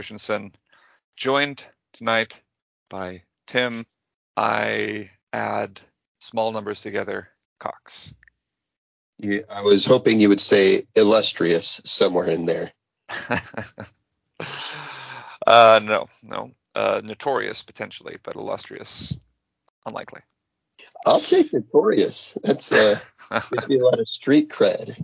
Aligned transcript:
Christensen, 0.00 0.52
joined 1.14 1.62
tonight 1.92 2.40
by 2.88 3.22
Tim. 3.46 3.84
I 4.34 5.10
add 5.30 5.78
small 6.20 6.52
numbers 6.52 6.80
together, 6.80 7.28
Cox. 7.58 8.14
You, 9.18 9.44
I 9.52 9.60
was 9.60 9.84
hoping 9.84 10.18
you 10.18 10.30
would 10.30 10.40
say 10.40 10.86
illustrious 10.94 11.82
somewhere 11.84 12.28
in 12.28 12.46
there. 12.46 12.72
uh, 15.46 15.80
no, 15.84 16.08
no. 16.22 16.52
Uh, 16.74 17.02
notorious 17.04 17.62
potentially, 17.62 18.16
but 18.22 18.36
illustrious, 18.36 19.18
unlikely. 19.84 20.22
I'll 21.04 21.20
take 21.20 21.52
notorious. 21.52 22.38
That's 22.42 22.72
uh, 22.72 23.00
gives 23.52 23.68
me 23.68 23.80
a 23.80 23.84
lot 23.84 24.00
of 24.00 24.08
street 24.08 24.48
cred. 24.48 24.96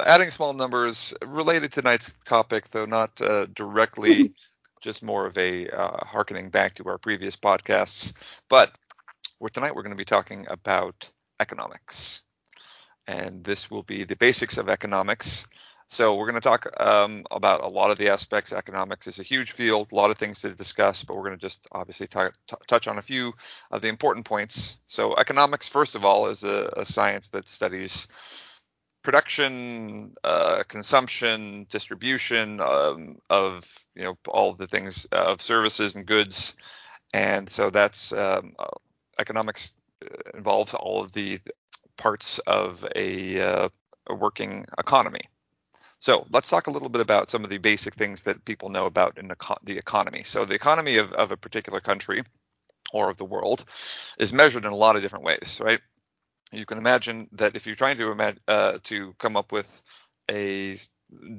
Adding 0.00 0.30
small 0.30 0.52
numbers 0.54 1.12
related 1.26 1.72
to 1.72 1.80
tonight's 1.80 2.12
topic, 2.24 2.70
though 2.70 2.86
not 2.86 3.20
uh, 3.20 3.46
directly, 3.46 4.32
just 4.80 5.02
more 5.02 5.26
of 5.26 5.36
a 5.36 5.68
uh, 5.68 6.04
harkening 6.04 6.48
back 6.48 6.74
to 6.76 6.84
our 6.88 6.98
previous 6.98 7.36
podcasts. 7.36 8.12
But 8.48 8.72
tonight 9.52 9.74
we're 9.74 9.82
going 9.82 9.92
to 9.92 9.96
be 9.96 10.04
talking 10.04 10.46
about 10.48 11.10
economics, 11.40 12.22
and 13.06 13.44
this 13.44 13.70
will 13.70 13.82
be 13.82 14.04
the 14.04 14.16
basics 14.16 14.56
of 14.56 14.68
economics. 14.68 15.46
So 15.88 16.14
we're 16.14 16.30
going 16.30 16.40
to 16.40 16.48
talk 16.48 16.80
um, 16.80 17.26
about 17.30 17.62
a 17.62 17.68
lot 17.68 17.90
of 17.90 17.98
the 17.98 18.08
aspects. 18.08 18.50
Economics 18.50 19.06
is 19.06 19.20
a 19.20 19.22
huge 19.22 19.52
field, 19.52 19.92
a 19.92 19.94
lot 19.94 20.10
of 20.10 20.16
things 20.16 20.40
to 20.40 20.54
discuss, 20.54 21.04
but 21.04 21.14
we're 21.14 21.24
going 21.24 21.36
to 21.36 21.40
just 21.40 21.66
obviously 21.70 22.06
t- 22.06 22.18
t- 22.46 22.56
touch 22.66 22.88
on 22.88 22.96
a 22.96 23.02
few 23.02 23.34
of 23.70 23.82
the 23.82 23.88
important 23.88 24.24
points. 24.24 24.78
So 24.86 25.14
economics, 25.16 25.68
first 25.68 25.94
of 25.94 26.06
all, 26.06 26.28
is 26.28 26.44
a, 26.44 26.72
a 26.78 26.86
science 26.86 27.28
that 27.28 27.46
studies 27.46 28.08
production, 29.02 30.14
uh, 30.24 30.62
consumption, 30.68 31.66
distribution 31.70 32.60
um, 32.60 33.18
of 33.28 33.64
you 33.94 34.04
know 34.04 34.16
all 34.28 34.54
the 34.54 34.66
things 34.66 35.06
uh, 35.12 35.16
of 35.16 35.42
services 35.42 35.94
and 35.94 36.06
goods, 36.06 36.54
and 37.12 37.48
so 37.48 37.70
that's 37.70 38.12
um, 38.12 38.54
uh, 38.58 38.66
economics 39.18 39.72
uh, 40.04 40.08
involves 40.34 40.74
all 40.74 41.02
of 41.02 41.12
the 41.12 41.40
parts 41.96 42.38
of 42.40 42.86
a, 42.96 43.40
uh, 43.40 43.68
a, 44.08 44.14
working 44.14 44.66
economy. 44.78 45.20
So 46.00 46.26
let's 46.30 46.50
talk 46.50 46.66
a 46.66 46.70
little 46.70 46.88
bit 46.88 47.00
about 47.00 47.30
some 47.30 47.44
of 47.44 47.50
the 47.50 47.58
basic 47.58 47.94
things 47.94 48.22
that 48.22 48.44
people 48.44 48.70
know 48.70 48.86
about 48.86 49.18
in 49.18 49.28
the, 49.28 49.36
the 49.62 49.78
economy. 49.78 50.22
So 50.24 50.44
the 50.44 50.54
economy 50.54 50.96
of, 50.96 51.12
of 51.12 51.30
a 51.30 51.36
particular 51.36 51.80
country 51.80 52.22
or 52.92 53.08
of 53.08 53.18
the 53.18 53.24
world 53.24 53.64
is 54.18 54.32
measured 54.32 54.64
in 54.64 54.72
a 54.72 54.76
lot 54.76 54.96
of 54.96 55.02
different 55.02 55.24
ways, 55.24 55.60
right? 55.62 55.80
You 56.52 56.66
can 56.66 56.78
imagine 56.78 57.28
that 57.32 57.56
if 57.56 57.66
you're 57.66 57.76
trying 57.76 57.96
to 57.98 58.36
uh, 58.48 58.78
to 58.84 59.14
come 59.18 59.36
up 59.36 59.52
with 59.52 59.82
a 60.30 60.76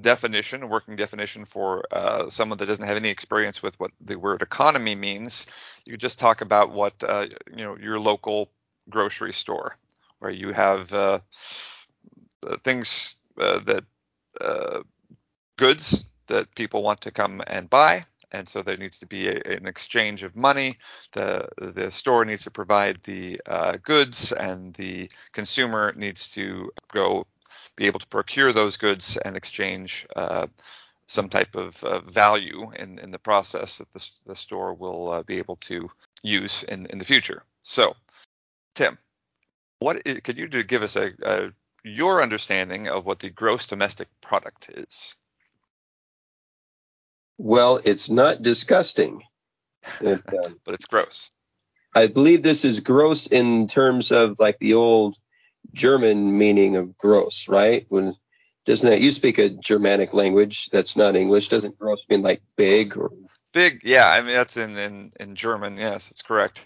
definition, 0.02 0.64
a 0.64 0.67
working 0.67 0.95
definition 0.95 1.45
for 1.45 1.83
uh, 1.92 2.30
someone 2.30 2.58
that 2.58 2.67
doesn't 2.67 2.86
have 2.86 2.97
any 2.97 3.09
experience 3.09 3.64
with 3.64 3.80
what 3.80 3.91
the 4.02 4.16
word 4.16 4.41
economy 4.41 4.95
means, 4.95 5.47
you 5.86 5.97
just 5.97 6.19
talk 6.19 6.41
about 6.41 6.72
what 6.72 6.94
uh, 7.03 7.28
you 7.56 7.64
know 7.64 7.78
your 7.78 8.00
local 8.00 8.50
grocery 8.89 9.34
store, 9.34 9.78
where 10.19 10.31
you 10.31 10.52
have 10.52 10.94
uh, 10.94 11.19
things 12.64 13.16
uh, 13.39 13.59
that 13.59 13.84
uh, 14.41 14.81
goods 15.58 16.06
that 16.28 16.53
people 16.56 16.84
want 16.84 17.02
to 17.02 17.11
come 17.11 17.41
and 17.47 17.69
buy, 17.69 18.06
and 18.34 18.48
so 18.48 18.62
there 18.62 18.78
needs 18.78 18.98
to 19.00 19.06
be 19.06 19.28
a, 19.28 19.36
an 19.36 19.68
exchange 19.68 20.24
of 20.24 20.35
money. 20.35 20.78
The 21.12 21.47
the 21.58 21.91
store 21.91 22.25
needs 22.25 22.44
to 22.44 22.52
provide 22.52 22.97
the 23.03 23.40
uh, 23.46 23.78
goods, 23.84 24.31
and 24.31 24.74
the 24.74 25.09
consumer 25.31 25.94
needs 25.96 26.30
to 26.30 26.72
go 26.91 27.25
be 27.75 27.85
able 27.85 28.00
to 28.00 28.08
procure 28.08 28.53
those 28.53 28.78
goods 28.78 29.18
and 29.18 29.35
exchange 29.35 30.06
uh, 30.16 30.47
some 31.08 31.30
type 31.30 31.56
of 31.56 31.84
uh, 31.84 32.00
value 32.02 32.72
in, 32.75 33.00
in 33.00 33.12
the 33.12 33.19
process 33.19 33.78
that 33.78 33.91
the, 33.91 34.09
the 34.25 34.35
store 34.35 34.74
will 34.74 35.12
uh, 35.12 35.24
be 35.24 35.38
able 35.38 35.58
to 35.58 35.90
use 36.22 36.63
in, 36.63 36.85
in 36.88 36.97
the 36.97 37.06
future. 37.06 37.44
So, 37.63 37.96
Tim, 38.75 38.97
what 39.79 40.02
is, 40.06 40.22
could 40.22 40.38
you 40.38 40.47
do, 40.47 40.63
give 40.63 40.84
us 40.84 40.96
a, 40.96 41.12
a 41.24 41.52
your 41.84 42.22
understanding 42.22 42.88
of 42.88 43.06
what 43.06 43.19
the 43.19 43.29
gross 43.29 43.66
domestic 43.66 44.08
product 44.22 44.69
is? 44.69 45.16
Well, 47.38 47.80
it's 47.84 48.10
not 48.10 48.42
disgusting. 48.42 49.24
It, 50.02 50.22
um, 50.46 50.60
but 50.64 50.76
it's 50.76 50.86
gross. 50.86 51.32
I 51.96 52.08
believe 52.08 52.42
this 52.42 52.66
is 52.66 52.80
gross 52.80 53.28
in 53.28 53.68
terms 53.68 54.12
of 54.12 54.38
like 54.40 54.60
the 54.60 54.74
old 54.74 55.18
German 55.74 56.38
meaning 56.38 56.76
of 56.76 56.98
gross, 56.98 57.48
right? 57.48 57.86
When 57.90 58.16
doesn't 58.66 58.90
that 58.90 59.02
you 59.02 59.12
speak 59.12 59.38
a 59.38 59.50
Germanic 59.50 60.14
language 60.14 60.70
that's 60.70 60.96
not 60.96 61.16
English? 61.16 61.50
Doesn't 61.50 61.78
gross 61.78 62.00
mean 62.10 62.22
like 62.22 62.42
big 62.56 62.98
or 62.98 63.12
big? 63.52 63.82
Yeah, 63.84 64.10
I 64.10 64.22
mean 64.22 64.34
that's 64.34 64.58
in 64.58 64.78
in, 64.78 65.14
in 65.20 65.36
German. 65.36 65.78
Yes, 65.78 66.08
that's 66.08 66.22
correct. 66.22 66.66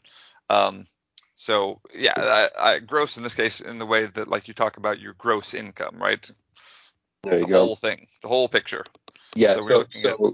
Um, 0.49 0.87
so 1.33 1.81
yeah, 1.93 2.13
I, 2.15 2.49
I, 2.57 2.79
gross 2.79 3.17
in 3.17 3.23
this 3.23 3.35
case 3.35 3.61
in 3.61 3.79
the 3.79 3.85
way 3.85 4.05
that 4.05 4.27
like 4.27 4.47
you 4.47 4.53
talk 4.53 4.77
about 4.77 4.99
your 4.99 5.13
gross 5.13 5.53
income, 5.53 5.97
right? 5.99 6.29
There 7.23 7.39
you 7.39 7.45
the 7.45 7.51
go. 7.51 7.65
whole 7.65 7.75
thing, 7.75 8.07
the 8.21 8.27
whole 8.27 8.47
picture. 8.47 8.85
Yeah. 9.35 9.55
So 9.55 9.63
we're 9.63 9.73
so, 9.73 9.79
looking 9.79 10.03
so, 10.03 10.09
at 10.09 10.33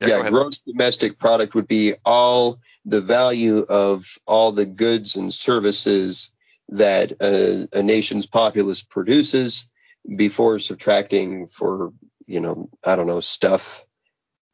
yeah, 0.00 0.08
yeah 0.08 0.30
gross 0.30 0.58
domestic 0.58 1.18
product 1.18 1.54
would 1.54 1.68
be 1.68 1.94
all 2.04 2.58
the 2.84 3.00
value 3.00 3.58
of 3.58 4.18
all 4.26 4.52
the 4.52 4.66
goods 4.66 5.16
and 5.16 5.32
services 5.32 6.30
that 6.68 7.12
a, 7.20 7.68
a 7.72 7.82
nation's 7.82 8.26
populace 8.26 8.82
produces 8.82 9.70
before 10.16 10.58
subtracting 10.58 11.46
for 11.46 11.92
you 12.26 12.40
know 12.40 12.68
I 12.84 12.96
don't 12.96 13.06
know 13.06 13.20
stuff, 13.20 13.84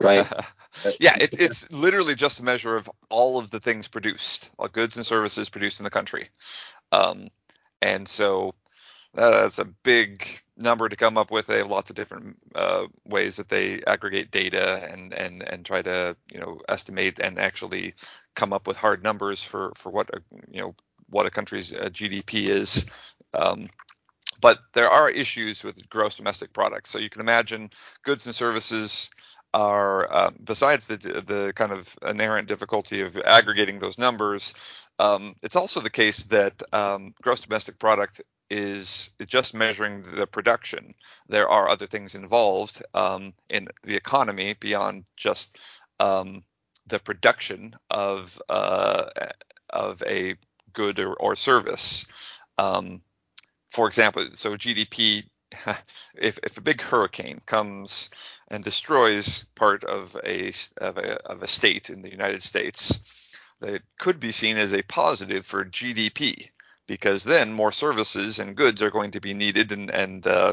right? 0.00 0.26
yeah, 1.00 1.16
it, 1.20 1.40
it's 1.40 1.70
literally 1.70 2.14
just 2.14 2.40
a 2.40 2.44
measure 2.44 2.76
of 2.76 2.90
all 3.08 3.38
of 3.38 3.50
the 3.50 3.60
things 3.60 3.88
produced, 3.88 4.50
all 4.58 4.68
goods 4.68 4.96
and 4.96 5.06
services 5.06 5.48
produced 5.48 5.80
in 5.80 5.84
the 5.84 5.90
country. 5.90 6.28
Um, 6.92 7.28
and 7.80 8.06
so 8.08 8.54
that's 9.14 9.58
a 9.58 9.64
big 9.64 10.26
number 10.58 10.88
to 10.88 10.96
come 10.96 11.16
up 11.16 11.30
with. 11.30 11.46
They 11.46 11.58
have 11.58 11.70
lots 11.70 11.90
of 11.90 11.96
different 11.96 12.36
uh, 12.54 12.86
ways 13.04 13.36
that 13.36 13.48
they 13.48 13.82
aggregate 13.84 14.30
data 14.30 14.88
and 14.90 15.12
and 15.12 15.42
and 15.42 15.64
try 15.64 15.82
to 15.82 16.16
you 16.32 16.40
know 16.40 16.60
estimate 16.68 17.18
and 17.20 17.38
actually 17.38 17.94
come 18.34 18.52
up 18.52 18.66
with 18.66 18.76
hard 18.76 19.02
numbers 19.02 19.42
for 19.42 19.72
for 19.76 19.90
what 19.90 20.10
a, 20.10 20.20
you 20.50 20.60
know 20.60 20.74
what 21.10 21.26
a 21.26 21.30
country's 21.30 21.72
uh, 21.72 21.88
GDP 21.90 22.48
is. 22.48 22.86
Um, 23.34 23.68
but 24.40 24.58
there 24.72 24.88
are 24.88 25.10
issues 25.10 25.64
with 25.64 25.88
gross 25.88 26.14
domestic 26.14 26.52
products. 26.52 26.90
So 26.90 26.98
you 26.98 27.10
can 27.10 27.20
imagine 27.20 27.70
goods 28.04 28.26
and 28.26 28.34
services 28.34 29.10
are 29.54 30.12
uh, 30.12 30.30
besides 30.44 30.86
the 30.86 30.96
the 30.96 31.52
kind 31.54 31.72
of 31.72 31.96
inherent 32.06 32.48
difficulty 32.48 33.00
of 33.00 33.16
aggregating 33.18 33.78
those 33.78 33.98
numbers. 33.98 34.54
Um, 34.98 35.36
it's 35.42 35.56
also 35.56 35.80
the 35.80 35.90
case 35.90 36.24
that 36.24 36.60
um, 36.72 37.14
gross 37.22 37.40
domestic 37.40 37.78
product 37.78 38.20
is 38.50 39.10
just 39.26 39.54
measuring 39.54 40.04
the 40.14 40.26
production. 40.26 40.94
There 41.28 41.48
are 41.48 41.68
other 41.68 41.86
things 41.86 42.14
involved 42.14 42.82
um, 42.94 43.34
in 43.50 43.68
the 43.84 43.96
economy 43.96 44.54
beyond 44.54 45.04
just 45.16 45.58
um, 46.00 46.42
the 46.86 46.98
production 46.98 47.74
of 47.90 48.40
uh, 48.48 49.06
of 49.70 50.02
a 50.06 50.36
good 50.72 50.98
or, 50.98 51.14
or 51.14 51.36
service. 51.36 52.06
Um, 52.56 53.02
for 53.70 53.86
example, 53.86 54.26
so 54.34 54.56
GDP, 54.56 55.24
if, 56.14 56.38
if 56.42 56.56
a 56.56 56.62
big 56.62 56.80
hurricane 56.80 57.40
comes 57.44 58.10
and 58.48 58.64
destroys 58.64 59.44
part 59.54 59.84
of 59.84 60.16
a, 60.24 60.52
of 60.78 60.96
a 60.96 61.16
of 61.26 61.42
a 61.42 61.46
state 61.48 61.90
in 61.90 62.02
the 62.02 62.10
United 62.10 62.42
States, 62.42 63.00
that 63.60 63.82
could 63.98 64.20
be 64.20 64.32
seen 64.32 64.56
as 64.56 64.72
a 64.72 64.82
positive 64.82 65.44
for 65.44 65.64
GDP 65.64 66.48
because 66.88 67.22
then 67.22 67.52
more 67.52 67.70
services 67.70 68.40
and 68.40 68.56
goods 68.56 68.82
are 68.82 68.90
going 68.90 69.12
to 69.12 69.20
be 69.20 69.34
needed 69.34 69.70
and 69.70 69.90
and 69.90 70.26
uh, 70.26 70.52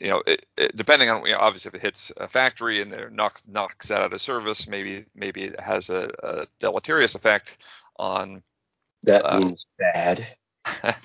you 0.00 0.08
know 0.08 0.20
it, 0.26 0.44
it, 0.56 0.76
depending 0.76 1.08
on 1.08 1.24
you 1.24 1.32
know, 1.32 1.38
obviously 1.38 1.68
if 1.68 1.74
it 1.76 1.82
hits 1.82 2.10
a 2.16 2.26
factory 2.26 2.82
and 2.82 2.90
there 2.90 3.10
knocks 3.10 3.44
knocks 3.46 3.88
that 3.88 4.02
out 4.02 4.12
of 4.12 4.20
service 4.20 4.66
maybe 4.66 5.04
maybe 5.14 5.44
it 5.44 5.60
has 5.60 5.90
a, 5.90 6.10
a 6.24 6.46
deleterious 6.58 7.14
effect 7.14 7.58
on 7.96 8.42
that 9.04 9.22
uh, 9.24 9.38
means 9.38 9.64
bad 9.78 10.26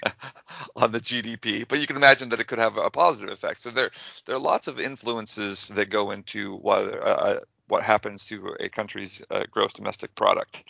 on 0.76 0.92
the 0.92 1.02
GDP, 1.02 1.66
but 1.68 1.80
you 1.82 1.88
can 1.88 1.98
imagine 1.98 2.30
that 2.30 2.40
it 2.40 2.48
could 2.48 2.60
have 2.60 2.78
a 2.78 2.90
positive 2.90 3.30
effect. 3.30 3.62
So 3.62 3.70
there 3.70 3.92
there 4.26 4.36
are 4.36 4.40
lots 4.40 4.68
of 4.68 4.80
influences 4.80 5.68
that 5.70 5.90
go 5.90 6.12
into 6.12 6.56
what 6.56 6.94
uh, 7.02 7.40
what 7.68 7.84
happens 7.84 8.26
to 8.26 8.56
a 8.60 8.70
country's 8.70 9.22
uh, 9.30 9.44
gross 9.52 9.74
domestic 9.74 10.16
product. 10.16 10.64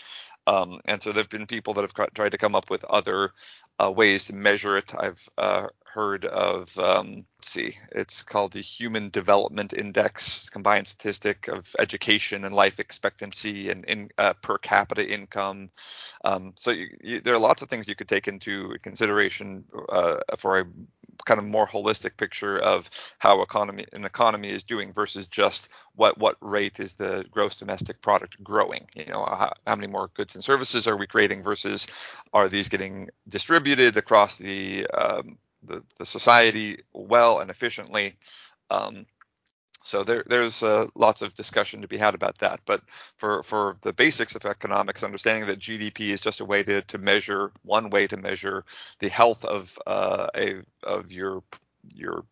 Um, 0.50 0.82
and 0.86 1.02
so 1.04 1.12
there 1.12 1.24
have 1.24 1.30
been 1.30 1.48
people 1.48 1.74
that 1.76 1.82
have 1.84 2.14
tried 2.16 2.32
to 2.34 2.40
come 2.40 2.56
up 2.56 2.70
with 2.72 2.84
other 2.86 3.34
uh, 3.84 3.92
ways 3.92 4.26
to 4.26 4.34
measure 4.34 4.78
it. 4.78 4.94
I've 4.98 5.28
uh, 5.38 5.68
heard 5.94 6.26
of, 6.26 6.78
um, 6.78 7.26
let's 7.38 7.50
see, 7.50 7.78
it's 7.92 8.24
called 8.24 8.54
the 8.54 8.62
Human 8.62 9.10
Development 9.10 9.74
Index, 9.74 10.50
combined 10.50 10.88
statistic 10.88 11.48
of 11.48 11.76
education 11.80 12.46
and 12.46 12.54
life 12.54 12.80
expectancy 12.80 13.70
and 13.70 13.86
in, 13.86 14.10
uh, 14.18 14.34
per 14.34 14.58
capita 14.58 15.08
income. 15.08 15.72
Um, 16.24 16.54
so 16.58 16.72
you, 16.72 16.88
you, 17.02 17.22
there 17.22 17.34
are 17.34 17.40
lots 17.40 17.62
of 17.62 17.70
things 17.70 17.88
you 17.88 17.96
could 17.96 18.08
take 18.08 18.28
into 18.28 18.78
consideration 18.84 19.66
uh, 19.90 20.18
for 20.38 20.60
a 20.60 20.66
kind 21.26 21.40
of 21.40 21.46
more 21.46 21.68
holistic 21.68 22.18
picture 22.18 22.58
of 22.60 22.90
how 23.18 23.42
economy 23.42 23.86
an 23.94 24.06
economy 24.06 24.50
is 24.50 24.64
doing 24.64 24.94
versus 24.94 25.28
just 25.28 25.70
what 25.96 26.18
what 26.18 26.38
rate 26.40 26.80
is 26.80 26.94
the 26.94 27.26
gross 27.30 27.56
domestic 27.56 28.02
product 28.02 28.42
growing. 28.44 28.88
You 28.96 29.06
know, 29.08 29.26
how, 29.26 29.54
how 29.68 29.76
many 29.76 29.88
more 29.88 30.10
goods 30.14 30.36
and 30.36 30.44
services 30.44 30.88
are 30.88 30.98
we 30.98 31.08
creating 31.08 31.44
versus 31.44 31.88
are 32.34 32.48
these 32.48 32.70
getting 32.70 33.10
distributed 33.28 33.98
across 33.98 34.38
the 34.38 34.88
um, 34.88 35.38
the, 35.64 35.84
the 35.98 36.06
society 36.06 36.84
well 36.94 37.40
and 37.40 37.50
efficiently. 37.50 38.16
Um, 38.70 39.06
so 39.82 40.04
there, 40.04 40.24
there's 40.28 40.62
uh, 40.62 40.88
lots 40.96 41.22
of 41.22 41.34
discussion 41.36 41.82
to 41.82 41.88
be 41.88 41.98
had 41.98 42.14
about 42.14 42.38
that. 42.40 42.60
But 42.66 42.82
for, 43.18 43.44
for 43.44 43.78
the 43.82 43.94
basics 43.94 44.36
of 44.36 44.46
economics, 44.46 45.04
understanding 45.04 45.48
that 45.48 45.60
GDP 45.60 46.10
is 46.10 46.22
just 46.22 46.42
a 46.42 46.46
way 46.46 46.64
to, 46.64 46.82
to 46.82 46.98
measure 46.98 47.52
one 47.64 47.90
way 47.90 48.06
to 48.08 48.18
measure 48.18 48.66
the 49.00 49.10
health 49.10 49.46
of 49.46 49.80
uh, 49.88 50.28
a 50.36 50.62
of 50.84 51.12
your 51.12 51.44
your 51.94 52.26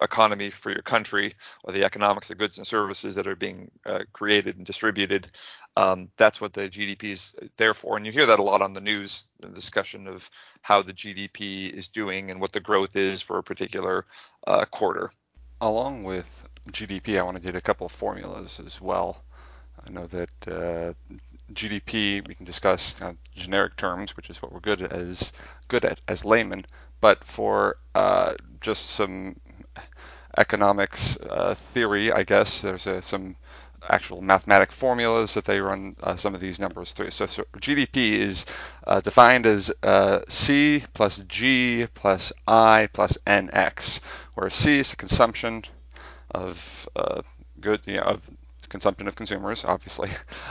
economy 0.00 0.50
for 0.50 0.70
your 0.70 0.82
country 0.82 1.32
or 1.64 1.72
the 1.72 1.84
economics 1.84 2.30
of 2.30 2.38
goods 2.38 2.58
and 2.58 2.66
services 2.66 3.14
that 3.14 3.26
are 3.26 3.36
being 3.36 3.70
uh, 3.84 4.00
created 4.12 4.56
and 4.56 4.66
distributed. 4.66 5.28
Um, 5.76 6.08
that's 6.16 6.40
what 6.40 6.52
the 6.52 6.68
GDP 6.68 7.04
is 7.04 7.34
there 7.56 7.74
for. 7.74 7.96
And 7.96 8.06
you 8.06 8.12
hear 8.12 8.26
that 8.26 8.38
a 8.38 8.42
lot 8.42 8.62
on 8.62 8.74
the 8.74 8.80
news, 8.80 9.26
the 9.40 9.48
discussion 9.48 10.06
of 10.06 10.30
how 10.62 10.82
the 10.82 10.92
GDP 10.92 11.70
is 11.70 11.88
doing 11.88 12.30
and 12.30 12.40
what 12.40 12.52
the 12.52 12.60
growth 12.60 12.96
is 12.96 13.22
for 13.22 13.38
a 13.38 13.42
particular 13.42 14.04
uh, 14.46 14.64
quarter. 14.66 15.12
Along 15.60 16.04
with 16.04 16.26
GDP, 16.70 17.18
I 17.18 17.22
want 17.22 17.36
to 17.36 17.42
get 17.42 17.56
a 17.56 17.60
couple 17.60 17.86
of 17.86 17.92
formulas 17.92 18.60
as 18.64 18.80
well. 18.80 19.22
I 19.86 19.90
know 19.90 20.06
that 20.06 20.30
uh, 20.46 20.92
GDP 21.52 22.26
we 22.26 22.34
can 22.34 22.44
discuss 22.44 23.00
of 23.00 23.16
generic 23.34 23.76
terms, 23.76 24.16
which 24.16 24.30
is 24.30 24.42
what 24.42 24.52
we're 24.52 24.60
good 24.60 24.82
as 24.82 25.32
good 25.68 25.84
at 25.84 26.00
as 26.08 26.24
laymen. 26.24 26.64
But 27.00 27.24
for 27.24 27.76
uh, 27.94 28.34
just 28.60 28.90
some 28.90 29.36
economics 30.38 31.18
uh, 31.18 31.54
theory, 31.54 32.12
I 32.12 32.22
guess 32.22 32.62
there's 32.62 32.86
uh, 32.86 33.00
some 33.00 33.36
actual 33.88 34.20
mathematic 34.20 34.72
formulas 34.72 35.34
that 35.34 35.44
they 35.44 35.60
run 35.60 35.96
uh, 36.02 36.16
some 36.16 36.34
of 36.34 36.40
these 36.40 36.58
numbers 36.58 36.92
through. 36.92 37.10
So, 37.10 37.26
so 37.26 37.44
GDP 37.56 38.18
is 38.18 38.46
uh, 38.86 39.00
defined 39.00 39.46
as 39.46 39.72
uh, 39.82 40.20
C 40.28 40.84
plus 40.94 41.18
G 41.28 41.86
plus 41.94 42.32
I 42.46 42.88
plus 42.92 43.18
NX, 43.26 44.00
where 44.34 44.50
C 44.50 44.78
is 44.78 44.90
the 44.90 44.96
consumption 44.96 45.64
of 46.30 46.88
uh, 46.94 47.22
good, 47.60 47.80
you 47.86 47.96
know, 47.96 48.02
of 48.02 48.30
consumption 48.68 49.08
of 49.08 49.16
consumers, 49.16 49.64
obviously. 49.64 50.10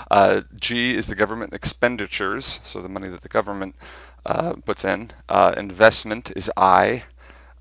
G 0.60 0.95
is 0.95 1.07
the 1.07 1.15
government 1.15 1.53
expenditures, 1.53 2.60
so 2.63 2.81
the 2.81 2.89
money 2.89 3.10
that 3.10 3.21
the 3.21 3.30
government 3.30 3.75
puts 4.65 4.86
in. 4.86 5.12
Investment 5.56 6.31
is 6.36 6.51
I, 6.57 7.03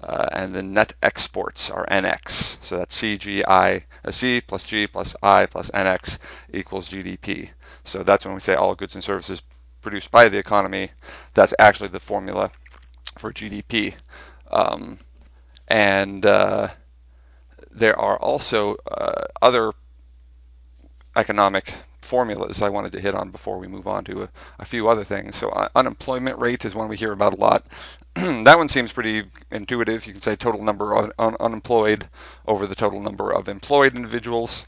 uh, 0.02 0.28
and 0.32 0.54
the 0.54 0.62
net 0.62 0.92
exports 1.02 1.70
are 1.70 1.86
NX. 1.86 2.62
So 2.62 2.78
that's 2.78 3.00
CGI, 3.00 3.82
uh, 4.04 4.10
C 4.10 4.40
plus 4.40 4.64
G 4.64 4.86
plus 4.86 5.16
I 5.22 5.46
plus 5.46 5.70
NX 5.70 6.18
equals 6.52 6.88
GDP. 6.88 7.50
So 7.84 8.02
that's 8.02 8.24
when 8.24 8.34
we 8.34 8.40
say 8.40 8.54
all 8.54 8.74
goods 8.74 8.94
and 8.94 9.04
services 9.04 9.42
produced 9.80 10.10
by 10.10 10.28
the 10.28 10.38
economy. 10.38 10.90
That's 11.34 11.54
actually 11.58 11.88
the 11.88 12.00
formula 12.00 12.50
for 13.18 13.32
GDP. 13.32 13.94
Um, 14.50 14.98
and 15.68 16.24
uh, 16.24 16.68
there 17.70 17.98
are 17.98 18.18
also 18.18 18.76
uh, 18.90 19.24
other 19.40 19.72
economic 21.16 21.72
formulas 22.06 22.62
I 22.62 22.70
wanted 22.70 22.92
to 22.92 23.00
hit 23.00 23.14
on 23.14 23.30
before 23.30 23.58
we 23.58 23.66
move 23.66 23.86
on 23.86 24.04
to 24.04 24.22
a, 24.22 24.28
a 24.58 24.64
few 24.64 24.88
other 24.88 25.04
things. 25.04 25.36
So 25.36 25.50
uh, 25.50 25.68
unemployment 25.74 26.38
rate 26.38 26.64
is 26.64 26.74
one 26.74 26.88
we 26.88 26.96
hear 26.96 27.12
about 27.12 27.34
a 27.34 27.36
lot. 27.36 27.66
that 28.14 28.56
one 28.56 28.68
seems 28.68 28.92
pretty 28.92 29.24
intuitive. 29.50 30.06
You 30.06 30.12
can 30.12 30.22
say 30.22 30.36
total 30.36 30.62
number 30.62 30.94
of 30.94 31.12
un- 31.18 31.36
unemployed 31.38 32.08
over 32.46 32.66
the 32.66 32.74
total 32.74 33.00
number 33.00 33.32
of 33.32 33.48
employed 33.48 33.94
individuals. 33.94 34.66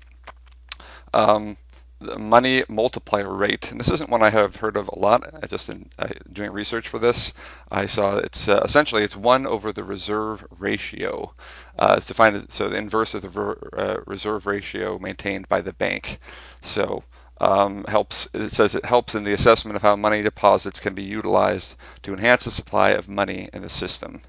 Um, 1.15 1.57
the 2.01 2.19
money 2.19 2.63
multiplier 2.69 3.33
rate, 3.33 3.71
and 3.73 3.81
this 3.81 3.91
isn't 3.91 4.11
one 4.11 4.23
I 4.23 4.31
have 4.31 4.55
heard 4.57 4.77
of 4.77 4.89
a 4.89 4.99
lot. 4.99 5.35
I 5.43 5.47
just 5.47 5.69
in 5.69 5.91
uh, 5.99 6.09
doing 6.33 6.53
research 6.53 6.89
for 6.89 6.99
this, 6.99 7.33
I 7.71 7.87
saw 7.87 8.19
it's 8.19 8.49
uh, 8.49 8.63
essentially 8.65 9.03
it's 9.03 9.17
one 9.17 9.47
over 9.47 9.73
the 9.73 9.83
reserve 9.83 10.45
ratio. 10.59 11.35
Uh, 11.77 11.95
it's 11.97 12.07
defined 12.07 12.37
as, 12.37 12.47
so 12.51 12.69
the 12.69 12.77
inverse 12.77 13.15
of 13.15 13.23
the 13.23 13.29
ver, 13.29 13.59
uh, 13.77 13.97
reserve 14.07 14.47
ratio 14.47 14.99
maintained 14.99 15.49
by 15.49 15.61
the 15.61 15.73
bank. 15.73 16.21
So 16.61 17.03
um, 17.41 17.85
helps 17.85 18.29
it 18.35 18.51
says 18.51 18.75
it 18.75 18.85
helps 18.85 19.15
in 19.15 19.25
the 19.25 19.33
assessment 19.33 19.77
of 19.77 19.83
how 19.83 19.97
money 19.97 20.23
deposits 20.23 20.81
can 20.81 20.95
be 20.95 21.05
utilized 21.05 21.77
to 22.03 22.13
enhance 22.13 22.45
the 22.45 22.51
supply 22.51 22.91
of 22.91 23.09
money 23.09 23.49
in 23.53 23.63
the 23.63 23.69
system. 23.69 24.21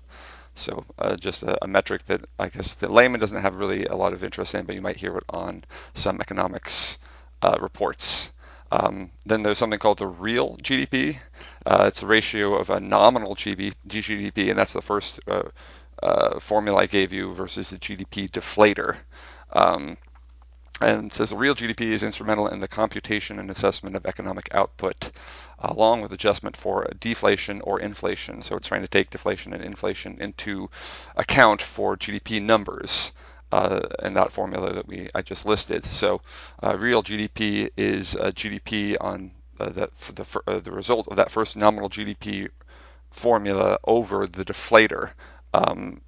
So 0.56 0.86
uh, 0.98 1.16
just 1.16 1.44
a, 1.44 1.64
a, 1.64 1.68
metric 1.68 2.06
that 2.08 2.26
I 2.38 2.50
guess 2.50 2.74
the 2.74 2.92
layman 2.92 3.20
doesn't 3.20 3.42
have 3.42 3.56
really 3.56 3.86
a 3.86 3.96
lot 3.96 4.14
of 4.14 4.24
interest 4.24 4.54
in, 4.56 4.66
but 4.66 4.76
you 4.76 4.82
might 4.82 4.98
hear 4.98 5.16
it 5.16 5.24
on 5.30 5.64
some 5.94 6.20
economics 6.20 6.98
uh, 7.42 7.58
reports. 7.62 8.32
Um, 8.72 9.10
then 9.26 9.42
there's 9.42 9.58
something 9.58 9.80
called 9.80 10.00
the 10.00 10.08
real 10.08 10.58
GDP. 10.58 11.18
Uh, 11.66 11.86
it's 11.88 12.04
a 12.04 12.08
ratio 12.08 12.56
of 12.56 12.70
a 12.70 12.80
nominal 12.80 13.36
GDP, 13.36 14.50
and 14.50 14.60
that's 14.60 14.74
the 14.74 14.82
first 14.82 15.20
uh, 15.28 15.44
uh, 16.04 16.40
formula 16.40 16.82
I 16.82 16.86
gave 16.86 17.14
you 17.14 17.34
versus 17.34 17.70
the 17.70 17.78
GDP 17.78 18.30
deflator. 18.30 18.98
Um, 19.54 19.98
and 20.82 21.12
says 21.12 21.34
real 21.34 21.56
GDP 21.56 21.92
is 21.92 22.04
instrumental 22.04 22.48
in 22.48 22.60
the 22.60 22.68
computation 22.68 23.40
and 23.40 23.50
assessment 23.50 23.96
of 23.96 24.06
economic 24.06 24.54
output, 24.54 25.12
along 25.60 26.02
with 26.02 26.14
adjustment 26.14 26.56
for 26.56 26.88
deflation 27.00 27.62
or 27.62 27.80
inflation. 27.80 28.42
So 28.42 28.56
it's 28.56 28.68
trying 28.68 28.82
to 28.82 28.88
take 28.88 29.10
deflation 29.10 29.54
and 29.54 29.64
inflation 29.64 30.22
into 30.22 30.70
account 31.16 31.62
for 31.62 31.98
GDP 31.98 32.42
numbers 32.42 33.12
uh, 33.52 33.82
in 34.04 34.14
that 34.14 34.32
formula 34.32 34.74
that 34.74 34.88
we 34.88 35.10
I 35.14 35.22
just 35.22 35.46
listed. 35.46 35.86
So 35.86 36.22
uh, 36.62 36.78
real 36.78 37.04
GDP 37.04 37.70
is 37.76 38.16
GDP 38.16 38.96
on 39.00 39.32
uh, 39.60 39.70
the 39.70 39.90
the, 40.14 40.42
uh, 40.48 40.60
the 40.60 40.72
result 40.72 41.08
of 41.08 41.18
that 41.18 41.32
first 41.32 41.56
nominal 41.56 41.90
GDP 41.90 42.50
formula 43.12 43.80
over 43.84 44.28
the 44.28 44.46
deflator. 44.46 45.12
Um, 45.54 46.02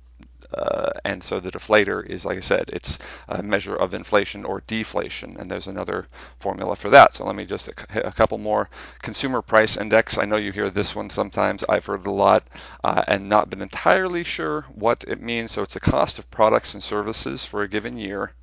uh, 0.54 0.92
and 1.06 1.24
so 1.24 1.40
the 1.40 1.52
deflator 1.52 2.06
is, 2.06 2.26
like 2.26 2.38
I 2.38 2.42
said, 2.42 2.70
it's 2.74 3.00
a 3.28 3.42
measure 3.42 3.76
of 3.76 3.94
inflation 3.94 4.46
or 4.46 4.64
deflation, 4.68 5.38
and 5.40 5.50
there's 5.50 5.68
another 5.68 6.08
formula 6.40 6.76
for 6.76 6.90
that. 6.90 7.14
So 7.14 7.26
let 7.26 7.36
me 7.36 7.46
just 7.46 7.68
hit 7.90 8.06
a 8.06 8.12
couple 8.12 8.38
more. 8.38 8.70
Consumer 9.02 9.42
price 9.42 9.78
index. 9.78 10.18
I 10.18 10.26
know 10.26 10.38
you 10.38 10.52
hear 10.52 10.70
this 10.70 10.96
one 10.96 11.10
sometimes. 11.10 11.64
I've 11.68 11.86
heard 11.86 12.02
it 12.02 12.08
a 12.08 12.12
lot 12.12 12.44
uh, 12.84 13.04
and 13.08 13.30
not 13.30 13.50
been 13.50 13.62
entirely 13.62 14.24
sure 14.24 14.66
what 14.74 15.04
it 15.08 15.22
means. 15.22 15.52
So 15.52 15.62
it's 15.62 15.76
the 15.76 15.80
cost 15.80 16.20
of 16.20 16.30
products 16.32 16.74
and 16.74 16.84
services 16.84 17.46
for 17.46 17.64
a 17.64 17.70
given 17.70 17.98
year 17.98 18.34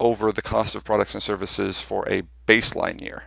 over 0.00 0.32
the 0.32 0.42
cost 0.42 0.74
of 0.74 0.84
products 0.84 1.14
and 1.14 1.22
services 1.22 1.80
for 1.80 2.08
a 2.08 2.22
baseline 2.46 3.00
year. 3.00 3.22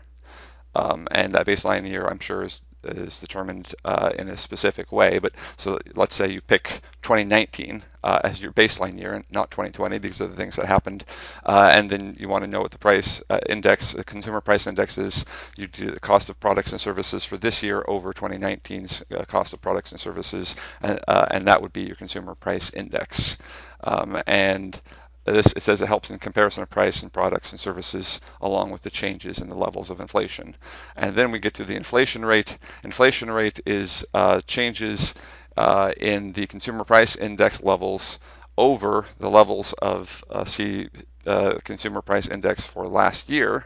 Um, 0.74 1.08
and 1.12 1.36
that 1.36 1.46
baseline 1.46 1.88
year, 1.88 2.08
I'm 2.08 2.20
sure, 2.20 2.44
is 2.44 2.62
is 2.84 3.18
determined 3.20 3.74
uh, 3.86 4.12
in 4.18 4.30
a 4.30 4.38
specific 4.38 4.92
way. 4.92 5.20
But 5.20 5.34
so 5.58 5.80
let's 5.96 6.16
say 6.16 6.32
you 6.32 6.42
pick 6.42 6.82
2019 7.02 7.84
uh, 8.04 8.20
as 8.24 8.42
your 8.42 8.52
baseline 8.52 9.00
year 9.00 9.14
and 9.14 9.26
not 9.32 9.52
2020 9.52 10.00
because 10.00 10.22
of 10.22 10.32
the 10.32 10.36
things 10.36 10.56
that 10.56 10.66
happened, 10.66 11.04
uh, 11.46 11.72
and 11.74 11.90
then 11.90 12.16
you 12.20 12.28
want 12.28 12.44
to 12.44 12.50
know 12.50 12.62
what 12.62 12.72
the 12.72 12.78
price 12.78 13.22
uh, 13.30 13.40
index, 13.48 13.94
the 13.94 14.04
consumer 14.04 14.42
price 14.42 14.68
index 14.68 14.98
is. 14.98 15.26
You 15.56 15.68
do 15.68 15.92
the 15.92 16.00
cost 16.00 16.30
of 16.30 16.40
products 16.40 16.72
and 16.72 16.82
services 16.82 17.24
for 17.24 17.38
this 17.38 17.62
year 17.64 17.84
over 17.88 18.14
2019's 18.14 19.04
uh, 19.16 19.26
cost 19.26 19.54
of 19.54 19.62
products 19.62 19.92
and 19.92 20.00
services, 20.00 20.56
and, 20.82 21.00
uh, 21.08 21.28
and 21.32 21.48
that 21.48 21.62
would 21.62 21.74
be 21.74 21.84
your 21.84 21.96
consumer 21.96 22.36
price 22.36 22.72
index. 22.74 23.38
Um, 23.84 24.22
and 24.28 24.80
this, 25.26 25.54
it 25.54 25.62
says 25.62 25.82
it 25.82 25.88
helps 25.88 26.10
in 26.10 26.18
comparison 26.20 26.64
of 26.64 26.70
price 26.70 27.04
and 27.04 27.14
products 27.14 27.52
and 27.52 27.60
services 27.60 28.22
along 28.42 28.72
with 28.72 28.82
the 28.82 28.90
changes 28.90 29.40
in 29.40 29.50
the 29.50 29.56
levels 29.56 29.90
of 29.90 30.00
inflation. 30.00 30.56
And 30.96 31.16
then 31.16 31.32
we 31.32 31.40
get 31.40 31.56
to 31.56 31.64
the 31.64 31.76
inflation 31.76 32.26
rate. 32.26 32.58
Inflation 32.84 33.30
rate 33.30 33.60
is 33.66 34.06
uh, 34.14 34.42
changes 34.42 35.14
uh, 35.58 35.94
in 35.98 36.32
the 36.34 36.48
consumer 36.48 36.84
price 36.84 37.16
index 37.16 37.62
levels 37.62 38.20
over 38.58 39.06
the 39.20 39.30
levels 39.30 39.74
of 39.74 40.24
uh, 40.30 40.46
C 40.46 40.90
uh, 41.26 41.60
consumer 41.64 42.02
price 42.02 42.28
index 42.28 42.64
for 42.64 42.88
last 42.88 43.30
year 43.30 43.66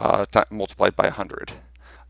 uh, 0.00 0.26
t- 0.30 0.40
multiplied 0.50 0.96
by 0.96 1.04
100. 1.04 1.52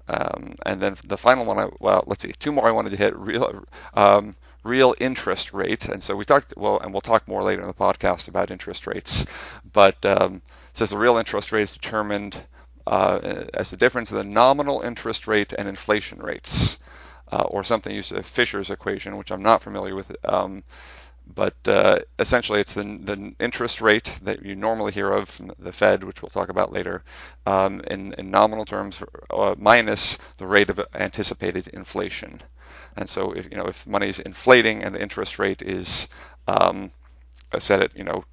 Um, 0.09 0.55
and 0.67 0.81
then 0.81 0.97
the 1.05 1.17
final 1.17 1.45
one, 1.45 1.59
I, 1.59 1.69
well, 1.81 2.05
let's 2.07 2.23
see, 2.23 2.33
two 2.39 2.53
more 2.53 2.67
I 2.67 2.73
wanted 2.73 2.91
to 2.91 2.97
hit. 2.97 3.17
Real, 3.17 3.65
um, 3.95 4.37
real 4.65 4.95
interest 4.99 5.53
rate. 5.53 5.87
And 5.87 6.03
so 6.03 6.17
we 6.17 6.25
talked, 6.25 6.55
well, 6.57 6.79
and 6.79 6.93
we'll 6.93 7.01
talk 7.01 7.27
more 7.27 7.43
later 7.43 7.63
in 7.63 7.69
the 7.69 7.75
podcast 7.75 8.29
about 8.29 8.51
interest 8.51 8.87
rates. 8.87 9.27
But 9.71 10.05
um, 10.05 10.43
says 10.73 10.91
the 10.91 10.99
real 10.99 11.19
interest 11.19 11.53
rate 11.53 11.63
is 11.63 11.73
determined 11.73 12.37
uh, 12.87 13.45
as 13.55 13.71
the 13.71 13.77
difference 13.77 14.11
of 14.11 14.19
the 14.19 14.25
nominal 14.25 14.81
interest 14.81 15.27
rate 15.27 15.53
and 15.57 15.69
inflation 15.69 16.19
rates, 16.19 16.79
uh, 17.31 17.45
or 17.49 17.65
something 17.65 17.95
used 17.95 18.13
as 18.13 18.31
Fisher's 18.31 18.71
equation, 18.71 19.17
which 19.17 19.31
I'm 19.31 19.43
not 19.43 19.63
familiar 19.63 19.95
with. 19.95 20.15
Um, 20.25 20.65
but 21.35 21.55
uh, 21.67 22.01
essentially, 22.19 22.61
it's 22.61 22.75
the, 22.75 22.83
the, 22.83 23.35
interest 23.39 23.81
rate 23.81 24.11
that 24.23 24.45
you 24.45 24.57
normally 24.57 24.93
hear 24.93 25.11
of, 25.11 25.29
from 25.29 25.53
the 25.59 25.73
Fed, 25.73 26.05
which 26.05 26.21
we'll 26.21 26.31
talk 26.31 26.49
about 26.49 26.73
later, 26.73 27.05
um, 27.47 27.81
in, 27.89 28.13
in, 28.15 28.31
nominal 28.31 28.65
terms, 28.65 29.03
uh, 29.31 29.55
minus 29.57 30.19
the 30.39 30.47
rate 30.47 30.69
of 30.69 30.81
anticipated 30.95 31.69
inflation. 31.69 32.43
And 32.97 33.09
so 33.09 33.33
if 33.33 33.51
you 33.51 33.57
know 33.57 33.67
if 33.67 33.87
money 33.87 34.09
is 34.09 34.19
inflating 34.19 34.83
and 34.83 34.95
the 34.95 35.03
interest 35.03 35.39
rate 35.39 35.63
is 35.63 36.09
um, 36.47 36.91
set 37.59 37.83
at 37.83 37.97
you 37.97 38.05
know 38.05 38.25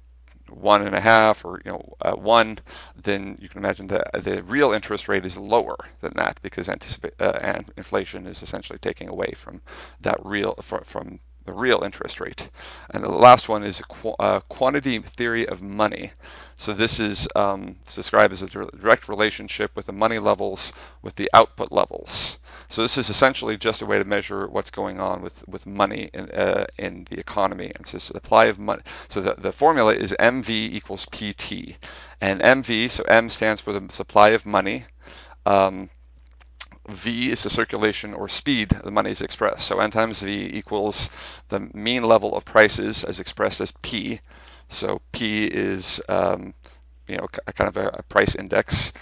one 0.50 0.84
and 0.84 0.94
a 0.94 1.00
half 1.00 1.44
or 1.44 1.60
you 1.64 1.70
know 1.70 1.94
uh, 2.02 2.12
one, 2.12 2.58
then 2.96 3.38
you 3.40 3.48
can 3.48 3.58
imagine 3.58 3.86
that 3.88 4.12
the 4.24 4.42
real 4.42 4.72
interest 4.72 5.08
rate 5.08 5.24
is 5.24 5.36
lower 5.36 5.76
than 6.00 6.12
that 6.16 6.38
because 6.42 6.68
uh, 6.68 7.38
and 7.40 7.72
inflation 7.76 8.26
is 8.26 8.42
essentially 8.42 8.78
taking 8.80 9.08
away 9.08 9.32
from 9.36 9.60
that 10.00 10.18
real 10.24 10.54
from, 10.60 10.82
from 10.82 11.20
the 11.44 11.52
real 11.52 11.82
interest 11.82 12.20
rate. 12.20 12.48
And 12.90 13.02
the 13.02 13.08
last 13.08 13.48
one 13.48 13.64
is 13.64 13.80
qu- 13.80 14.14
uh, 14.18 14.40
quantity 14.40 14.98
theory 14.98 15.48
of 15.48 15.62
money. 15.62 16.12
So 16.56 16.72
this 16.72 17.00
is 17.00 17.26
um, 17.34 17.76
described 17.86 18.32
as 18.32 18.42
a 18.42 18.46
direct 18.46 19.08
relationship 19.08 19.74
with 19.74 19.86
the 19.86 19.92
money 19.92 20.18
levels 20.18 20.72
with 21.02 21.16
the 21.16 21.30
output 21.32 21.72
levels. 21.72 22.38
So 22.68 22.82
this 22.82 22.98
is 22.98 23.08
essentially 23.08 23.56
just 23.56 23.82
a 23.82 23.86
way 23.86 23.98
to 23.98 24.04
measure 24.04 24.46
what's 24.46 24.70
going 24.70 25.00
on 25.00 25.22
with, 25.22 25.46
with 25.48 25.66
money 25.66 26.10
in, 26.12 26.30
uh, 26.30 26.66
in 26.78 27.06
the 27.10 27.18
economy. 27.18 27.72
And 27.74 27.86
so 27.86 27.98
supply 27.98 28.46
of 28.46 28.58
money. 28.58 28.82
So 29.08 29.20
the, 29.22 29.34
the 29.34 29.52
formula 29.52 29.94
is 29.94 30.14
MV 30.18 30.50
equals 30.50 31.06
PT. 31.06 31.78
And 32.20 32.40
MV, 32.40 32.90
so 32.90 33.02
M 33.04 33.30
stands 33.30 33.60
for 33.60 33.72
the 33.72 33.92
supply 33.92 34.30
of 34.30 34.44
money. 34.44 34.84
Um, 35.46 35.88
V 36.88 37.30
is 37.30 37.42
the 37.42 37.50
circulation 37.50 38.14
or 38.14 38.28
speed 38.28 38.70
the 38.70 38.90
money 38.90 39.10
is 39.10 39.20
expressed. 39.20 39.66
So 39.66 39.80
N 39.80 39.90
times 39.90 40.22
V 40.22 40.50
equals 40.54 41.10
the 41.48 41.60
mean 41.74 42.02
level 42.02 42.36
of 42.36 42.44
prices 42.44 43.04
as 43.04 43.20
expressed 43.20 43.60
as 43.60 43.72
P. 43.82 44.20
So 44.68 45.00
P 45.12 45.44
is 45.44 46.00
um, 46.08 46.54
you 47.06 47.16
know 47.16 47.26
kind 47.28 47.68
of 47.68 47.76
a, 47.76 47.88
a 47.88 48.02
price 48.04 48.34
index 48.34 48.92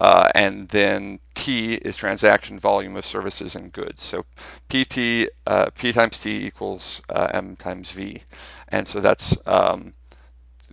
uh, 0.00 0.30
and 0.34 0.68
then 0.68 1.18
T 1.34 1.74
is 1.74 1.96
transaction 1.96 2.58
volume 2.58 2.96
of 2.96 3.04
services 3.04 3.56
and 3.56 3.72
goods. 3.72 4.02
So 4.02 4.24
PT, 4.68 5.30
uh, 5.46 5.70
P 5.74 5.92
times 5.92 6.18
T 6.18 6.46
equals 6.46 7.02
uh, 7.08 7.28
M 7.34 7.56
times 7.56 7.90
V. 7.90 8.22
And 8.68 8.86
so 8.86 9.00
that's 9.00 9.36
um, 9.46 9.94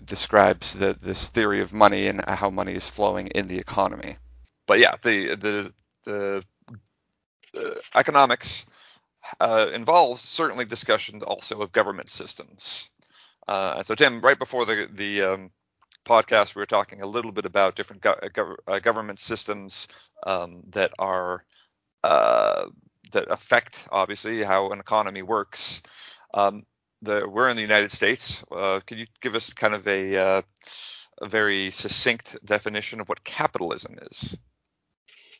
describes 0.03 0.73
the, 0.73 0.95
this 1.01 1.29
theory 1.29 1.61
of 1.61 1.73
money 1.73 2.07
and 2.07 2.23
how 2.27 2.49
money 2.49 2.73
is 2.73 2.87
flowing 2.87 3.27
in 3.27 3.47
the 3.47 3.57
economy. 3.57 4.17
But 4.67 4.79
yeah, 4.79 4.95
the 5.01 5.35
the 5.35 5.73
the, 6.03 6.43
the 6.43 6.43
economics 7.93 8.65
uh, 9.39 9.67
involves 9.73 10.21
certainly 10.21 10.65
discussion 10.65 11.21
also 11.21 11.61
of 11.61 11.71
government 11.71 12.09
systems. 12.09 12.89
Uh, 13.47 13.75
and 13.77 13.85
so 13.85 13.95
Tim, 13.95 14.21
right 14.21 14.39
before 14.39 14.65
the 14.65 14.87
the 14.91 15.21
um, 15.21 15.51
podcast, 16.05 16.55
we 16.55 16.61
were 16.61 16.65
talking 16.65 17.01
a 17.01 17.07
little 17.07 17.31
bit 17.31 17.45
about 17.45 17.75
different 17.75 18.01
go- 18.01 18.19
uh, 18.21 18.71
uh, 18.71 18.79
government 18.79 19.19
systems 19.19 19.87
um, 20.25 20.63
that 20.69 20.91
are 20.99 21.43
uh, 22.03 22.65
that 23.11 23.31
affect 23.31 23.87
obviously 23.91 24.43
how 24.43 24.71
an 24.71 24.79
economy 24.79 25.21
works. 25.21 25.81
Um, 26.33 26.65
the, 27.01 27.27
we're 27.27 27.49
in 27.49 27.55
the 27.55 27.61
United 27.61 27.91
States. 27.91 28.43
Uh, 28.51 28.79
can 28.85 28.97
you 28.97 29.07
give 29.21 29.35
us 29.35 29.53
kind 29.53 29.73
of 29.73 29.87
a, 29.87 30.17
uh, 30.17 30.41
a 31.21 31.27
very 31.27 31.69
succinct 31.71 32.37
definition 32.43 32.99
of 32.99 33.09
what 33.09 33.23
capitalism 33.23 33.97
is? 34.11 34.37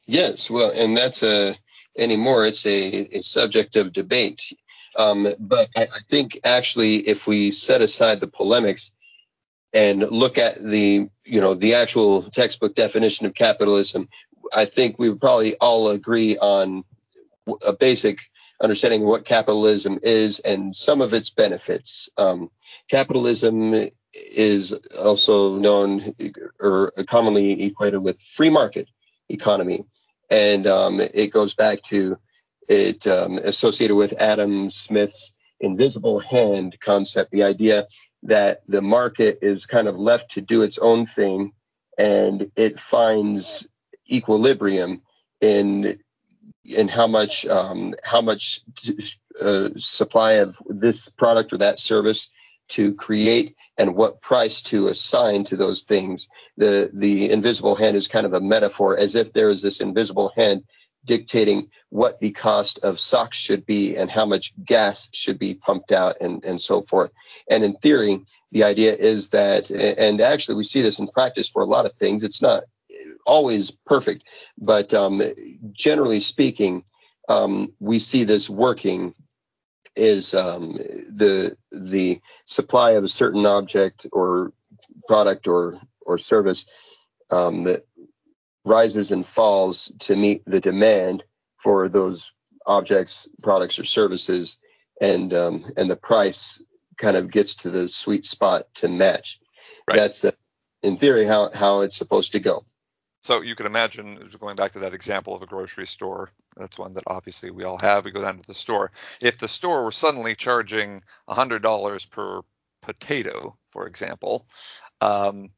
Yes, 0.06 0.50
well, 0.50 0.72
and 0.72 0.96
that's 0.96 1.24
a 1.24 1.56
anymore. 1.98 2.46
It's 2.46 2.66
a, 2.66 3.18
a 3.18 3.22
subject 3.22 3.76
of 3.76 3.94
debate. 3.94 4.42
Um, 4.98 5.28
but 5.40 5.70
I, 5.76 5.84
I, 5.84 6.00
think 6.08 6.40
actually, 6.44 6.96
if 6.98 7.28
we 7.28 7.52
set 7.52 7.82
aside 7.82 8.22
the 8.22 8.28
polemics, 8.28 8.92
and 9.74 10.10
look 10.10 10.38
at 10.38 10.64
the 10.64 11.10
you 11.26 11.42
know 11.42 11.54
the 11.54 11.76
actual 11.76 12.24
textbook 12.24 12.76
definition 12.76 13.26
of 13.26 13.34
capitalism, 13.34 14.08
I 14.56 14.66
think 14.66 14.98
we 14.98 15.10
would 15.10 15.20
probably 15.20 15.56
all 15.56 15.90
agree 15.90 16.38
on 16.38 16.86
a 17.66 17.74
basic 17.74 18.20
understanding 18.62 19.02
of 19.02 19.10
what 19.10 19.26
capitalism 19.26 20.00
is 20.02 20.40
and 20.40 20.74
some 20.76 21.02
of 21.02 21.14
its 21.14 21.30
benefits. 21.30 22.10
Um, 22.18 22.50
capitalism 22.90 23.90
is 24.14 24.72
also 24.98 25.58
known 25.58 26.16
or 26.60 26.92
commonly 27.08 27.64
equated 27.64 28.02
with 28.02 28.22
free 28.22 28.50
market 28.50 28.88
economy, 29.28 29.84
and 30.30 30.68
um, 30.68 31.00
it 31.00 31.32
goes 31.32 31.54
back 31.54 31.82
to 31.84 32.18
it 32.68 33.06
um, 33.08 33.38
associated 33.38 33.96
with 33.96 34.14
Adam 34.20 34.70
Smith's 34.70 35.34
invisible 35.60 36.20
hand 36.20 36.78
concept, 36.80 37.32
the 37.32 37.44
idea 37.44 37.88
that 38.24 38.62
the 38.68 38.82
market 38.82 39.40
is 39.42 39.66
kind 39.66 39.88
of 39.88 39.98
left 39.98 40.32
to 40.32 40.42
do 40.42 40.64
its 40.64 40.78
own 40.80 41.06
thing 41.06 41.52
and 41.98 42.52
it 42.56 42.80
finds 42.80 43.68
equilibrium 44.12 45.02
in 45.42 46.00
in 46.66 46.88
how 46.88 47.08
much 47.08 47.46
um, 47.46 47.94
how 48.04 48.22
much 48.22 48.62
uh, 49.40 49.70
supply 49.78 50.34
of 50.34 50.58
this 50.68 51.10
product 51.10 51.54
or 51.54 51.58
that 51.58 51.80
service 51.80 52.30
to 52.70 52.94
create 52.94 53.56
and 53.78 53.96
what 53.96 54.22
price 54.22 54.62
to 54.64 54.88
assign 54.88 55.44
to 55.46 55.56
those 55.56 55.84
things. 55.84 56.28
The 56.58 56.90
the 56.94 57.30
invisible 57.32 57.76
hand 57.76 57.96
is 57.96 58.08
kind 58.08 58.26
of 58.26 58.34
a 58.34 58.42
metaphor, 58.42 58.98
as 58.98 59.16
if 59.16 59.34
there 59.34 59.50
is 59.50 59.62
this 59.62 59.82
invisible 59.82 60.32
hand 60.36 60.64
dictating 61.06 61.70
what 61.90 62.20
the 62.20 62.32
cost 62.32 62.80
of 62.80 63.00
socks 63.00 63.38
should 63.38 63.66
be 63.66 63.96
and 63.96 64.10
how 64.10 64.26
much 64.26 64.54
gas 64.64 65.08
should 65.14 65.38
be 65.38 65.54
pumped 65.54 65.92
out 65.92 66.18
and, 66.20 66.44
and 66.44 66.60
so 66.60 66.82
forth. 66.82 67.12
And 67.50 67.64
in 67.64 67.76
theory, 67.76 68.22
the 68.52 68.64
idea 68.64 68.96
is 68.96 69.30
that, 69.30 69.70
and 69.70 70.20
actually 70.20 70.56
we 70.56 70.64
see 70.64 70.82
this 70.82 71.00
in 71.00 71.08
practice 71.08 71.48
for 71.48 71.62
a 71.62 71.68
lot 71.68 71.86
of 71.86 71.94
things. 71.94 72.24
It's 72.24 72.42
not 72.42 72.64
always 73.26 73.72
perfect, 73.72 74.24
but 74.58 74.94
um, 74.94 75.22
generally 75.72 76.20
speaking, 76.20 76.84
um, 77.30 77.74
we 77.80 78.00
see 78.00 78.24
this 78.24 78.50
working 78.50 79.14
is 79.96 80.34
um, 80.34 80.74
the 80.74 81.56
the 81.72 82.20
supply 82.46 82.92
of 82.92 83.04
a 83.04 83.10
certain 83.10 83.46
object 83.46 84.06
or 84.12 84.52
product 85.08 85.48
or 85.48 85.80
or 86.06 86.18
service 86.18 86.66
um, 87.32 87.64
that 87.64 87.86
rises 88.64 89.12
and 89.12 89.26
falls 89.26 89.92
to 90.00 90.16
meet 90.16 90.44
the 90.46 90.60
demand 90.60 91.24
for 91.58 91.90
those 91.90 92.32
objects, 92.66 93.28
products, 93.42 93.80
or 93.80 93.84
services, 93.84 94.58
and 95.00 95.34
um, 95.34 95.66
and 95.78 95.90
the 95.90 95.96
price 95.96 96.62
kind 96.98 97.18
of 97.18 97.32
gets 97.32 97.56
to 97.56 97.70
the 97.70 97.88
sweet 97.88 98.26
spot 98.26 98.68
to 98.76 98.88
match. 98.88 99.40
Right. 99.88 99.98
That's 99.98 100.26
uh, 100.26 100.32
in 100.84 100.98
theory 100.98 101.26
how 101.26 101.52
how 101.54 101.82
it's 101.82 101.96
supposed 101.98 102.34
to 102.34 102.40
go. 102.40 102.66
So 103.26 103.42
you 103.42 103.56
can 103.56 103.66
imagine 103.66 104.30
going 104.40 104.56
back 104.56 104.74
to 104.74 104.80
that 104.82 104.94
example 104.94 105.34
of 105.34 105.42
a 105.42 105.48
grocery 105.48 105.88
store. 105.88 106.30
That's 106.56 106.78
one 106.78 106.94
that 106.94 107.06
obviously 107.08 107.50
we 107.50 107.64
all 107.64 107.80
have. 107.80 108.06
We 108.06 108.12
go 108.12 108.22
down 108.22 108.38
to 108.38 108.46
the 108.46 108.54
store. 108.54 108.92
If 109.20 109.40
the 109.40 109.48
store 109.48 109.84
were 109.84 109.92
suddenly 109.92 110.36
charging 110.36 111.02
$100 111.28 112.10
per 112.12 112.42
potato, 112.84 113.58
for 113.72 113.88
example, 113.88 114.46
um, 115.02 115.50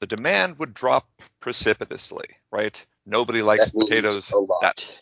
the 0.00 0.08
demand 0.08 0.58
would 0.58 0.74
drop 0.74 1.06
precipitously, 1.38 2.26
right? 2.50 2.84
Nobody 3.06 3.40
likes 3.40 3.70
that 3.70 3.78
potatoes. 3.78 4.32
A 4.32 4.38
lot. 4.38 4.92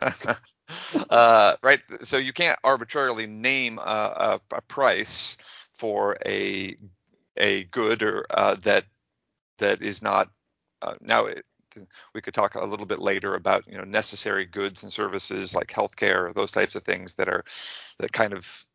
That, 0.00 0.38
uh, 1.10 1.56
right. 1.60 1.80
So 2.02 2.18
you 2.18 2.32
can't 2.32 2.58
arbitrarily 2.62 3.26
name 3.26 3.78
a, 3.78 3.80
a, 3.82 4.40
a 4.52 4.60
price 4.60 5.36
for 5.72 6.18
a 6.24 6.76
a 7.36 7.64
good 7.64 8.04
or 8.04 8.26
uh, 8.30 8.54
that 8.62 8.84
that 9.58 9.82
is 9.82 10.02
not 10.02 10.30
uh, 10.82 10.94
now. 11.00 11.26
It, 11.26 11.44
we 12.12 12.20
could 12.20 12.34
talk 12.34 12.56
a 12.56 12.64
little 12.64 12.86
bit 12.86 12.98
later 12.98 13.34
about 13.34 13.68
you 13.68 13.76
know 13.76 13.84
necessary 13.84 14.46
goods 14.46 14.82
and 14.82 14.92
services 14.92 15.54
like 15.54 15.68
healthcare, 15.68 16.34
those 16.34 16.50
types 16.50 16.74
of 16.74 16.82
things 16.82 17.14
that 17.14 17.28
are 17.28 17.44
that 17.98 18.10
kind 18.10 18.32
of 18.32 18.66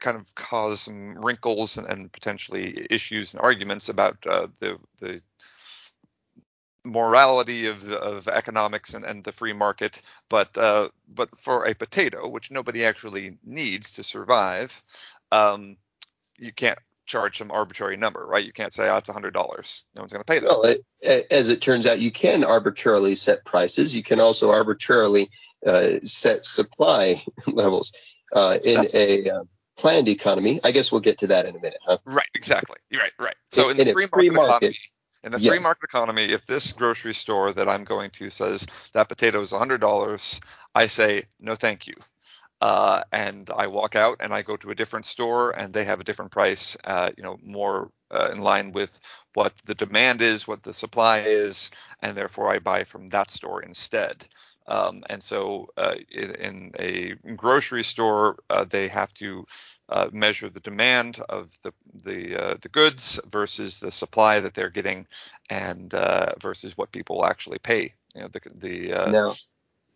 kind 0.00 0.16
of 0.16 0.34
cause 0.34 0.82
some 0.82 1.18
wrinkles 1.18 1.76
and, 1.76 1.86
and 1.86 2.12
potentially 2.12 2.86
issues 2.90 3.34
and 3.34 3.42
arguments 3.42 3.88
about 3.88 4.16
uh, 4.26 4.48
the 4.60 4.78
the 5.00 5.20
morality 6.84 7.66
of 7.66 7.90
of 7.92 8.28
economics 8.28 8.94
and, 8.94 9.04
and 9.04 9.24
the 9.24 9.32
free 9.32 9.52
market. 9.52 10.00
But 10.28 10.56
uh, 10.56 10.90
but 11.08 11.36
for 11.38 11.66
a 11.66 11.74
potato, 11.74 12.28
which 12.28 12.50
nobody 12.50 12.84
actually 12.84 13.38
needs 13.44 13.90
to 13.92 14.02
survive, 14.02 14.82
um, 15.32 15.76
you 16.38 16.52
can't 16.52 16.78
charge 17.06 17.38
some 17.38 17.50
arbitrary 17.50 17.96
number, 17.96 18.24
right? 18.26 18.44
You 18.44 18.52
can't 18.52 18.72
say, 18.72 18.88
oh, 18.88 18.96
it's 18.96 19.10
$100. 19.10 19.32
No 19.34 20.02
one's 20.02 20.12
going 20.12 20.24
to 20.24 20.24
pay 20.24 20.38
that. 20.38 20.48
Well, 20.48 20.62
it, 20.64 21.26
as 21.30 21.48
it 21.48 21.60
turns 21.60 21.86
out, 21.86 21.98
you 21.98 22.10
can 22.10 22.44
arbitrarily 22.44 23.14
set 23.14 23.44
prices. 23.44 23.94
You 23.94 24.02
can 24.02 24.20
also 24.20 24.50
arbitrarily 24.50 25.30
uh, 25.66 26.00
set 26.04 26.44
supply 26.44 27.22
levels 27.46 27.92
uh, 28.32 28.58
in 28.64 28.74
That's, 28.76 28.94
a 28.94 29.28
uh, 29.28 29.44
planned 29.78 30.08
economy. 30.08 30.60
I 30.64 30.70
guess 30.70 30.90
we'll 30.90 31.00
get 31.00 31.18
to 31.18 31.28
that 31.28 31.46
in 31.46 31.56
a 31.56 31.60
minute, 31.60 31.80
huh? 31.84 31.98
Right, 32.04 32.28
exactly. 32.34 32.78
You're 32.90 33.02
right, 33.02 33.12
right. 33.18 33.36
So 33.50 33.68
in, 33.68 33.80
in 33.80 33.86
the 33.88 33.92
free 33.92 34.06
market, 34.06 34.32
market 34.34 34.54
economy, 34.56 34.78
in 35.24 35.32
the 35.32 35.40
yes. 35.40 35.50
free 35.50 35.58
market 35.62 35.84
economy, 35.84 36.24
if 36.24 36.46
this 36.46 36.72
grocery 36.72 37.14
store 37.14 37.52
that 37.52 37.68
I'm 37.68 37.84
going 37.84 38.10
to 38.10 38.30
says 38.30 38.66
that 38.92 39.08
potato 39.08 39.40
is 39.40 39.52
$100, 39.52 40.40
I 40.74 40.86
say 40.86 41.24
no, 41.40 41.54
thank 41.54 41.86
you. 41.86 41.94
Uh, 42.60 43.02
and 43.12 43.50
I 43.54 43.66
walk 43.66 43.96
out 43.96 44.18
and 44.20 44.32
I 44.32 44.42
go 44.42 44.56
to 44.56 44.70
a 44.70 44.74
different 44.74 45.04
store 45.04 45.50
and 45.50 45.72
they 45.72 45.84
have 45.84 46.00
a 46.00 46.04
different 46.04 46.30
price, 46.30 46.76
uh, 46.84 47.10
you 47.16 47.22
know, 47.22 47.38
more 47.42 47.90
uh, 48.10 48.30
in 48.32 48.40
line 48.40 48.72
with 48.72 48.98
what 49.34 49.52
the 49.66 49.74
demand 49.74 50.22
is, 50.22 50.46
what 50.46 50.62
the 50.62 50.72
supply 50.72 51.20
is, 51.20 51.70
and 52.00 52.16
therefore 52.16 52.50
I 52.50 52.60
buy 52.60 52.84
from 52.84 53.08
that 53.08 53.30
store 53.30 53.62
instead. 53.62 54.26
Um, 54.66 55.02
and 55.10 55.22
so 55.22 55.68
uh, 55.76 55.96
in, 56.10 56.34
in, 56.36 56.72
a 56.78 57.14
grocery 57.36 57.84
store, 57.84 58.38
uh, 58.48 58.64
they 58.64 58.88
have 58.88 59.12
to 59.14 59.46
uh, 59.90 60.08
measure 60.10 60.48
the 60.48 60.60
demand 60.60 61.20
of 61.28 61.50
the 61.62 61.72
the, 62.02 62.58
the 62.62 62.68
goods 62.70 63.20
versus 63.28 63.78
the 63.78 63.92
supply 63.92 64.40
that 64.40 64.54
they're 64.54 64.70
getting, 64.70 65.06
and 65.50 65.92
versus 66.40 66.78
what 66.78 66.92
people 66.92 67.26
actually 67.26 67.58
pay. 67.58 67.92
You 68.14 68.22
know, 68.22 68.28
the 68.28 68.40
the 68.54 69.10
now, 69.10 69.34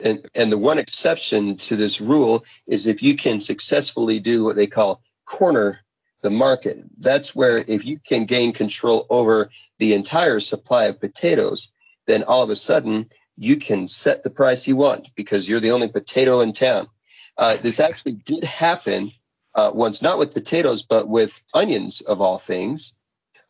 and 0.01 0.29
and 0.35 0.53
the 0.53 0.59
one 0.59 0.79
exception 0.79 1.57
to 1.57 1.77
this 1.77 2.01
rule 2.01 2.45
is 2.67 2.87
if 2.87 3.03
you 3.03 3.17
can 3.17 3.41
successfully 3.41 4.21
do 4.21 4.45
what 4.45 4.57
they 4.57 4.67
call 4.67 5.03
corner 5.25 5.81
the 6.21 6.31
market. 6.31 6.81
That's 6.99 7.35
where 7.35 7.59
if 7.59 7.85
you 7.85 7.99
can 7.99 8.25
gain 8.25 8.53
control 8.53 9.07
over 9.09 9.51
the 9.79 9.95
entire 9.95 10.41
supply 10.41 10.85
of 10.87 11.01
potatoes, 11.01 11.71
then 12.07 12.25
all 12.25 12.43
of 12.43 12.51
a 12.51 12.57
sudden 12.57 13.07
you 13.37 13.57
can 13.57 13.87
set 13.87 14.23
the 14.23 14.31
price 14.31 14.67
you 14.67 14.77
want 14.77 15.15
because 15.15 15.49
you're 15.49 15.61
the 15.61 15.71
only 15.71 15.89
potato 15.89 16.41
in 16.41 16.53
town. 16.53 16.89
Uh, 17.37 17.57
this 17.57 17.79
actually 17.79 18.13
did 18.13 18.43
happen 18.43 19.11
uh, 19.55 19.71
once, 19.73 20.03
not 20.03 20.19
with 20.19 20.35
potatoes, 20.35 20.83
but 20.83 21.09
with 21.09 21.41
onions 21.55 22.01
of 22.01 22.21
all 22.21 22.39
things, 22.39 22.93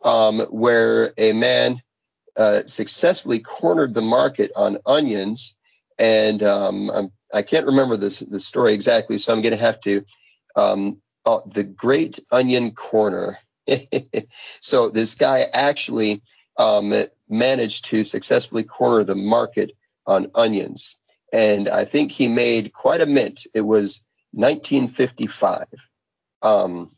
um, 0.03 0.41
where 0.41 1.15
a 1.17 1.33
man 1.33 1.81
uh, 2.37 2.63
successfully 2.67 3.41
cornered 3.41 3.95
the 3.95 4.03
market 4.03 4.53
on 4.55 4.79
onions. 4.85 5.57
And 5.99 6.43
um, 6.43 7.11
I 7.33 7.43
can't 7.43 7.67
remember 7.67 7.97
the, 7.97 8.27
the 8.31 8.41
story 8.41 8.75
exactly, 8.75 9.19
so 9.19 9.33
I'm 9.33 9.43
going 9.43 9.57
to 9.57 9.63
have 9.63 9.81
to. 9.83 10.05
Um, 10.55 11.03
oh, 11.25 11.43
the 11.47 11.65
Great 11.65 12.21
Onion 12.31 12.73
Corner. 12.73 13.39
so 14.61 14.91
this 14.91 15.15
guy 15.15 15.41
actually 15.43 16.23
um, 16.57 16.95
managed 17.29 17.87
to 17.87 18.05
successfully 18.05 18.65
corner 18.65 19.05
the 19.05 19.15
market 19.15 19.73
on 20.07 20.31
onions. 20.35 20.97
And 21.33 21.69
I 21.69 21.85
think 21.85 22.11
he 22.11 22.29
made 22.29 22.73
quite 22.73 23.01
a 23.01 23.07
mint. 23.07 23.47
It 23.55 23.61
was 23.61 24.03
1955. 24.33 25.67
Um, 26.43 26.91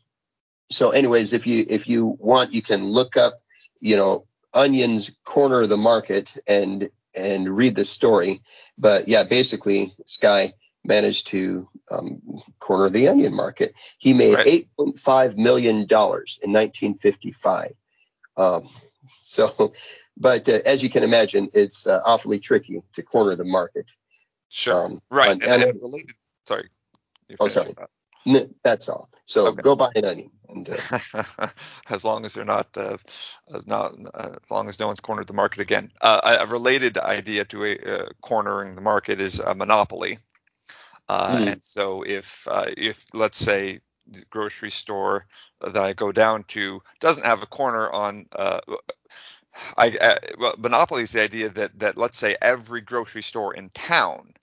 so, 0.69 0.91
anyways, 0.91 1.33
if 1.33 1.47
you 1.47 1.65
if 1.67 1.87
you 1.87 2.05
want, 2.05 2.53
you 2.53 2.61
can 2.61 2.85
look 2.85 3.17
up, 3.17 3.41
you 3.81 3.97
know, 3.97 4.25
onions 4.53 5.11
corner 5.25 5.67
the 5.67 5.77
market 5.77 6.33
and 6.47 6.89
and 7.15 7.55
read 7.55 7.75
the 7.75 7.85
story. 7.85 8.41
But 8.77 9.07
yeah, 9.07 9.23
basically, 9.23 9.93
this 9.97 10.17
guy 10.17 10.53
managed 10.83 11.27
to 11.27 11.69
um, 11.91 12.21
corner 12.59 12.89
the 12.89 13.07
onion 13.07 13.33
market. 13.33 13.73
He 13.97 14.13
made 14.13 14.35
right. 14.35 14.67
8.5 14.77 15.37
million 15.37 15.85
dollars 15.85 16.39
in 16.41 16.51
1955. 16.51 17.73
Um, 18.37 18.69
so, 19.05 19.73
but 20.17 20.47
uh, 20.49 20.59
as 20.65 20.83
you 20.83 20.89
can 20.89 21.03
imagine, 21.03 21.49
it's 21.53 21.87
uh, 21.87 22.01
awfully 22.05 22.39
tricky 22.39 22.81
to 22.93 23.03
corner 23.03 23.35
the 23.35 23.45
market. 23.45 23.91
Sure. 24.49 24.85
Um, 24.85 25.01
right. 25.09 25.29
On, 25.29 25.41
and, 25.43 25.63
and 25.63 25.81
related. 25.81 26.15
Sorry. 26.45 26.69
Oh, 27.39 27.47
sorry. 27.47 27.73
That's 28.63 28.89
all. 28.89 29.09
So 29.25 29.47
okay. 29.47 29.61
go 29.61 29.75
buy 29.75 29.91
an 29.95 30.05
onion. 30.05 30.31
And, 30.49 30.69
uh, 30.69 31.47
as 31.89 32.03
long 32.03 32.25
as 32.25 32.33
they're 32.33 32.45
not, 32.45 32.67
uh, 32.75 32.97
as 33.53 33.67
not, 33.67 33.93
uh, 34.13 34.31
as 34.43 34.51
long 34.51 34.67
as 34.67 34.79
no 34.79 34.87
one's 34.87 34.99
cornered 34.99 35.27
the 35.27 35.33
market 35.33 35.61
again. 35.61 35.91
Uh, 36.01 36.37
a 36.41 36.45
related 36.47 36.97
idea 36.97 37.45
to 37.45 37.63
a, 37.63 37.77
uh, 37.77 38.05
cornering 38.21 38.75
the 38.75 38.81
market 38.81 39.21
is 39.21 39.39
a 39.39 39.55
monopoly. 39.55 40.19
Mm. 41.09 41.53
And 41.53 41.63
so 41.63 42.03
if 42.03 42.47
if 42.77 43.05
let's 43.13 43.37
say 43.37 43.81
the 44.07 44.23
grocery 44.29 44.71
store 44.71 45.25
that 45.59 45.75
I 45.75 45.91
go 45.91 46.11
down 46.13 46.43
to 46.49 46.81
doesn't 47.01 47.25
have 47.25 47.43
a 47.43 47.47
corner 47.47 47.89
on 47.91 48.27
I, 49.77 49.97
uh, 49.97 50.15
well, 50.37 50.55
monopoly 50.57 51.03
is 51.03 51.11
the 51.11 51.21
idea 51.21 51.49
that 51.49 51.77
that 51.79 51.97
let's 51.97 52.17
say 52.17 52.37
every 52.41 52.81
grocery 52.81 53.21
store 53.21 53.53
in 53.53 53.69
town 53.71 54.33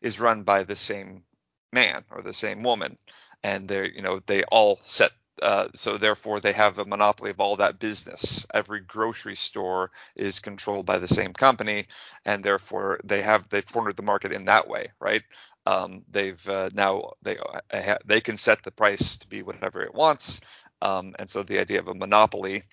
is 0.00 0.20
run 0.20 0.42
by 0.42 0.64
the 0.64 0.76
same 0.76 1.24
man 1.72 2.04
or 2.10 2.22
the 2.22 2.32
same 2.32 2.62
woman, 2.62 2.96
and 3.44 3.68
they 3.68 3.92
you 3.94 4.02
know 4.02 4.20
they 4.26 4.44
all 4.44 4.80
set 4.82 5.12
uh, 5.42 5.68
so 5.76 5.98
therefore 5.98 6.40
they 6.40 6.52
have 6.52 6.78
a 6.78 6.86
monopoly 6.86 7.30
of 7.30 7.40
all 7.40 7.56
that 7.56 7.78
business. 7.78 8.46
Every 8.54 8.80
grocery 8.80 9.36
store 9.36 9.92
is 10.16 10.40
controlled 10.40 10.86
by 10.86 10.98
the 10.98 11.08
same 11.08 11.34
company, 11.34 11.86
and 12.24 12.42
therefore 12.44 13.00
they 13.04 13.22
have 13.22 13.48
they've 13.50 13.72
cornered 13.72 13.96
the 13.96 14.02
market 14.02 14.32
in 14.32 14.46
that 14.46 14.68
way, 14.68 14.88
right? 15.00 15.22
Um, 15.66 16.04
they've 16.10 16.48
uh, 16.48 16.70
now 16.74 17.12
they 17.22 17.38
uh, 17.38 17.98
they 18.06 18.20
can 18.22 18.38
set 18.38 18.62
the 18.64 18.72
price 18.72 19.18
to 19.18 19.28
be 19.28 19.42
whatever 19.42 19.82
it 19.82 19.94
wants, 19.94 20.40
um, 20.82 21.14
and 21.18 21.28
so 21.30 21.42
the 21.42 21.60
idea 21.60 21.80
of 21.80 21.88
a 21.88 21.94
monopoly, 21.94 22.64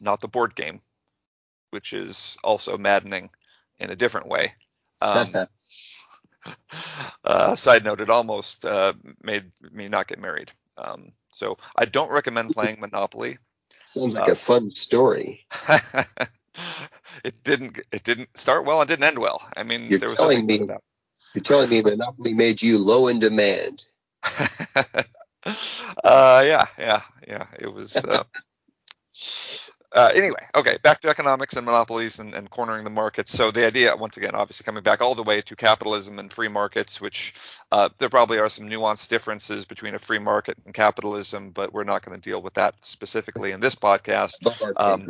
not 0.00 0.20
the 0.20 0.28
board 0.28 0.54
game, 0.54 0.80
which 1.70 1.92
is 1.92 2.38
also 2.44 2.78
maddening 2.78 3.30
in 3.78 3.90
a 3.90 3.96
different 3.96 4.28
way. 4.28 4.54
Um, 5.00 5.48
uh, 7.24 7.56
side 7.56 7.84
note, 7.84 8.00
it 8.00 8.10
almost 8.10 8.64
uh, 8.64 8.92
made 9.22 9.50
me 9.72 9.88
not 9.88 10.08
get 10.08 10.18
married. 10.18 10.50
Um, 10.76 11.12
so 11.30 11.58
I 11.76 11.84
don't 11.84 12.10
recommend 12.10 12.50
playing 12.54 12.80
Monopoly. 12.80 13.38
Sounds 13.84 14.14
like 14.14 14.28
uh, 14.28 14.32
a 14.32 14.36
fun 14.36 14.72
story. 14.78 15.46
it 17.24 17.44
didn't. 17.44 17.80
It 17.92 18.04
didn't 18.04 18.36
start 18.38 18.64
well 18.64 18.80
and 18.80 18.88
didn't 18.88 19.04
end 19.04 19.18
well. 19.18 19.46
I 19.56 19.62
mean, 19.62 19.88
you're 19.88 19.98
there 19.98 20.08
was 20.08 20.18
telling 20.18 20.46
me, 20.46 20.60
about. 20.60 20.82
You're 21.34 21.42
telling 21.42 21.68
me 21.68 21.82
Monopoly 21.82 22.32
made 22.32 22.62
you 22.62 22.78
low 22.78 23.08
in 23.08 23.18
demand. 23.18 23.84
uh, 24.24 25.02
yeah, 26.04 26.66
yeah, 26.78 27.02
yeah. 27.28 27.46
It 27.58 27.72
was. 27.72 27.96
Uh, 29.94 30.10
anyway, 30.12 30.44
okay, 30.56 30.76
back 30.82 31.00
to 31.00 31.08
economics 31.08 31.54
and 31.54 31.64
monopolies 31.64 32.18
and, 32.18 32.34
and, 32.34 32.50
cornering 32.50 32.82
the 32.82 32.90
markets. 32.90 33.30
So 33.30 33.52
the 33.52 33.64
idea, 33.64 33.94
once 33.94 34.16
again, 34.16 34.34
obviously 34.34 34.64
coming 34.64 34.82
back 34.82 35.00
all 35.00 35.14
the 35.14 35.22
way 35.22 35.40
to 35.42 35.54
capitalism 35.54 36.18
and 36.18 36.32
free 36.32 36.48
markets, 36.48 37.00
which 37.00 37.32
uh, 37.70 37.88
there 38.00 38.08
probably 38.08 38.38
are 38.38 38.48
some 38.48 38.68
nuanced 38.68 39.08
differences 39.08 39.64
between 39.64 39.94
a 39.94 40.00
free 40.00 40.18
market 40.18 40.58
and 40.64 40.74
capitalism, 40.74 41.50
but 41.50 41.72
we're 41.72 41.84
not 41.84 42.04
going 42.04 42.20
to 42.20 42.28
deal 42.28 42.42
with 42.42 42.54
that 42.54 42.74
specifically 42.84 43.52
in 43.52 43.60
this 43.60 43.76
podcast. 43.76 44.32
Um, 44.76 45.06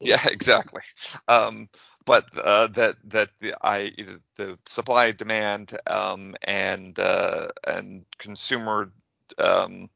yeah, 0.00 0.20
exactly. 0.28 0.82
Um, 1.28 1.68
but 2.04 2.26
uh, 2.36 2.66
that 2.68 2.96
that 3.04 3.30
the 3.38 3.54
I 3.62 3.92
the 4.34 4.58
supply 4.66 5.12
demand 5.12 5.78
um, 5.86 6.34
and 6.42 6.98
uh, 6.98 7.48
and 7.64 8.04
consumer 8.18 8.90
um, 9.38 9.88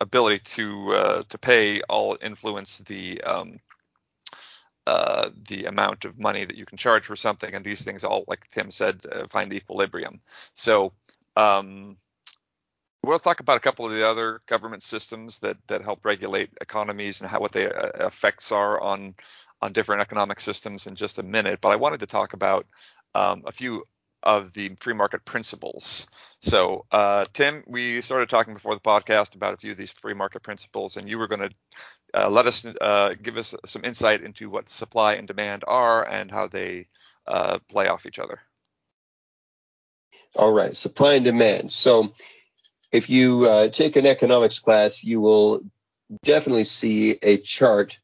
ability 0.00 0.40
to 0.40 0.92
uh, 0.92 1.22
to 1.28 1.38
pay 1.38 1.80
all 1.82 2.16
influence 2.20 2.78
the 2.78 3.20
um, 3.22 3.60
uh, 4.86 5.30
the 5.48 5.64
amount 5.64 6.04
of 6.04 6.18
money 6.18 6.44
that 6.44 6.56
you 6.56 6.64
can 6.64 6.78
charge 6.78 7.06
for 7.06 7.16
something, 7.16 7.54
and 7.54 7.64
these 7.64 7.82
things 7.82 8.04
all, 8.04 8.24
like 8.28 8.46
Tim 8.48 8.70
said, 8.70 9.00
uh, 9.10 9.26
find 9.28 9.52
equilibrium. 9.52 10.20
So 10.54 10.92
um, 11.36 11.96
we'll 13.02 13.18
talk 13.18 13.40
about 13.40 13.56
a 13.56 13.60
couple 13.60 13.84
of 13.84 13.92
the 13.92 14.06
other 14.06 14.42
government 14.46 14.82
systems 14.82 15.40
that 15.40 15.56
that 15.66 15.82
help 15.82 16.04
regulate 16.04 16.50
economies 16.60 17.20
and 17.20 17.30
how 17.30 17.40
what 17.40 17.52
their 17.52 17.76
uh, 17.76 18.06
effects 18.06 18.52
are 18.52 18.80
on 18.80 19.14
on 19.62 19.72
different 19.72 20.02
economic 20.02 20.38
systems 20.40 20.86
in 20.86 20.94
just 20.94 21.18
a 21.18 21.22
minute. 21.22 21.60
But 21.60 21.70
I 21.70 21.76
wanted 21.76 22.00
to 22.00 22.06
talk 22.06 22.34
about 22.34 22.66
um, 23.14 23.42
a 23.46 23.52
few 23.52 23.84
of 24.22 24.52
the 24.52 24.74
free 24.80 24.94
market 24.94 25.24
principles. 25.24 26.06
So, 26.40 26.84
uh, 26.90 27.26
Tim, 27.32 27.62
we 27.66 28.00
started 28.00 28.28
talking 28.28 28.54
before 28.54 28.74
the 28.74 28.80
podcast 28.80 29.34
about 29.34 29.54
a 29.54 29.56
few 29.56 29.72
of 29.72 29.78
these 29.78 29.90
free 29.90 30.14
market 30.14 30.42
principles, 30.42 30.96
and 30.96 31.08
you 31.08 31.18
were 31.18 31.28
going 31.28 31.48
to 31.48 31.54
uh, 32.14 32.30
let 32.30 32.46
us 32.46 32.64
uh, 32.80 33.14
give 33.22 33.36
us 33.36 33.54
some 33.64 33.84
insight 33.84 34.22
into 34.22 34.48
what 34.48 34.68
supply 34.68 35.14
and 35.14 35.28
demand 35.28 35.64
are 35.66 36.06
and 36.08 36.30
how 36.30 36.46
they 36.46 36.88
uh, 37.26 37.58
play 37.70 37.88
off 37.88 38.06
each 38.06 38.18
other. 38.18 38.40
All 40.36 40.52
right, 40.52 40.74
supply 40.74 41.14
and 41.14 41.24
demand. 41.24 41.72
So, 41.72 42.12
if 42.92 43.10
you 43.10 43.46
uh, 43.46 43.68
take 43.68 43.96
an 43.96 44.06
economics 44.06 44.58
class, 44.58 45.04
you 45.04 45.20
will 45.20 45.62
definitely 46.22 46.64
see 46.64 47.18
a 47.22 47.38
chart 47.38 47.98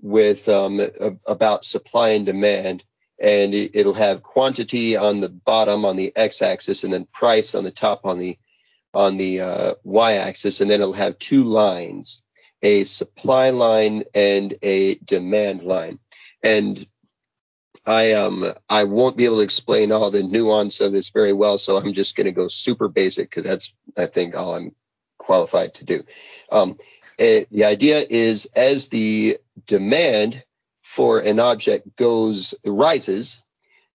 with 0.00 0.48
um, 0.48 0.80
a, 0.80 1.16
about 1.26 1.64
supply 1.64 2.10
and 2.10 2.26
demand 2.26 2.84
and 3.20 3.54
it, 3.54 3.84
will 3.84 3.94
have 3.94 4.22
quantity 4.22 4.96
on 4.96 5.20
the 5.20 5.28
bottom 5.28 5.84
on 5.84 5.96
the 5.96 6.12
x-axis 6.16 6.84
and 6.84 6.92
then 6.92 7.06
price 7.06 7.54
on 7.54 7.64
the 7.64 7.70
top 7.70 8.04
on 8.04 8.18
the 8.18 8.38
on 8.94 9.16
the 9.16 9.40
uh, 9.40 9.74
y-axis 9.84 10.60
and 10.60 10.70
then 10.70 10.80
it'll 10.80 10.92
have 10.92 11.18
two 11.18 11.44
lines 11.44 12.22
a 12.62 12.84
supply 12.84 13.50
line 13.50 14.04
and 14.14 14.54
a 14.62 14.94
demand 14.96 15.62
line 15.62 15.98
and 16.42 16.86
I 17.88 18.12
um 18.12 18.44
I 18.68 18.84
won't 18.84 19.16
be 19.16 19.24
able 19.24 19.38
to 19.38 19.42
explain 19.42 19.92
all 19.92 20.10
the 20.10 20.22
nuance 20.22 20.80
of 20.80 20.92
this 20.92 21.08
very 21.08 21.32
well, 21.32 21.56
so 21.56 21.78
I'm 21.78 21.94
just 21.94 22.16
going 22.16 22.26
to 22.26 22.32
go 22.32 22.46
super 22.46 22.88
basic 22.88 23.30
because 23.30 23.44
that's 23.44 23.74
I 23.96 24.06
think 24.06 24.36
all 24.36 24.54
I'm 24.54 24.74
qualified 25.16 25.74
to 25.74 25.86
do. 25.86 26.04
Um, 26.52 26.76
it, 27.18 27.42
eh, 27.42 27.44
the 27.50 27.64
idea 27.64 28.06
is 28.08 28.46
as 28.54 28.88
the 28.88 29.38
demand 29.66 30.44
for 30.88 31.18
an 31.18 31.38
object 31.38 31.96
goes 31.96 32.54
rises, 32.64 33.42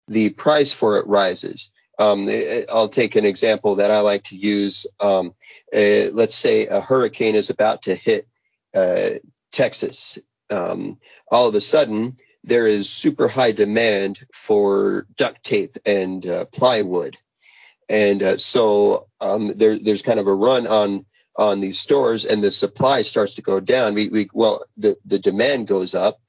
the 0.08 0.30
price 0.30 0.72
for 0.72 0.96
it 0.96 1.06
rises. 1.06 1.70
Um, 1.98 2.30
I'll 2.70 2.88
take 2.88 3.14
an 3.14 3.26
example 3.26 3.74
that 3.74 3.90
I 3.90 4.00
like 4.00 4.24
to 4.24 4.36
use. 4.36 4.86
Um, 4.98 5.34
uh, 5.72 6.08
let's 6.12 6.34
say 6.34 6.66
a 6.66 6.80
hurricane 6.80 7.34
is 7.34 7.50
about 7.50 7.82
to 7.82 7.94
hit 7.94 8.26
uh, 8.74 9.10
Texas. 9.52 10.18
Um, 10.48 10.98
all 11.30 11.46
of 11.46 11.54
a 11.54 11.60
sudden, 11.60 12.16
there 12.42 12.66
is 12.66 12.88
super 12.88 13.28
high 13.28 13.52
demand 13.52 14.24
for 14.32 15.06
duct 15.14 15.44
tape 15.44 15.76
and 15.84 16.26
uh, 16.26 16.46
plywood. 16.46 17.18
And 17.86 18.22
uh, 18.22 18.36
so 18.38 19.08
um, 19.20 19.52
there, 19.54 19.78
there's 19.78 20.02
kind 20.02 20.18
of 20.18 20.26
a 20.26 20.34
run 20.34 20.66
on 20.66 21.04
on 21.36 21.60
these 21.60 21.78
stores, 21.78 22.24
and 22.24 22.42
the 22.42 22.50
supply 22.50 23.02
starts 23.02 23.34
to 23.36 23.42
go 23.42 23.60
down. 23.60 23.94
We, 23.94 24.08
we 24.08 24.28
well, 24.32 24.64
the 24.76 24.96
the 25.04 25.20
demand 25.20 25.68
goes 25.68 25.94
up, 25.94 26.20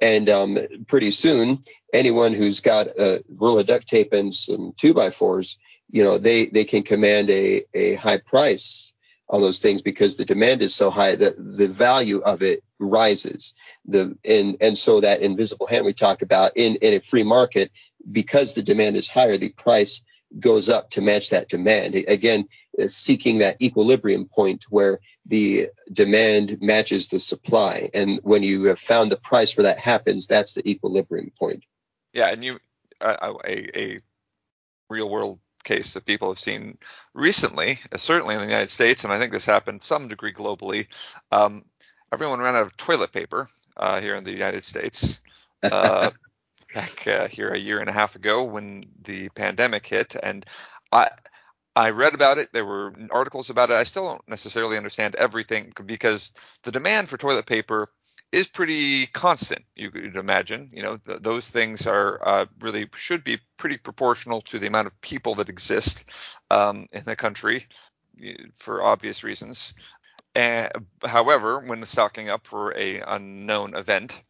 and 0.00 0.28
um, 0.28 0.58
pretty 0.86 1.10
soon, 1.10 1.60
anyone 1.92 2.34
who's 2.34 2.60
got 2.60 2.86
a 2.88 3.22
roll 3.30 3.58
of 3.58 3.66
duct 3.66 3.88
tape 3.88 4.12
and 4.12 4.34
some 4.34 4.72
two 4.76 4.94
by 4.94 5.10
fours, 5.10 5.58
you 5.90 6.04
know, 6.04 6.18
they 6.18 6.46
they 6.46 6.64
can 6.64 6.82
command 6.82 7.30
a 7.30 7.64
a 7.74 7.94
high 7.94 8.18
price 8.18 8.92
on 9.28 9.40
those 9.40 9.58
things 9.58 9.82
because 9.82 10.16
the 10.16 10.24
demand 10.24 10.62
is 10.62 10.74
so 10.74 10.90
high 10.90 11.14
that 11.16 11.34
the 11.36 11.68
value 11.68 12.18
of 12.20 12.42
it 12.42 12.62
rises. 12.78 13.54
The 13.86 14.16
and 14.24 14.56
and 14.60 14.78
so 14.78 15.00
that 15.00 15.20
invisible 15.20 15.66
hand 15.66 15.84
we 15.84 15.92
talk 15.94 16.22
about 16.22 16.52
in 16.56 16.76
in 16.76 16.94
a 16.94 17.00
free 17.00 17.24
market 17.24 17.70
because 18.10 18.54
the 18.54 18.62
demand 18.62 18.96
is 18.96 19.08
higher, 19.08 19.36
the 19.36 19.50
price 19.50 20.02
goes 20.38 20.68
up 20.68 20.90
to 20.90 21.00
match 21.00 21.30
that 21.30 21.48
demand. 21.48 21.94
Again, 21.94 22.48
seeking 22.86 23.38
that 23.38 23.60
equilibrium 23.62 24.26
point 24.26 24.64
where 24.68 25.00
the 25.26 25.70
demand 25.92 26.60
matches 26.60 27.08
the 27.08 27.20
supply, 27.20 27.90
and 27.94 28.20
when 28.22 28.42
you 28.42 28.64
have 28.64 28.78
found 28.78 29.10
the 29.10 29.16
price 29.16 29.56
where 29.56 29.64
that 29.64 29.78
happens, 29.78 30.26
that's 30.26 30.54
the 30.54 30.68
equilibrium 30.68 31.32
point. 31.38 31.64
Yeah, 32.12 32.30
and 32.30 32.44
you 32.44 32.58
uh, 33.00 33.34
a, 33.44 33.78
a 33.78 34.00
real 34.88 35.08
world 35.08 35.38
case 35.64 35.94
that 35.94 36.04
people 36.04 36.28
have 36.28 36.38
seen 36.38 36.78
recently, 37.14 37.78
certainly 37.96 38.34
in 38.34 38.40
the 38.40 38.46
United 38.46 38.70
States, 38.70 39.04
and 39.04 39.12
I 39.12 39.18
think 39.18 39.32
this 39.32 39.44
happened 39.44 39.82
some 39.82 40.08
degree 40.08 40.32
globally. 40.32 40.86
Um, 41.30 41.64
everyone 42.12 42.40
ran 42.40 42.56
out 42.56 42.66
of 42.66 42.76
toilet 42.76 43.12
paper 43.12 43.48
uh, 43.76 44.00
here 44.00 44.14
in 44.14 44.24
the 44.24 44.32
United 44.32 44.64
States. 44.64 45.20
Uh, 45.62 46.10
back 46.74 47.06
uh, 47.06 47.28
here 47.28 47.50
a 47.50 47.58
year 47.58 47.80
and 47.80 47.88
a 47.88 47.92
half 47.92 48.16
ago 48.16 48.44
when 48.44 48.84
the 49.02 49.28
pandemic 49.30 49.86
hit, 49.86 50.16
and 50.22 50.44
I 50.92 51.10
I 51.76 51.90
read 51.90 52.14
about 52.14 52.38
it. 52.38 52.52
There 52.52 52.64
were 52.64 52.92
articles 53.10 53.50
about 53.50 53.70
it. 53.70 53.74
I 53.74 53.84
still 53.84 54.04
don't 54.04 54.28
necessarily 54.28 54.76
understand 54.76 55.14
everything 55.14 55.72
because 55.86 56.32
the 56.64 56.72
demand 56.72 57.08
for 57.08 57.16
toilet 57.16 57.46
paper 57.46 57.88
is 58.32 58.48
pretty 58.48 59.06
constant. 59.06 59.64
You 59.76 59.90
could 59.90 60.16
imagine, 60.16 60.70
you 60.72 60.82
know, 60.82 60.96
th- 60.96 61.20
those 61.20 61.50
things 61.50 61.86
are 61.86 62.20
uh, 62.26 62.46
really 62.60 62.88
should 62.94 63.24
be 63.24 63.38
pretty 63.56 63.78
proportional 63.78 64.42
to 64.42 64.58
the 64.58 64.66
amount 64.66 64.86
of 64.86 65.00
people 65.00 65.36
that 65.36 65.48
exist 65.48 66.04
um, 66.50 66.86
in 66.92 67.04
the 67.04 67.16
country 67.16 67.66
for 68.56 68.82
obvious 68.82 69.24
reasons. 69.24 69.74
And, 70.34 70.70
however, 71.04 71.60
when 71.60 71.84
stocking 71.86 72.28
up 72.28 72.46
for 72.46 72.76
a 72.76 73.00
unknown 73.00 73.74
event, 73.74 74.22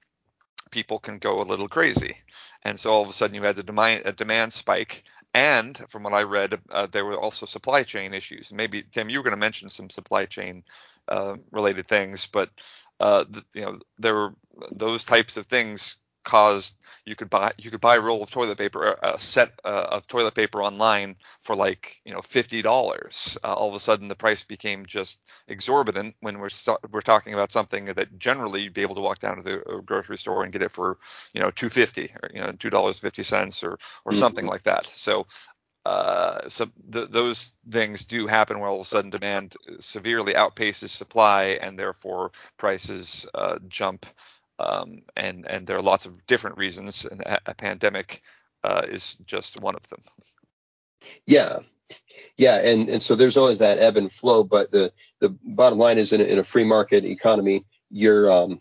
people 0.69 0.99
can 0.99 1.19
go 1.19 1.41
a 1.41 1.45
little 1.45 1.69
crazy, 1.69 2.17
and 2.63 2.79
so 2.79 2.91
all 2.91 3.03
of 3.03 3.09
a 3.11 3.13
sudden 3.13 3.35
you 3.35 3.43
had 3.43 3.57
the 3.57 3.63
demand, 3.63 4.03
a 4.07 4.13
demand 4.13 4.53
spike. 4.53 5.05
And 5.35 5.77
from 5.89 6.03
what 6.05 6.15
I 6.15 6.23
read, 6.23 6.59
uh, 6.71 6.87
there 6.91 7.05
were 7.05 7.19
also 7.19 7.47
supply 7.47 7.83
chain 7.83 8.15
issues. 8.15 8.53
Maybe 8.53 8.83
Tim, 8.91 9.11
you 9.11 9.19
were 9.19 9.25
going 9.25 9.33
to 9.33 9.39
mention 9.39 9.71
some 9.71 9.91
supply 9.91 10.25
chain 10.27 10.65
uh, 11.09 11.37
related 11.53 11.87
things, 11.87 12.27
but 12.27 12.51
uh, 13.01 13.25
you 13.55 13.63
know, 13.63 13.79
there 13.99 14.15
were 14.15 14.35
those 14.73 15.05
types 15.05 15.37
of 15.37 15.47
things 15.47 15.97
caused 16.29 16.77
you 17.07 17.17
could 17.17 17.31
buy 17.31 17.51
you 17.57 17.71
could 17.71 17.81
buy 17.81 17.97
a 17.97 18.01
roll 18.01 18.23
of 18.23 18.31
toilet 18.31 18.59
paper 18.59 18.95
a 19.03 19.19
set 19.19 19.59
uh, 19.65 19.87
of 19.93 20.07
toilet 20.07 20.35
paper 20.35 20.63
online 20.63 21.17
for 21.41 21.57
like 21.57 22.03
you 22.05 22.13
know 22.13 22.21
fifty 22.21 22.61
dollars 22.61 23.39
uh, 23.43 23.55
all 23.55 23.71
of 23.71 23.75
a 23.75 23.81
sudden 23.81 24.09
the 24.09 24.15
price 24.15 24.45
became 24.45 24.85
just 24.85 25.21
exorbitant 25.49 26.15
when 26.21 26.39
we're 26.39 26.51
st- 26.51 26.79
we're 26.91 27.01
talking 27.01 27.33
about 27.33 27.51
something 27.51 27.87
that 27.87 28.19
generally 28.19 28.61
you'd 28.61 28.75
be 28.75 28.83
able 28.83 28.95
to 28.95 29.01
walk 29.01 29.19
down 29.21 29.37
to 29.37 29.43
the 29.43 29.83
grocery 29.87 30.19
store 30.19 30.45
and 30.45 30.53
get 30.53 30.61
it 30.61 30.71
for 30.71 30.99
you 31.33 31.41
know 31.41 31.51
two 31.51 31.71
fifty 31.71 32.13
or 32.23 32.29
you 32.35 32.41
know 32.41 32.53
two 32.53 32.71
dollars 32.71 32.99
fifty 32.99 33.23
cents 33.23 33.65
or 33.65 33.73
or 34.05 34.13
mm-hmm. 34.13 34.19
something 34.19 34.47
like 34.47 34.65
that 34.65 34.85
so 34.87 35.27
uh, 35.87 36.47
so 36.49 36.67
th- 36.93 37.09
those 37.09 37.55
things 37.71 38.05
do 38.05 38.27
happen 38.27 38.59
where 38.59 38.69
all 38.69 38.81
of 38.81 38.87
a 38.87 38.89
sudden 38.89 39.09
demand 39.09 39.57
severely 39.79 40.35
outpaces 40.35 40.91
supply 40.91 41.59
and 41.63 41.79
therefore 41.79 42.31
prices 42.59 43.27
uh, 43.33 43.59
jump 43.69 44.05
um, 44.59 45.03
and 45.17 45.47
and 45.49 45.67
there 45.67 45.77
are 45.77 45.83
lots 45.83 46.07
of 46.07 46.27
different 46.27 46.59
reasons, 46.59 47.05
and 47.05 47.23
a, 47.23 47.55
pandemic 47.55 48.23
uh, 48.65 48.83
is 48.89 49.15
just 49.27 49.61
one 49.61 49.77
of 49.77 49.89
them. 49.89 50.03
Yeah, 51.27 51.61
yeah, 52.37 52.57
and 52.57 52.89
and 52.89 53.03
so 53.03 53.15
there's 53.15 53.37
always 53.37 53.61
that 53.61 53.79
ebb 53.79 53.97
and 53.97 54.11
flow, 54.11 54.45
but 54.45 54.71
the 54.71 54.93
the 55.21 55.31
bottom 55.43 55.79
line 55.79 55.99
is 55.99 56.13
in 56.13 56.21
a, 56.21 56.25
in 56.25 56.39
a 56.39 56.45
free 56.45 56.65
market 56.65 57.05
economy, 57.05 57.65
your 57.91 58.31
um 58.31 58.61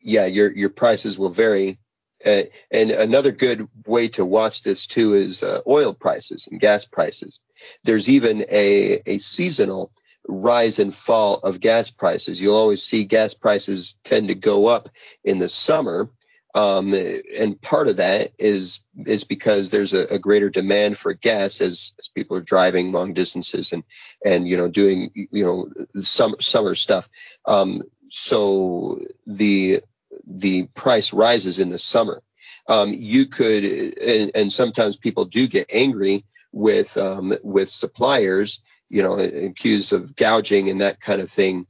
yeah 0.00 0.26
your 0.26 0.50
your 0.52 0.70
prices 0.70 1.18
will 1.18 1.30
vary. 1.30 1.78
Uh, 2.24 2.44
and 2.70 2.90
another 2.90 3.30
good 3.30 3.68
way 3.86 4.08
to 4.08 4.24
watch 4.24 4.62
this 4.62 4.86
too 4.86 5.14
is 5.14 5.42
uh, 5.42 5.60
oil 5.66 5.92
prices 5.92 6.48
and 6.50 6.58
gas 6.58 6.84
prices. 6.84 7.40
There's 7.84 8.08
even 8.08 8.44
a 8.50 9.00
a 9.06 9.18
seasonal 9.18 9.92
rise 10.28 10.78
and 10.78 10.94
fall 10.94 11.36
of 11.36 11.60
gas 11.60 11.90
prices. 11.90 12.40
You'll 12.40 12.56
always 12.56 12.82
see 12.82 13.04
gas 13.04 13.34
prices 13.34 13.96
tend 14.04 14.28
to 14.28 14.34
go 14.34 14.66
up 14.66 14.88
in 15.24 15.38
the 15.38 15.48
summer. 15.48 16.10
Um, 16.54 16.94
and 16.94 17.60
part 17.60 17.86
of 17.88 17.98
that 17.98 18.32
is 18.38 18.80
is 19.04 19.24
because 19.24 19.68
there's 19.68 19.92
a, 19.92 20.14
a, 20.14 20.18
greater 20.18 20.48
demand 20.48 20.96
for 20.96 21.12
gas 21.12 21.60
as, 21.60 21.92
as 21.98 22.08
people 22.08 22.34
are 22.38 22.40
driving 22.42 22.92
long 22.92 23.12
distances 23.12 23.74
and 23.74 23.84
and 24.24 24.48
you 24.48 24.56
know 24.56 24.66
doing 24.66 25.10
you 25.14 25.44
know 25.44 25.68
some 26.00 26.36
summer 26.40 26.74
stuff. 26.74 27.10
Um, 27.44 27.82
so 28.08 29.00
the 29.26 29.82
the 30.26 30.62
price 30.74 31.12
rises 31.12 31.58
in 31.58 31.68
the 31.68 31.78
summer. 31.78 32.22
Um, 32.68 32.94
you 32.94 33.26
could 33.26 33.64
and, 33.64 34.30
and, 34.34 34.52
sometimes 34.52 34.96
people 34.96 35.26
do 35.26 35.46
get 35.46 35.66
angry 35.70 36.24
with 36.52 36.96
um, 36.96 37.34
with 37.42 37.68
suppliers 37.68 38.60
you 38.88 39.02
know, 39.02 39.18
accused 39.18 39.92
of 39.92 40.14
gouging 40.16 40.70
and 40.70 40.80
that 40.80 41.00
kind 41.00 41.20
of 41.20 41.30
thing. 41.30 41.66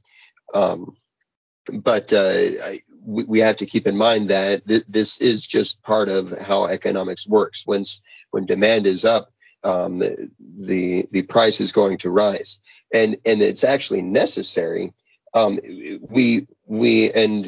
Um, 0.53 0.95
but 1.71 2.13
uh, 2.13 2.33
I, 2.63 2.81
we, 3.03 3.23
we, 3.23 3.39
have 3.39 3.57
to 3.57 3.65
keep 3.65 3.87
in 3.87 3.97
mind 3.97 4.29
that 4.29 4.65
th- 4.65 4.85
this 4.85 5.19
is 5.19 5.45
just 5.45 5.81
part 5.83 6.09
of 6.09 6.37
how 6.37 6.65
economics 6.65 7.27
works. 7.27 7.63
When 7.65 7.83
when 8.31 8.45
demand 8.45 8.87
is 8.87 9.05
up, 9.05 9.31
um, 9.63 9.99
the 9.99 11.07
the 11.11 11.23
price 11.23 11.59
is 11.59 11.71
going 11.71 11.97
to 11.99 12.09
rise, 12.09 12.59
and 12.93 13.17
and 13.25 13.41
it's 13.41 13.63
actually 13.63 14.01
necessary. 14.01 14.93
Um, 15.33 15.59
we 16.01 16.47
we 16.65 17.11
and 17.11 17.43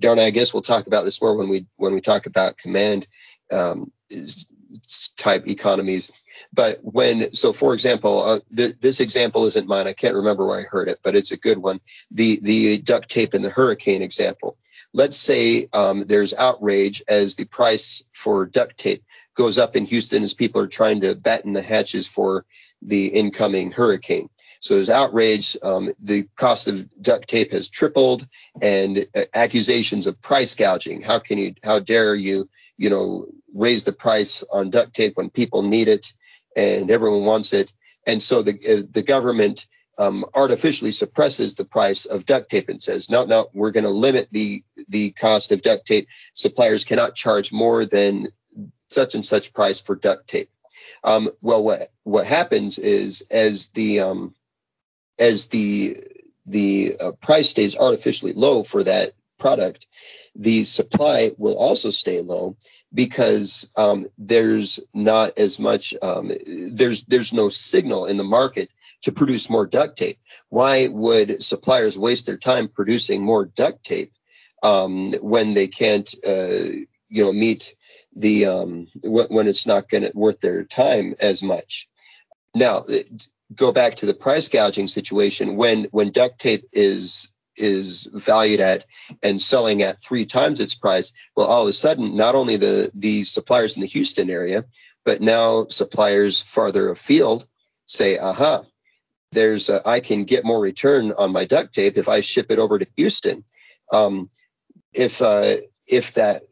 Darren, 0.00 0.18
I 0.18 0.30
guess 0.30 0.52
we'll 0.52 0.62
talk 0.62 0.86
about 0.86 1.04
this 1.04 1.20
more 1.20 1.36
when 1.36 1.48
we 1.48 1.66
when 1.76 1.94
we 1.94 2.00
talk 2.00 2.26
about 2.26 2.58
command 2.58 3.06
um, 3.52 3.92
type 5.16 5.46
economies 5.46 6.10
but 6.52 6.78
when, 6.82 7.32
so 7.34 7.52
for 7.52 7.74
example, 7.74 8.22
uh, 8.22 8.40
th- 8.54 8.78
this 8.80 9.00
example 9.00 9.46
isn't 9.46 9.68
mine. 9.68 9.86
I 9.86 9.92
can't 9.92 10.14
remember 10.14 10.46
where 10.46 10.60
I 10.60 10.64
heard 10.64 10.88
it, 10.88 11.00
but 11.02 11.16
it's 11.16 11.32
a 11.32 11.36
good 11.36 11.58
one. 11.58 11.80
The 12.10 12.40
the 12.42 12.78
duct 12.78 13.10
tape 13.10 13.34
and 13.34 13.44
the 13.44 13.50
hurricane 13.50 14.02
example. 14.02 14.56
Let's 14.94 15.16
say 15.16 15.68
um, 15.72 16.00
there's 16.00 16.32
outrage 16.32 17.02
as 17.06 17.34
the 17.34 17.44
price 17.44 18.02
for 18.12 18.46
duct 18.46 18.78
tape 18.78 19.04
goes 19.34 19.58
up 19.58 19.76
in 19.76 19.84
Houston 19.84 20.22
as 20.22 20.34
people 20.34 20.62
are 20.62 20.66
trying 20.66 21.02
to 21.02 21.14
batten 21.14 21.52
the 21.52 21.62
hatches 21.62 22.06
for 22.06 22.46
the 22.80 23.06
incoming 23.06 23.70
hurricane. 23.70 24.30
So 24.60 24.74
there's 24.74 24.90
outrage. 24.90 25.56
Um, 25.62 25.92
the 26.02 26.26
cost 26.36 26.68
of 26.68 26.88
duct 27.00 27.28
tape 27.28 27.52
has 27.52 27.68
tripled, 27.68 28.26
and 28.60 29.06
uh, 29.14 29.22
accusations 29.34 30.06
of 30.06 30.20
price 30.20 30.54
gouging. 30.54 31.02
How 31.02 31.18
can 31.18 31.38
you? 31.38 31.54
How 31.62 31.78
dare 31.78 32.14
you? 32.14 32.48
You 32.76 32.90
know, 32.90 33.26
raise 33.54 33.84
the 33.84 33.92
price 33.92 34.42
on 34.52 34.70
duct 34.70 34.94
tape 34.94 35.16
when 35.16 35.30
people 35.30 35.62
need 35.62 35.88
it 35.88 36.12
and 36.58 36.90
everyone 36.90 37.24
wants 37.24 37.52
it. 37.52 37.72
And 38.06 38.20
so 38.20 38.42
the 38.42 38.52
uh, 38.52 38.82
the 38.90 39.02
government 39.02 39.66
um, 39.98 40.24
artificially 40.34 40.92
suppresses 40.92 41.54
the 41.54 41.64
price 41.64 42.04
of 42.04 42.24
duct 42.24 42.50
tape 42.50 42.68
and 42.68 42.82
says, 42.82 43.10
no, 43.10 43.24
no, 43.24 43.48
we're 43.52 43.72
going 43.72 43.84
to 43.84 43.90
limit 43.90 44.28
the 44.30 44.62
the 44.88 45.10
cost 45.10 45.52
of 45.52 45.62
duct 45.62 45.86
tape. 45.86 46.08
Suppliers 46.32 46.84
cannot 46.84 47.14
charge 47.14 47.52
more 47.52 47.84
than 47.84 48.28
such 48.88 49.14
and 49.14 49.24
such 49.24 49.52
price 49.52 49.80
for 49.80 49.94
duct 49.94 50.28
tape. 50.28 50.50
Um, 51.04 51.30
well, 51.40 51.62
what 51.62 51.90
what 52.04 52.26
happens 52.26 52.78
is 52.78 53.22
as 53.30 53.68
the 53.68 54.00
um, 54.00 54.34
as 55.18 55.46
the 55.46 55.96
the 56.46 56.96
uh, 56.98 57.12
price 57.12 57.50
stays 57.50 57.76
artificially 57.76 58.32
low 58.32 58.62
for 58.62 58.84
that 58.84 59.12
product, 59.38 59.86
the 60.34 60.64
supply 60.64 61.32
will 61.36 61.56
also 61.56 61.90
stay 61.90 62.20
low, 62.20 62.56
because 62.92 63.70
um, 63.76 64.06
there's 64.16 64.80
not 64.94 65.38
as 65.38 65.58
much 65.58 65.94
um, 66.02 66.32
there's 66.72 67.04
there's 67.04 67.32
no 67.32 67.48
signal 67.48 68.06
in 68.06 68.16
the 68.16 68.24
market 68.24 68.70
to 69.02 69.12
produce 69.12 69.50
more 69.50 69.66
duct 69.66 69.98
tape. 69.98 70.18
Why 70.48 70.88
would 70.88 71.42
suppliers 71.42 71.98
waste 71.98 72.26
their 72.26 72.36
time 72.36 72.68
producing 72.68 73.22
more 73.22 73.44
duct 73.44 73.84
tape 73.84 74.12
um, 74.62 75.12
when 75.14 75.54
they 75.54 75.68
can't 75.68 76.12
uh, 76.26 76.84
you 77.08 77.24
know 77.24 77.32
meet 77.32 77.74
the 78.16 78.46
um, 78.46 78.88
when 79.02 79.46
it's 79.46 79.66
not 79.66 79.88
going 79.88 80.04
to 80.04 80.12
worth 80.14 80.40
their 80.40 80.64
time 80.64 81.14
as 81.20 81.42
much? 81.42 81.88
Now 82.54 82.86
go 83.54 83.72
back 83.72 83.96
to 83.96 84.06
the 84.06 84.14
price 84.14 84.48
gouging 84.48 84.88
situation 84.88 85.56
when 85.56 85.84
when 85.84 86.10
duct 86.10 86.38
tape 86.38 86.64
is 86.72 87.28
is 87.58 88.08
valued 88.12 88.60
at 88.60 88.86
and 89.22 89.40
selling 89.40 89.82
at 89.82 89.98
three 89.98 90.26
times 90.26 90.60
its 90.60 90.74
price, 90.74 91.12
well, 91.36 91.46
all 91.46 91.62
of 91.62 91.68
a 91.68 91.72
sudden, 91.72 92.16
not 92.16 92.34
only 92.34 92.56
the 92.56 92.90
the 92.94 93.24
suppliers 93.24 93.74
in 93.74 93.82
the 93.82 93.86
Houston 93.86 94.30
area, 94.30 94.64
but 95.04 95.20
now 95.20 95.66
suppliers 95.68 96.40
farther 96.40 96.90
afield 96.90 97.46
say, 97.86 98.18
aha, 98.18 98.64
there's 99.32 99.68
a, 99.68 99.86
I 99.86 100.00
can 100.00 100.24
get 100.24 100.44
more 100.44 100.60
return 100.60 101.12
on 101.12 101.32
my 101.32 101.44
duct 101.44 101.74
tape 101.74 101.98
if 101.98 102.08
I 102.08 102.20
ship 102.20 102.50
it 102.50 102.58
over 102.58 102.78
to 102.78 102.86
Houston. 102.96 103.44
Um, 103.92 104.28
if 104.92 105.22
uh, 105.22 105.58
if 105.86 106.14
that 106.14 106.42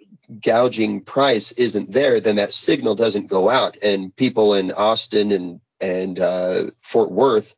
gouging 0.40 1.02
price 1.02 1.52
isn't 1.52 1.92
there, 1.92 2.20
then 2.20 2.36
that 2.36 2.52
signal 2.52 2.94
doesn't 2.94 3.28
go 3.28 3.48
out, 3.48 3.76
and 3.82 4.14
people 4.14 4.54
in 4.54 4.72
Austin 4.72 5.32
and 5.32 5.60
and 5.80 6.18
uh, 6.18 6.70
Fort 6.80 7.10
Worth 7.10 7.54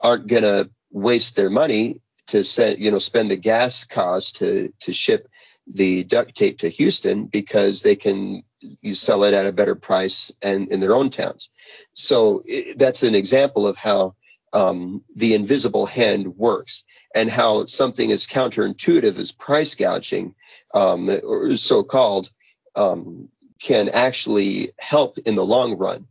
aren't 0.00 0.28
to 0.28 0.70
waste 0.90 1.36
their 1.36 1.50
money 1.50 2.00
to 2.30 2.44
send, 2.44 2.78
you 2.78 2.90
know, 2.90 2.98
spend 2.98 3.30
the 3.30 3.36
gas 3.36 3.84
cost 3.84 4.36
to 4.36 4.72
to 4.80 4.92
ship 4.92 5.28
the 5.66 6.04
duct 6.04 6.34
tape 6.34 6.58
to 6.58 6.68
Houston 6.68 7.26
because 7.26 7.82
they 7.82 7.96
can 7.96 8.42
you 8.60 8.94
sell 8.94 9.24
it 9.24 9.34
at 9.34 9.46
a 9.46 9.52
better 9.52 9.74
price 9.74 10.32
and 10.42 10.68
in 10.68 10.80
their 10.80 10.94
own 10.94 11.10
towns. 11.10 11.50
So 11.94 12.42
it, 12.46 12.78
that's 12.78 13.02
an 13.02 13.14
example 13.14 13.66
of 13.66 13.76
how 13.76 14.14
um, 14.52 15.04
the 15.14 15.34
invisible 15.34 15.86
hand 15.86 16.36
works 16.36 16.84
and 17.14 17.30
how 17.30 17.66
something 17.66 18.10
as 18.12 18.26
counterintuitive 18.26 19.18
as 19.18 19.32
price 19.32 19.74
gouging, 19.74 20.34
um, 20.74 21.08
or 21.22 21.56
so-called, 21.56 22.30
um, 22.74 23.28
can 23.60 23.88
actually 23.88 24.72
help 24.78 25.18
in 25.18 25.34
the 25.34 25.44
long 25.44 25.76
run. 25.76 26.06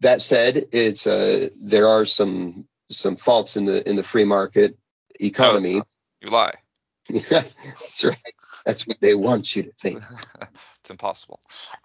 That 0.00 0.20
said, 0.20 0.66
it's 0.72 1.06
uh, 1.06 1.48
there 1.60 1.88
are 1.88 2.04
some 2.04 2.66
some 2.90 3.16
faults 3.16 3.56
in 3.56 3.64
the 3.64 3.88
in 3.88 3.96
the 3.96 4.02
free 4.02 4.24
market 4.24 4.76
economy. 5.20 5.74
No, 5.74 5.82
you 6.20 6.30
lie. 6.30 6.54
yeah, 7.08 7.22
that's 7.30 8.04
right. 8.04 8.34
That's 8.64 8.86
what 8.86 9.00
they 9.00 9.14
want 9.14 9.56
you 9.56 9.64
to 9.64 9.72
think. 9.72 10.02
it's 10.80 10.90
impossible. 10.90 11.40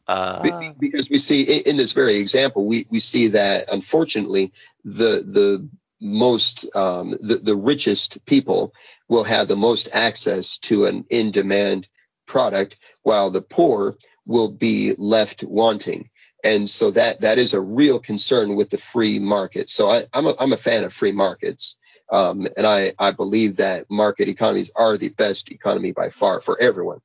Uh, 0.08 0.74
because 0.80 1.10
we 1.10 1.18
see 1.18 1.42
in 1.44 1.76
this 1.76 1.94
very 1.94 2.18
example, 2.18 2.66
we, 2.66 2.86
we 2.90 3.00
see 3.00 3.30
that 3.30 3.70
unfortunately 3.72 4.54
the 4.84 5.24
the 5.26 5.70
most 6.00 6.68
um, 6.76 7.12
the, 7.12 7.40
the 7.42 7.56
richest 7.56 8.24
people 8.26 8.74
will 9.08 9.24
have 9.24 9.48
the 9.48 9.56
most 9.56 9.90
access 9.92 10.60
to 10.60 10.86
an 10.86 11.06
in-demand 11.10 11.88
product, 12.28 12.78
while 13.02 13.32
the 13.32 13.42
poor 13.42 13.98
will 14.26 14.50
be 14.50 14.94
left 14.98 15.44
wanting. 15.44 16.10
And 16.44 16.70
so 16.70 16.92
that 16.92 17.22
that 17.22 17.40
is 17.40 17.54
a 17.54 17.62
real 17.62 18.00
concern 18.00 18.56
with 18.56 18.70
the 18.70 18.78
free 18.78 19.18
market. 19.18 19.70
So 19.70 19.90
I, 19.90 20.06
am 20.14 20.28
a, 20.28 20.36
I'm 20.40 20.54
a 20.54 20.58
fan 20.58 20.84
of 20.84 20.94
free 20.94 21.12
markets. 21.12 21.78
Um, 22.12 22.48
and 22.56 22.66
I, 22.66 22.94
I 22.98 23.12
believe 23.12 23.58
that 23.58 23.90
market 23.90 24.28
economies 24.30 24.72
are 24.76 24.98
the 24.98 25.10
best 25.10 25.52
economy 25.52 25.92
by 25.92 26.10
far 26.10 26.42
for 26.42 26.60
everyone. 26.60 27.00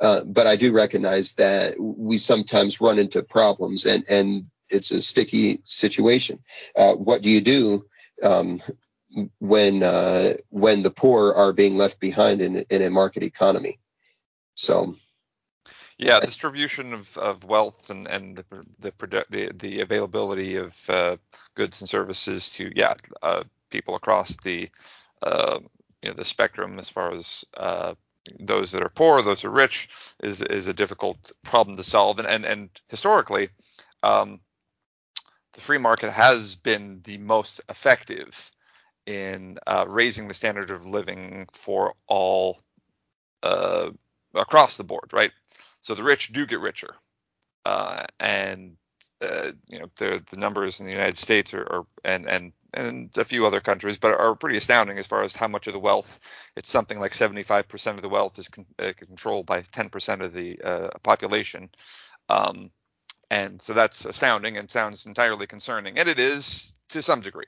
Uh, 0.00 0.22
but 0.24 0.46
I 0.46 0.56
do 0.56 0.72
recognize 0.72 1.32
that 1.34 1.74
we 1.78 2.18
sometimes 2.18 2.80
run 2.80 2.98
into 2.98 3.22
problems 3.22 3.86
and, 3.86 4.04
and 4.08 4.46
it's 4.70 4.90
a 4.90 5.02
sticky 5.02 5.60
situation. 5.64 6.42
Uh, 6.76 6.94
what 6.94 7.22
do 7.22 7.30
you 7.30 7.40
do 7.40 7.84
um, 8.22 8.62
when 9.38 9.82
uh, 9.82 10.34
when 10.48 10.82
the 10.82 10.90
poor 10.90 11.32
are 11.32 11.52
being 11.52 11.76
left 11.76 12.00
behind 12.00 12.40
in, 12.40 12.58
in 12.70 12.82
a 12.82 12.90
market 12.90 13.22
economy? 13.22 13.78
So 14.54 14.96
yeah, 15.98 16.20
distribution 16.20 16.92
of, 16.92 17.16
of 17.18 17.44
wealth 17.44 17.90
and, 17.90 18.06
and 18.06 18.36
the, 18.36 18.44
the 18.80 19.24
the 19.30 19.52
the 19.54 19.80
availability 19.80 20.56
of 20.56 20.90
uh, 20.90 21.16
goods 21.54 21.80
and 21.80 21.88
services 21.88 22.48
to 22.50 22.72
yeah 22.74 22.94
uh, 23.22 23.44
people 23.74 23.96
across 23.96 24.36
the 24.36 24.68
uh, 25.20 25.58
you 26.00 26.08
know 26.08 26.14
the 26.14 26.24
spectrum 26.24 26.78
as 26.78 26.88
far 26.88 27.12
as 27.12 27.44
uh, 27.56 27.94
those 28.38 28.72
that 28.72 28.82
are 28.82 28.88
poor, 28.88 29.20
those 29.20 29.42
who 29.42 29.48
are 29.48 29.62
rich, 29.64 29.88
is 30.22 30.40
is 30.42 30.68
a 30.68 30.80
difficult 30.82 31.32
problem 31.42 31.76
to 31.76 31.84
solve. 31.84 32.20
And 32.20 32.28
and, 32.28 32.44
and 32.44 32.70
historically, 32.88 33.48
um, 34.02 34.40
the 35.54 35.60
free 35.60 35.78
market 35.78 36.10
has 36.10 36.54
been 36.54 37.00
the 37.04 37.18
most 37.18 37.60
effective 37.68 38.52
in 39.06 39.58
uh, 39.66 39.84
raising 39.88 40.28
the 40.28 40.34
standard 40.34 40.70
of 40.70 40.86
living 40.86 41.48
for 41.52 41.94
all 42.06 42.60
uh, 43.42 43.90
across 44.34 44.76
the 44.76 44.84
board, 44.84 45.10
right? 45.12 45.32
So 45.80 45.94
the 45.94 46.02
rich 46.02 46.32
do 46.32 46.46
get 46.46 46.60
richer, 46.60 46.94
uh, 47.66 48.04
and 48.20 48.76
uh, 49.20 49.52
you 49.68 49.78
know 49.78 49.90
the 49.96 50.22
the 50.30 50.36
numbers 50.36 50.80
in 50.80 50.86
the 50.86 50.92
United 50.92 51.16
States 51.16 51.54
are, 51.54 51.62
are, 51.62 51.86
and 52.04 52.28
and 52.28 52.52
and 52.72 53.16
a 53.16 53.24
few 53.24 53.46
other 53.46 53.60
countries, 53.60 53.96
but 53.96 54.18
are 54.18 54.34
pretty 54.34 54.56
astounding 54.56 54.98
as 54.98 55.06
far 55.06 55.22
as 55.22 55.36
how 55.36 55.46
much 55.46 55.66
of 55.66 55.72
the 55.72 55.78
wealth. 55.78 56.18
It's 56.56 56.68
something 56.68 56.98
like 56.98 57.12
75% 57.12 57.94
of 57.94 58.02
the 58.02 58.08
wealth 58.08 58.38
is 58.38 58.48
con- 58.48 58.66
uh, 58.80 58.92
controlled 58.96 59.46
by 59.46 59.62
10% 59.62 60.22
of 60.22 60.34
the 60.34 60.60
uh, 60.60 60.88
population, 61.02 61.70
um, 62.28 62.70
and 63.30 63.62
so 63.62 63.72
that's 63.74 64.04
astounding 64.04 64.56
and 64.56 64.70
sounds 64.70 65.06
entirely 65.06 65.46
concerning, 65.46 65.98
and 65.98 66.08
it 66.08 66.18
is 66.18 66.72
to 66.90 67.02
some 67.02 67.20
degree. 67.20 67.46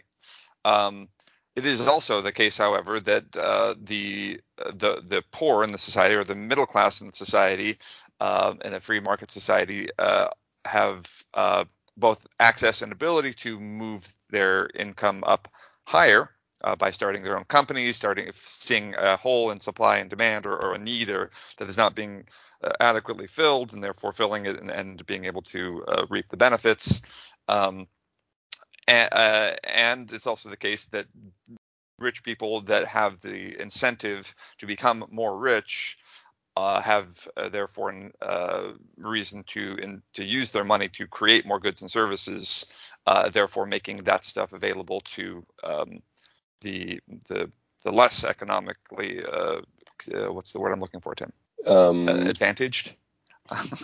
Um, 0.65 1.09
it 1.57 1.65
is 1.65 1.89
also 1.89 2.21
the 2.21 2.33
case, 2.33 2.59
however, 2.59 3.01
that 3.01 3.25
uh, 3.35 3.75
the 3.83 4.41
the 4.59 5.03
the 5.07 5.25
poor 5.33 5.65
in 5.65 5.73
the 5.73 5.79
society 5.79 6.15
or 6.15 6.25
the 6.25 6.35
middle 6.35 6.67
class 6.67 7.01
in 7.01 7.07
the 7.07 7.17
society 7.17 7.79
uh, 8.21 8.55
in 8.63 8.75
a 8.75 8.81
free 8.81 9.01
market 9.01 9.33
society 9.33 9.89
uh, 9.99 10.29
have 10.67 11.07
uh, 11.35 11.65
both 11.97 12.27
access 12.41 12.83
and 12.83 12.93
ability 12.93 13.33
to 13.33 13.59
move 13.59 14.13
their 14.31 14.69
income 14.75 15.25
up 15.27 15.49
higher 15.85 16.31
uh, 16.65 16.77
by 16.77 16.91
starting 16.91 17.23
their 17.23 17.39
own 17.39 17.45
companies, 17.45 17.97
starting 17.97 18.29
seeing 18.33 18.95
a 18.95 19.17
hole 19.17 19.51
in 19.51 19.61
supply 19.61 19.99
and 19.99 20.11
demand 20.11 20.47
or, 20.47 20.57
or 20.57 20.75
a 20.75 20.79
need 20.79 21.11
or 21.11 21.31
that 21.59 21.69
is 21.69 21.77
not 21.77 21.95
being 21.95 22.25
uh, 22.63 22.73
adequately 22.81 23.27
filled 23.27 23.73
and 23.73 23.83
therefore 23.83 24.13
filling 24.13 24.47
it 24.47 24.59
and, 24.61 24.71
and 24.71 25.07
being 25.07 25.25
able 25.25 25.43
to 25.43 25.85
uh, 25.89 26.07
reap 26.11 26.29
the 26.29 26.37
benefits. 26.37 27.03
Um, 27.49 27.87
and, 28.89 29.09
uh, 29.13 29.55
and 29.65 30.13
it's 30.13 30.27
also 30.27 30.49
the 30.49 30.57
case 30.57 30.87
that 30.87 31.07
rich 31.99 32.23
people 32.23 32.61
that 32.63 32.87
have 32.87 33.21
the 33.21 33.61
incentive 33.61 34.35
to 34.59 34.67
become 34.67 35.05
more 35.11 35.39
rich 35.39 35.97
uh, 36.57 36.81
have 36.81 37.29
uh, 37.37 37.49
therefore 37.49 37.95
uh, 38.23 38.73
reason 38.97 39.45
to 39.45 39.77
in, 39.77 40.03
to 40.15 40.25
use 40.25 40.51
their 40.51 40.65
money 40.65 40.89
to 40.89 41.07
create 41.07 41.47
more 41.47 41.61
goods 41.61 41.83
and 41.83 41.91
services, 41.91 42.67
uh, 43.07 43.29
therefore 43.29 43.67
making 43.67 43.99
that 43.99 44.25
stuff 44.25 44.53
available 44.53 45.01
to 45.03 45.45
um, 45.63 46.03
the 46.63 47.01
the 47.29 47.51
the 47.83 47.93
less 47.93 48.25
economically 48.25 49.23
uh, 49.25 49.61
uh, 50.13 50.33
what's 50.33 50.53
the 50.53 50.61
word 50.61 50.73
I'm 50.73 50.81
looking 50.81 51.01
for, 51.01 51.15
Tim? 51.15 51.33
Um, 51.67 52.09
advantaged. 52.09 52.95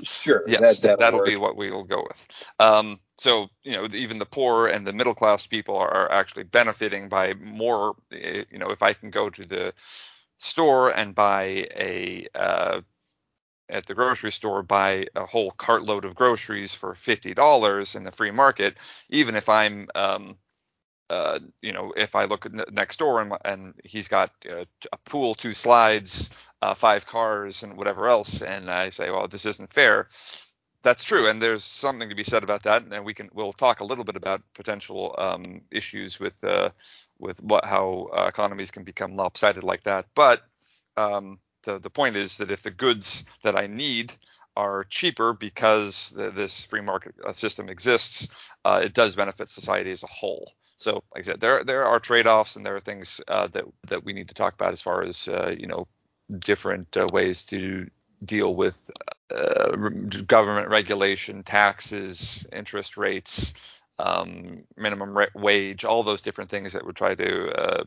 sure. 0.03 0.43
yes, 0.47 0.81
that, 0.81 0.99
will 0.99 1.21
work. 1.21 1.27
be 1.27 1.37
what 1.37 1.57
we 1.57 1.71
will 1.71 1.85
go 1.85 2.03
with. 2.03 2.27
Um, 2.59 3.01
so 3.19 3.49
you 3.63 3.73
know, 3.73 3.87
even 3.93 4.19
the 4.19 4.27
poor 4.27 4.67
and 4.67 4.87
the 4.87 4.93
middle 4.93 5.15
class 5.15 5.47
people 5.47 5.77
are 5.77 6.11
actually 6.11 6.45
benefiting 6.45 7.09
by 7.09 7.35
more. 7.35 7.97
Eh, 8.13 8.45
you 8.51 8.59
know, 8.59 8.71
if 8.71 8.83
I 8.83 8.93
can 8.93 9.11
go 9.11 9.31
to 9.31 9.45
the 9.45 9.75
store 10.43 10.91
and 10.91 11.15
buy 11.15 11.69
a 11.77 12.27
uh, 12.35 12.81
at 13.69 13.87
the 13.87 13.95
grocery 13.95 14.33
store 14.33 14.63
buy 14.63 15.07
a 15.15 15.25
whole 15.25 15.51
cartload 15.53 16.05
of 16.05 16.15
groceries 16.15 16.75
for 16.75 16.95
fifty 16.95 17.35
dollars 17.35 17.95
in 17.95 18.05
the 18.05 18.11
free 18.13 18.31
market, 18.31 18.77
even 19.09 19.35
if 19.37 19.49
I'm 19.49 19.89
um, 19.95 20.37
uh, 21.11 21.39
you 21.61 21.73
know, 21.73 21.93
if 21.95 22.17
I 22.17 22.25
look 22.25 22.51
next 22.73 22.99
door 22.99 23.21
and, 23.21 23.35
and 23.45 23.75
he's 23.85 24.09
got 24.09 24.31
uh, 24.51 24.65
a 24.93 24.97
pool, 25.05 25.35
two 25.35 25.53
slides, 25.53 26.31
uh, 26.63 26.73
five 26.73 27.07
cars, 27.07 27.63
and 27.63 27.77
whatever 27.77 28.09
else, 28.09 28.41
and 28.41 28.71
I 28.71 28.89
say, 28.89 29.11
well, 29.11 29.29
this 29.29 29.45
isn't 29.45 29.75
fair. 29.75 30.09
That's 30.83 31.05
true, 31.05 31.29
and 31.29 31.41
there's 31.41 31.65
something 31.65 32.09
to 32.09 32.15
be 32.15 32.25
said 32.25 32.43
about 32.43 32.63
that, 32.63 32.83
and 32.83 32.91
then 32.91 33.05
we 33.05 33.13
can 33.13 33.29
we'll 33.35 33.53
talk 33.53 33.81
a 33.81 33.85
little 33.85 34.05
bit 34.05 34.17
about 34.17 34.43
potential 34.55 35.15
um, 35.19 35.61
issues 35.71 36.19
with 36.19 36.43
uh, 36.43 36.71
with 37.23 37.43
what 37.43 37.65
how 37.65 38.09
uh, 38.17 38.27
economies 38.27 38.71
can 38.71 38.83
become 38.83 39.15
lopsided 39.15 39.63
like 39.63 39.85
that. 39.85 40.07
But 40.15 40.43
um, 40.97 41.39
the 41.63 41.79
the 41.79 41.91
point 41.91 42.17
is 42.17 42.37
that 42.39 42.51
if 42.51 42.63
the 42.63 42.71
goods 42.71 43.25
that 43.45 43.57
I 43.57 43.69
need 43.69 44.13
are 44.57 44.85
cheaper 44.85 45.33
because 45.33 46.13
this 46.15 46.63
free 46.63 46.83
market 46.83 47.15
uh, 47.25 47.33
system 47.33 47.71
exists, 47.71 48.29
uh, 48.67 48.83
it 48.85 48.93
does 48.93 49.17
benefit 49.17 49.49
society 49.49 49.91
as 49.91 50.03
a 50.03 50.09
whole. 50.09 50.53
So, 50.77 51.05
like 51.15 51.21
I 51.21 51.23
said, 51.23 51.41
there 51.41 51.65
there 51.65 51.85
are 51.87 52.01
trade-offs 52.01 52.57
and 52.57 52.67
there 52.67 52.77
are 52.77 52.81
things 52.81 53.21
uh, 53.29 53.47
that 53.49 53.65
that 53.87 54.05
we 54.05 54.13
need 54.13 54.29
to 54.29 54.35
talk 54.35 54.55
about 54.55 54.73
as 54.73 54.83
far 54.83 55.05
as 55.05 55.29
uh, 55.29 55.55
you 55.57 55.69
know 55.69 55.87
different 56.39 56.97
uh, 56.97 57.07
ways 57.13 57.45
to 57.45 57.89
deal 58.25 58.55
with 58.55 58.91
government 60.27 60.69
regulation, 60.69 61.43
taxes, 61.43 62.47
interest 62.53 62.97
rates, 62.97 63.55
um, 63.99 64.65
minimum 64.77 65.17
wage, 65.35 65.85
all 65.85 66.03
those 66.03 66.23
different 66.23 66.51
things 66.51 66.73
that 66.73 66.85
would 66.85 66.97
try 66.97 67.15
to 67.15 67.53
uh, 67.53 67.85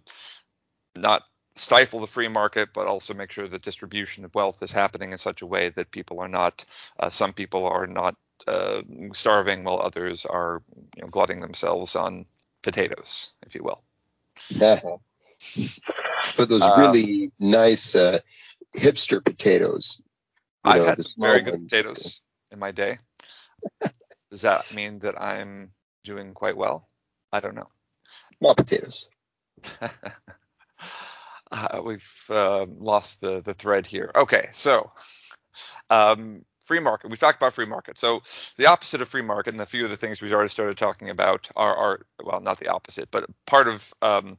not 0.98 1.24
stifle 1.56 2.00
the 2.00 2.08
free 2.08 2.28
market, 2.28 2.70
but 2.74 2.88
also 2.88 3.14
make 3.14 3.32
sure 3.32 3.48
that 3.48 3.62
distribution 3.62 4.26
of 4.26 4.36
wealth 4.36 4.62
is 4.62 4.72
happening 4.72 5.12
in 5.12 5.18
such 5.18 5.42
a 5.42 5.46
way 5.46 5.70
that 5.70 5.92
people 5.92 6.20
are 6.20 6.28
not, 6.28 6.66
uh, 7.00 7.10
some 7.10 7.34
people 7.34 7.66
are 7.66 7.88
not 7.88 8.16
uh, 8.48 8.82
starving 9.14 9.64
while 9.64 9.80
others 9.80 10.26
are 10.26 10.62
you 10.96 11.04
know, 11.04 11.08
glutting 11.10 11.40
themselves 11.40 11.96
on 11.96 12.26
potatoes, 12.62 13.32
if 13.46 13.56
you 13.56 13.64
will. 13.64 13.82
but 16.38 16.50
those 16.50 16.64
um, 16.64 16.80
really 16.80 17.32
nice 17.40 17.96
uh, 17.96 18.20
hipster 18.76 19.24
potatoes. 19.24 20.02
I've 20.64 20.82
know, 20.82 20.88
had 20.88 21.02
some 21.02 21.14
very 21.20 21.42
good 21.42 21.64
potatoes 21.64 22.22
in 22.52 22.60
my 22.60 22.72
day. 22.72 23.00
Does 24.32 24.42
that 24.42 24.74
mean 24.74 25.00
that 25.00 25.22
I'm 25.22 25.72
doing 26.06 26.34
quite 26.34 26.58
well? 26.58 26.88
I 27.32 27.42
don't 27.42 27.56
know. 27.56 27.70
Small 28.38 28.56
potatoes. 28.56 29.10
uh, 31.52 31.82
we've 31.84 32.26
uh, 32.30 32.66
lost 32.78 33.22
the 33.22 33.42
the 33.42 33.54
thread 33.54 33.88
here. 33.88 34.12
Okay, 34.16 34.48
so 34.52 34.92
um, 35.90 36.46
free 36.66 36.80
market. 36.80 37.10
We 37.10 37.18
talked 37.18 37.38
about 37.38 37.54
free 37.54 37.66
market. 37.66 37.98
So 37.98 38.22
the 38.58 38.68
opposite 38.68 39.02
of 39.02 39.10
free 39.10 39.22
market, 39.22 39.54
and 39.54 39.62
a 39.62 39.66
few 39.66 39.84
of 39.86 39.92
the 39.92 39.98
things 39.98 40.22
we've 40.22 40.34
already 40.34 40.50
started 40.50 40.78
talking 40.78 41.10
about 41.10 41.50
are, 41.56 41.76
are 41.76 42.06
well, 42.24 42.42
not 42.42 42.60
the 42.60 42.70
opposite, 42.70 43.10
but 43.12 43.26
part 43.46 43.68
of 43.68 43.94
um, 44.02 44.38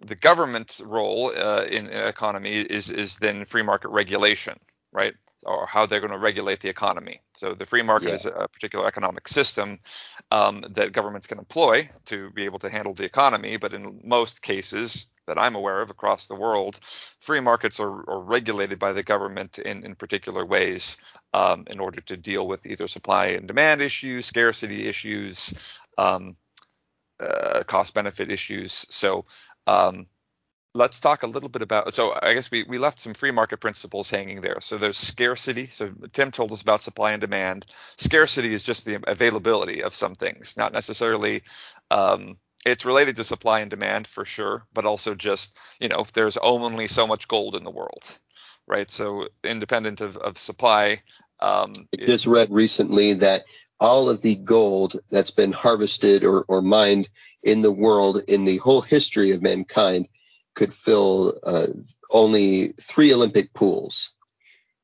the 0.00 0.14
government 0.16 0.80
role 0.84 1.32
uh, 1.36 1.64
in 1.64 1.88
economy 1.88 2.60
is 2.60 2.90
is 2.90 3.16
then 3.16 3.44
free 3.44 3.62
market 3.62 3.88
regulation, 3.88 4.58
right? 4.92 5.14
Or 5.44 5.66
how 5.66 5.86
they're 5.86 6.00
going 6.00 6.12
to 6.12 6.18
regulate 6.18 6.60
the 6.60 6.68
economy. 6.68 7.22
So 7.36 7.54
the 7.54 7.66
free 7.66 7.82
market 7.82 8.08
yeah. 8.08 8.14
is 8.14 8.26
a 8.26 8.48
particular 8.48 8.86
economic 8.86 9.28
system 9.28 9.78
um, 10.30 10.64
that 10.70 10.92
governments 10.92 11.26
can 11.26 11.38
employ 11.38 11.88
to 12.06 12.30
be 12.30 12.44
able 12.44 12.58
to 12.60 12.70
handle 12.70 12.94
the 12.94 13.04
economy, 13.04 13.56
but 13.56 13.74
in 13.74 14.00
most 14.04 14.42
cases, 14.42 15.08
that 15.26 15.38
I'm 15.38 15.54
aware 15.56 15.82
of 15.82 15.90
across 15.90 16.26
the 16.26 16.34
world, 16.34 16.78
free 17.20 17.40
markets 17.40 17.80
are, 17.80 18.08
are 18.08 18.20
regulated 18.20 18.78
by 18.78 18.92
the 18.92 19.02
government 19.02 19.58
in, 19.58 19.84
in 19.84 19.94
particular 19.94 20.44
ways 20.44 20.96
um, 21.34 21.64
in 21.66 21.80
order 21.80 22.00
to 22.02 22.16
deal 22.16 22.46
with 22.46 22.66
either 22.66 22.88
supply 22.88 23.26
and 23.28 23.46
demand 23.46 23.82
issues, 23.82 24.26
scarcity 24.26 24.86
issues, 24.86 25.52
um, 25.98 26.36
uh, 27.18 27.62
cost 27.64 27.94
benefit 27.94 28.30
issues. 28.30 28.86
So 28.90 29.24
um, 29.66 30.06
let's 30.76 31.00
talk 31.00 31.22
a 31.22 31.26
little 31.26 31.48
bit 31.48 31.62
about 31.62 31.92
so 31.92 32.14
i 32.22 32.34
guess 32.34 32.50
we, 32.50 32.64
we 32.64 32.78
left 32.78 33.00
some 33.00 33.14
free 33.14 33.30
market 33.30 33.58
principles 33.58 34.10
hanging 34.10 34.40
there 34.40 34.60
so 34.60 34.76
there's 34.76 34.98
scarcity 34.98 35.66
so 35.66 35.90
tim 36.12 36.30
told 36.30 36.52
us 36.52 36.62
about 36.62 36.80
supply 36.80 37.12
and 37.12 37.20
demand 37.20 37.66
scarcity 37.96 38.52
is 38.52 38.62
just 38.62 38.84
the 38.84 39.00
availability 39.08 39.82
of 39.82 39.94
some 39.94 40.14
things 40.14 40.56
not 40.56 40.72
necessarily 40.72 41.42
um, 41.90 42.36
it's 42.66 42.84
related 42.84 43.16
to 43.16 43.24
supply 43.24 43.60
and 43.60 43.70
demand 43.70 44.08
for 44.08 44.24
sure, 44.24 44.66
but 44.74 44.84
also 44.84 45.14
just, 45.14 45.56
you 45.78 45.88
know, 45.88 46.04
there's 46.14 46.36
only 46.36 46.88
so 46.88 47.06
much 47.06 47.28
gold 47.28 47.54
in 47.54 47.62
the 47.62 47.70
world, 47.70 48.18
right? 48.66 48.90
So 48.90 49.28
independent 49.44 50.00
of, 50.00 50.16
of 50.16 50.36
supply. 50.36 51.02
Um, 51.38 51.72
I 51.94 52.06
just 52.06 52.26
read 52.26 52.50
recently 52.50 53.12
that 53.14 53.44
all 53.78 54.08
of 54.08 54.20
the 54.20 54.34
gold 54.34 54.96
that's 55.10 55.30
been 55.30 55.52
harvested 55.52 56.24
or, 56.24 56.44
or 56.48 56.60
mined 56.60 57.08
in 57.42 57.62
the 57.62 57.70
world 57.70 58.24
in 58.26 58.44
the 58.44 58.56
whole 58.56 58.80
history 58.80 59.30
of 59.30 59.42
mankind 59.42 60.08
could 60.56 60.74
fill 60.74 61.34
uh, 61.44 61.68
only 62.10 62.68
three 62.80 63.14
Olympic 63.14 63.52
pools, 63.52 64.10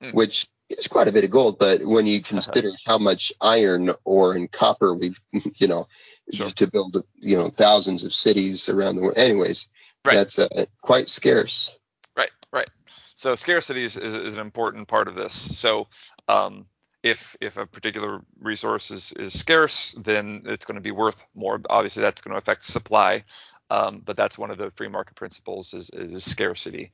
mm. 0.01 0.15
which 0.15 0.47
is 0.69 0.87
quite 0.87 1.09
a 1.09 1.13
bit 1.13 1.25
of 1.25 1.31
gold. 1.31 1.59
But 1.59 1.85
when 1.85 2.07
you 2.07 2.23
consider 2.23 2.73
how 2.87 2.99
much 2.99 3.33
iron 3.41 3.91
ore 4.05 4.35
and 4.35 4.51
copper 4.51 4.95
we've, 4.95 5.21
you 5.57 5.67
know, 5.67 5.89
sure. 6.31 6.51
to 6.51 6.71
build 6.71 7.03
you 7.17 7.37
know 7.37 7.49
thousands 7.49 8.05
of 8.05 8.15
cities 8.15 8.69
around 8.69 8.97
the 8.97 9.03
world. 9.03 9.19
Anyways, 9.19 9.69
right. 10.05 10.15
that's 10.15 10.39
uh, 10.39 10.67
quite 10.81 11.09
scarce. 11.09 11.75
Right, 12.17 12.31
right. 12.53 12.71
So 13.15 13.35
scarcity 13.35 13.85
is, 13.85 13.97
is, 13.97 14.15
is 14.15 14.35
an 14.35 14.41
important 14.41 14.89
part 14.89 15.09
of 15.09 15.15
this. 15.15 15.33
So 15.33 15.89
um, 16.29 16.67
if 17.03 17.37
if 17.41 17.57
a 17.57 17.67
particular 17.67 18.23
resource 18.41 18.91
is, 18.91 19.13
is 19.13 19.39
scarce, 19.39 19.95
then 19.99 20.43
it's 20.45 20.65
going 20.65 20.77
to 20.77 20.83
be 20.83 20.93
worth 20.93 21.25
more. 21.35 21.61
Obviously, 21.69 22.03
that's 22.03 22.23
going 22.23 22.33
to 22.33 22.39
affect 22.39 22.63
supply, 22.63 23.25
um, 23.73 24.03
but 24.05 24.17
that's 24.17 24.39
one 24.39 24.51
of 24.51 24.59
the 24.59 24.71
free 24.73 24.89
market 24.89 25.17
principles 25.17 25.75
is, 25.75 25.91
is 25.91 26.25
scarcity. 26.25 26.91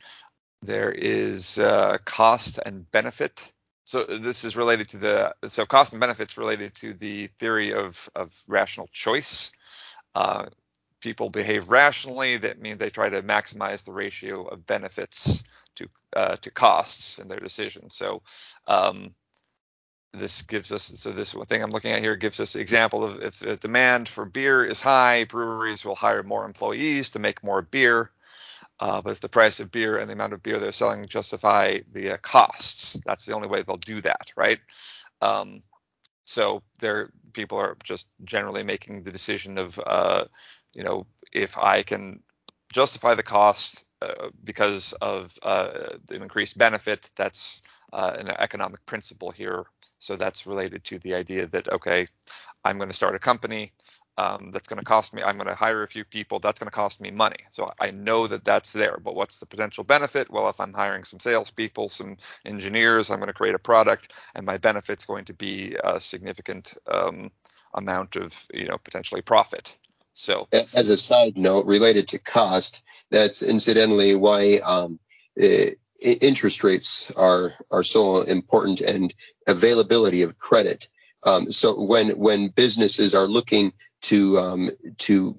There 0.63 0.93
is 0.93 1.59
uh, 1.59 1.99
cost 2.05 2.59
and 2.65 2.91
benefit 2.91 3.53
so 3.89 4.05
this 4.05 4.45
is 4.45 4.55
related 4.55 4.91
to 4.91 4.99
the 4.99 5.35
so 5.49 5.65
cost 5.65 5.93
and 5.93 6.01
benefits 6.01 6.37
related 6.37 6.75
to 6.75 6.93
the 6.93 7.29
theory 7.39 7.73
of 7.73 8.11
of 8.15 8.35
rational 8.47 8.87
choice. 8.93 9.51
Uh, 10.15 10.45
people 11.01 11.31
behave 11.31 11.71
rationally. 11.71 12.37
That 12.37 12.61
means 12.61 12.79
they 12.79 12.91
try 12.91 13.09
to 13.09 13.23
maximize 13.23 13.85
the 13.85 13.93
ratio 13.93 14.45
of 14.45 14.67
benefits 14.67 15.43
to 15.77 15.89
uh, 16.15 16.37
to 16.37 16.51
costs 16.51 17.19
in 17.19 17.29
their 17.29 17.41
decisions. 17.41 17.95
So 17.95 18.21
um, 18.67 19.15
this 20.13 20.43
gives 20.43 20.73
us 20.73 20.85
so 20.85 21.13
this 21.13 21.33
thing 21.33 21.63
I'm 21.63 21.71
looking 21.71 21.93
at 21.93 22.01
here 22.01 22.17
gives 22.17 22.41
us 22.41 22.57
example 22.57 23.05
of 23.05 23.23
if, 23.23 23.61
demand 23.61 24.09
for 24.09 24.25
beer 24.25 24.65
is 24.65 24.81
high, 24.81 25.25
breweries 25.25 25.85
will 25.85 25.95
hire 25.95 26.23
more 26.23 26.45
employees 26.45 27.11
to 27.11 27.19
make 27.19 27.45
more 27.45 27.63
beer. 27.63 28.11
Uh, 28.81 29.03
but 29.03 29.11
if 29.11 29.21
the 29.21 29.29
price 29.29 29.61
of 29.61 29.73
beer 29.73 29.99
and 29.99 30.09
the 30.09 30.15
amount 30.15 30.33
of 30.33 30.43
beer 30.43 30.59
they're 30.59 30.73
selling 30.73 31.07
justify 31.07 31.79
the 31.93 32.13
uh, 32.13 32.17
costs, 32.19 32.97
that's 33.05 33.27
the 33.27 33.33
only 33.33 33.49
way 33.49 33.63
they'll 33.63 33.77
do 33.77 34.01
that, 34.01 34.33
right? 34.37 34.61
Um, 35.21 35.63
so 36.25 36.63
there, 36.79 37.11
people 37.33 37.59
are 37.59 37.77
just 37.83 38.09
generally 38.25 38.63
making 38.63 39.03
the 39.03 39.11
decision 39.11 39.59
of, 39.59 39.81
uh, 39.85 40.25
you 40.75 40.85
know, 40.85 41.07
if 41.33 41.59
I 41.59 41.83
can 41.83 42.23
justify 42.73 43.15
the 43.15 43.23
cost 43.23 43.85
uh, 44.01 44.29
because 44.45 44.93
of 45.01 45.37
uh, 45.43 45.71
an 46.11 46.23
increased 46.23 46.57
benefit, 46.57 47.11
that's 47.17 47.63
uh, 47.93 48.15
an 48.19 48.29
economic 48.29 48.85
principle 48.87 49.31
here. 49.31 49.67
So 49.99 50.17
that's 50.17 50.47
related 50.47 50.85
to 50.85 50.99
the 50.99 51.15
idea 51.15 51.47
that 51.49 51.69
okay, 51.69 52.09
I'm 52.65 52.77
going 52.79 52.91
to 52.91 52.95
start 52.95 53.15
a 53.15 53.19
company 53.19 53.73
um, 54.19 54.51
that's 54.51 54.67
going 54.67 54.81
to 54.81 54.85
cost 54.85 55.15
me 55.15 55.23
i'm 55.23 55.37
going 55.37 55.49
to 55.49 55.55
hire 55.55 55.85
a 55.85 55.89
few 55.89 56.05
people 56.05 56.41
that's 56.41 56.59
going 56.59 56.67
to 56.67 56.75
cost 56.75 57.01
me 57.01 57.11
money. 57.11 57.37
So 57.51 57.73
i 57.81 57.91
know 57.93 58.27
that 58.27 58.45
that's 58.45 58.73
there 58.73 58.99
but 59.03 59.15
what's 59.15 59.39
the 59.39 59.47
potential 59.47 59.85
benefit? 59.85 60.29
Well 60.29 60.49
if 60.49 60.61
i'm 60.61 60.75
hiring 60.75 61.05
some 61.05 61.21
salespeople 61.21 61.89
some 61.89 62.17
engineers 62.45 63.11
i'm 63.11 63.21
going 63.21 63.29
to 63.29 63.33
create 63.33 63.55
a 63.55 63.61
product 63.61 64.13
and 64.35 64.45
my 64.45 64.59
benefit's 64.59 65.07
going 65.07 65.25
to 65.27 65.35
be 65.35 65.77
a 65.83 66.01
significant 66.01 66.75
um, 66.91 67.31
amount 67.73 68.17
of 68.17 68.47
you 68.53 68.67
know 68.69 68.79
potentially 68.79 69.23
profit. 69.23 69.79
So 70.13 70.49
as 70.75 70.89
a 70.89 70.97
side 70.97 71.39
note 71.39 71.67
related 71.67 72.09
to 72.09 72.19
cost 72.19 72.83
that's 73.11 73.43
incidentally 73.43 74.17
why 74.17 74.57
um, 74.57 74.99
interest 76.01 76.65
rates 76.65 77.11
are 77.17 77.55
are 77.71 77.83
so 77.83 78.23
important 78.23 78.81
and 78.81 79.15
availability 79.47 80.23
of 80.23 80.39
credit 80.39 80.89
um, 81.25 81.51
so 81.51 81.81
when 81.81 82.11
when 82.11 82.49
businesses 82.49 83.15
are 83.15 83.27
looking 83.27 83.73
to 84.03 84.39
um, 84.39 84.71
to 84.99 85.35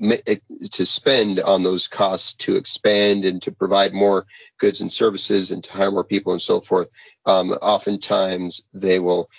to 0.72 0.86
spend 0.86 1.39
on 1.39 1.63
those 1.63 1.88
costs 1.88 2.34
to 2.34 2.58
expand 2.58 3.24
and 3.24 3.41
to 3.43 3.52
provide 3.52 3.93
more 3.93 4.26
goods 4.58 4.82
and 4.82 4.91
services 4.91 5.52
and 5.52 5.63
to 5.63 5.72
hire 5.72 5.91
more 5.91 6.04
people 6.04 6.34
and 6.34 6.41
so 6.41 6.60
forth, 6.60 6.89
um, 7.26 7.52
oftentimes 7.52 8.62
they 8.74 9.00
will 9.00 9.30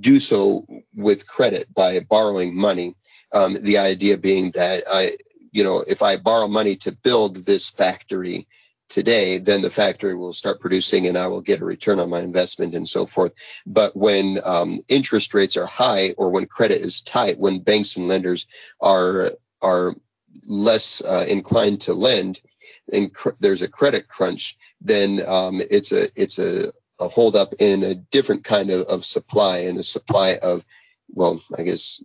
do 0.00 0.20
so 0.20 0.66
with 0.94 1.26
credit 1.26 1.72
by 1.72 2.00
borrowing 2.00 2.54
money. 2.54 2.94
Um, 3.32 3.56
the 3.60 3.78
idea 3.78 4.18
being 4.18 4.50
that 4.52 4.84
I, 4.90 5.16
you 5.52 5.64
know, 5.64 5.82
if 5.86 6.02
I 6.02 6.16
borrow 6.16 6.48
money 6.48 6.76
to 6.76 6.92
build 6.92 7.36
this 7.36 7.68
factory, 7.68 8.48
today, 8.90 9.38
then 9.38 9.62
the 9.62 9.70
factory 9.70 10.14
will 10.14 10.32
start 10.32 10.60
producing 10.60 11.06
and 11.06 11.16
I 11.16 11.28
will 11.28 11.40
get 11.40 11.62
a 11.62 11.64
return 11.64 12.00
on 12.00 12.10
my 12.10 12.20
investment 12.20 12.74
and 12.74 12.86
so 12.88 13.06
forth. 13.06 13.32
But 13.64 13.96
when 13.96 14.40
um, 14.44 14.80
interest 14.88 15.32
rates 15.32 15.56
are 15.56 15.66
high 15.66 16.10
or 16.18 16.30
when 16.30 16.46
credit 16.46 16.82
is 16.82 17.00
tight, 17.00 17.38
when 17.38 17.60
banks 17.60 17.96
and 17.96 18.08
lenders 18.08 18.46
are 18.80 19.32
are 19.62 19.94
less 20.46 21.02
uh, 21.02 21.24
inclined 21.28 21.82
to 21.82 21.94
lend, 21.94 22.40
and 22.92 23.12
cr- 23.12 23.30
there's 23.40 23.62
a 23.62 23.68
credit 23.68 24.08
crunch, 24.08 24.56
then 24.80 25.26
um, 25.26 25.62
it's 25.70 25.92
a 25.92 26.08
it's 26.20 26.38
a, 26.38 26.72
a 26.98 27.08
hold 27.08 27.36
up 27.36 27.54
in 27.58 27.82
a 27.82 27.94
different 27.94 28.44
kind 28.44 28.70
of, 28.70 28.86
of 28.86 29.04
supply 29.04 29.58
and 29.58 29.78
a 29.78 29.82
supply 29.82 30.36
of 30.36 30.64
well, 31.12 31.40
I 31.56 31.62
guess 31.62 32.02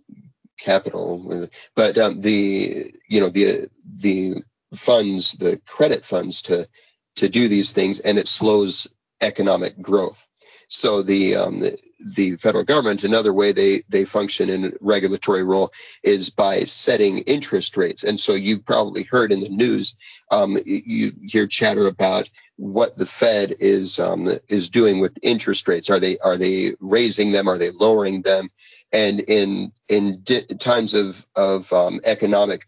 capital, 0.58 1.48
but 1.74 1.98
um, 1.98 2.20
the 2.20 2.92
you 3.08 3.20
know 3.20 3.28
the 3.28 3.68
the 4.00 4.42
funds, 4.74 5.32
the 5.32 5.60
credit 5.66 6.04
funds 6.04 6.42
to 6.42 6.68
to 7.16 7.28
do 7.28 7.48
these 7.48 7.72
things, 7.72 8.00
and 8.00 8.18
it 8.18 8.28
slows 8.28 8.88
economic 9.20 9.80
growth. 9.80 10.28
So 10.68 11.02
the, 11.02 11.36
um, 11.36 11.60
the, 11.60 11.78
the 12.14 12.36
federal 12.36 12.64
government, 12.64 13.04
another 13.04 13.32
way 13.32 13.52
they 13.52 13.84
they 13.88 14.04
function 14.04 14.50
in 14.50 14.64
a 14.64 14.72
regulatory 14.80 15.44
role 15.44 15.72
is 16.02 16.30
by 16.30 16.64
setting 16.64 17.18
interest 17.18 17.76
rates. 17.76 18.04
And 18.04 18.18
so 18.18 18.34
you've 18.34 18.64
probably 18.64 19.04
heard 19.04 19.32
in 19.32 19.40
the 19.40 19.48
news, 19.48 19.94
um, 20.30 20.58
you 20.64 21.12
hear 21.22 21.46
chatter 21.46 21.86
about 21.86 22.28
what 22.56 22.96
the 22.96 23.06
Fed 23.06 23.54
is 23.60 23.98
um, 23.98 24.28
is 24.48 24.70
doing 24.70 25.00
with 25.00 25.18
interest 25.22 25.68
rates. 25.68 25.88
Are 25.90 26.00
they 26.00 26.18
are 26.18 26.36
they 26.36 26.74
raising 26.80 27.32
them? 27.32 27.48
Are 27.48 27.58
they 27.58 27.70
lowering 27.70 28.22
them? 28.22 28.50
And 28.92 29.20
in 29.20 29.72
in 29.88 30.18
di- 30.22 30.46
times 30.58 30.94
of 30.94 31.24
of 31.36 31.72
um, 31.72 32.00
economic 32.04 32.66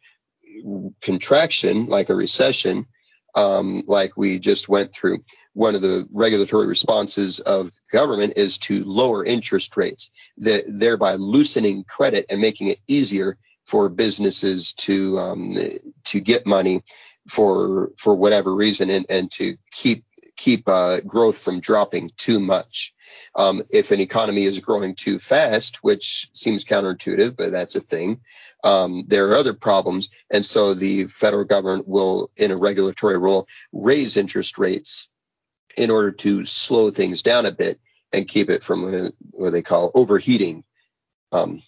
contraction, 1.00 1.86
like 1.86 2.10
a 2.10 2.14
recession, 2.14 2.86
um, 3.34 3.84
like 3.86 4.16
we 4.16 4.38
just 4.38 4.68
went 4.68 4.92
through, 4.92 5.24
one 5.54 5.74
of 5.74 5.82
the 5.82 6.06
regulatory 6.12 6.66
responses 6.66 7.40
of 7.40 7.70
government 7.92 8.34
is 8.36 8.58
to 8.58 8.84
lower 8.84 9.24
interest 9.24 9.76
rates, 9.76 10.10
that, 10.38 10.64
thereby 10.68 11.14
loosening 11.14 11.84
credit 11.84 12.26
and 12.30 12.40
making 12.40 12.68
it 12.68 12.80
easier 12.88 13.36
for 13.66 13.88
businesses 13.88 14.72
to 14.74 15.18
um, 15.18 15.56
to 16.04 16.20
get 16.20 16.46
money 16.46 16.82
for 17.28 17.90
for 17.98 18.14
whatever 18.14 18.54
reason 18.54 18.90
and, 18.90 19.06
and 19.10 19.30
to 19.32 19.56
keep 19.72 20.04
keep 20.38 20.66
uh, 20.68 21.00
growth 21.00 21.36
from 21.36 21.60
dropping 21.60 22.10
too 22.16 22.40
much. 22.40 22.94
Um, 23.34 23.62
if 23.68 23.90
an 23.90 24.00
economy 24.00 24.44
is 24.44 24.60
growing 24.60 24.94
too 24.94 25.18
fast, 25.18 25.82
which 25.84 26.30
seems 26.32 26.64
counterintuitive, 26.64 27.36
but 27.36 27.50
that's 27.50 27.76
a 27.76 27.80
thing, 27.80 28.20
um, 28.64 29.04
there 29.06 29.28
are 29.28 29.36
other 29.36 29.52
problems. 29.52 30.08
And 30.30 30.44
so 30.44 30.72
the 30.74 31.06
federal 31.08 31.44
government 31.44 31.86
will, 31.86 32.30
in 32.36 32.50
a 32.50 32.56
regulatory 32.56 33.18
role, 33.18 33.46
raise 33.72 34.16
interest 34.16 34.56
rates 34.58 35.08
in 35.76 35.90
order 35.90 36.12
to 36.12 36.46
slow 36.46 36.90
things 36.90 37.22
down 37.22 37.44
a 37.44 37.52
bit 37.52 37.78
and 38.12 38.26
keep 38.26 38.48
it 38.48 38.62
from 38.62 39.12
what 39.32 39.52
they 39.52 39.62
call 39.62 39.90
overheating. 39.94 40.64
Um, 41.32 41.62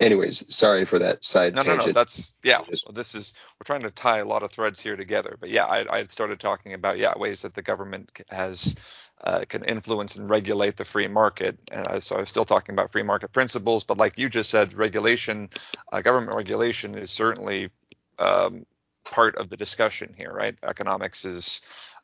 anyways, 0.00 0.54
sorry 0.54 0.84
for 0.84 0.98
that 0.98 1.24
side 1.24 1.54
no, 1.54 1.62
tangent. 1.62 1.80
No, 1.80 1.86
no, 1.86 1.92
that's 1.92 2.34
yeah. 2.42 2.60
Well, 2.60 2.92
this 2.92 3.14
is 3.14 3.34
we're 3.54 3.64
trying 3.64 3.82
to 3.82 3.90
tie 3.90 4.18
a 4.18 4.24
lot 4.24 4.42
of 4.42 4.50
threads 4.50 4.80
here 4.80 4.96
together. 4.96 5.36
But 5.38 5.50
yeah, 5.50 5.64
I, 5.64 5.92
I 5.92 5.98
had 5.98 6.12
started 6.12 6.40
talking 6.40 6.74
about 6.74 6.98
yeah 6.98 7.16
ways 7.16 7.42
that 7.42 7.54
the 7.54 7.62
government 7.62 8.10
has 8.30 8.76
uh, 9.24 9.44
can 9.48 9.64
influence 9.64 10.16
and 10.16 10.30
regulate 10.30 10.76
the 10.76 10.84
free 10.84 11.08
market. 11.08 11.58
And 11.72 11.86
I, 11.86 11.98
so 11.98 12.16
I 12.16 12.20
was 12.20 12.28
still 12.28 12.44
talking 12.44 12.74
about 12.74 12.92
free 12.92 13.02
market 13.02 13.32
principles, 13.32 13.84
but 13.84 13.98
like 13.98 14.16
you 14.16 14.28
just 14.28 14.50
said, 14.50 14.72
regulation, 14.74 15.50
uh, 15.92 16.00
government 16.02 16.36
regulation 16.36 16.94
is 16.94 17.10
certainly 17.10 17.70
um, 18.18 18.64
part 19.04 19.36
of 19.36 19.50
the 19.50 19.56
discussion 19.56 20.14
here, 20.16 20.32
right? 20.32 20.56
Economics 20.62 21.24
is 21.24 21.60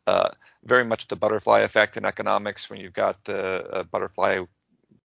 uh, 0.07 0.31
very 0.65 0.85
much 0.85 1.07
the 1.09 1.17
butterfly 1.17 1.61
effect 1.61 1.97
in 1.97 2.05
economics 2.05 2.69
when 2.69 2.81
you've 2.81 2.93
got 2.93 3.23
the 3.25 3.65
uh, 3.71 3.83
butterfly 3.85 4.41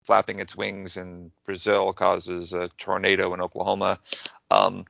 flapping 0.04 0.39
its 0.39 0.56
wings 0.56 0.97
in 0.97 1.32
Brazil 1.45 1.93
causes 1.93 2.54
a 2.54 2.70
tornado 2.78 3.34
in 3.34 3.41
Oklahoma. 3.41 3.99
Um, 4.49 4.86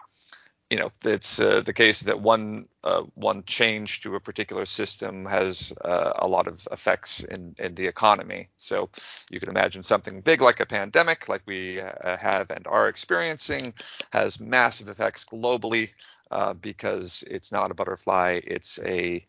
you 0.72 0.78
know, 0.78 0.90
it's 1.04 1.38
uh, 1.38 1.60
the 1.60 1.74
case 1.74 2.00
that 2.04 2.22
one 2.22 2.66
uh, 2.86 3.04
one 3.16 3.44
change 3.44 4.00
to 4.02 4.16
a 4.16 4.22
particular 4.22 4.66
system 4.66 5.26
has 5.26 5.74
uh, 5.84 6.14
a 6.16 6.28
lot 6.28 6.48
of 6.48 6.66
effects 6.72 7.26
in, 7.26 7.54
in 7.60 7.76
the 7.76 7.86
economy. 7.86 8.48
So 8.56 8.90
you 9.30 9.42
can 9.42 9.50
imagine 9.50 9.84
something 9.84 10.22
big 10.22 10.42
like 10.42 10.62
a 10.62 10.66
pandemic, 10.66 11.28
like 11.28 11.42
we 11.46 11.82
uh, 11.82 12.16
have 12.16 12.52
and 12.52 12.66
are 12.68 12.88
experiencing, 12.88 13.74
has 14.12 14.40
massive 14.40 14.88
effects 14.88 15.26
globally 15.26 15.90
uh, 16.32 16.54
because 16.54 17.26
it's 17.30 17.52
not 17.52 17.70
a 17.70 17.74
butterfly, 17.74 18.40
it's 18.42 18.80
a 18.86 19.26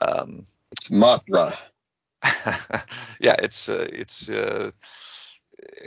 um, 0.00 0.46
it's 0.70 0.90
Mothra. 0.90 1.56
yeah, 3.18 3.34
it's 3.42 3.68
uh, 3.68 3.88
it's 3.92 4.28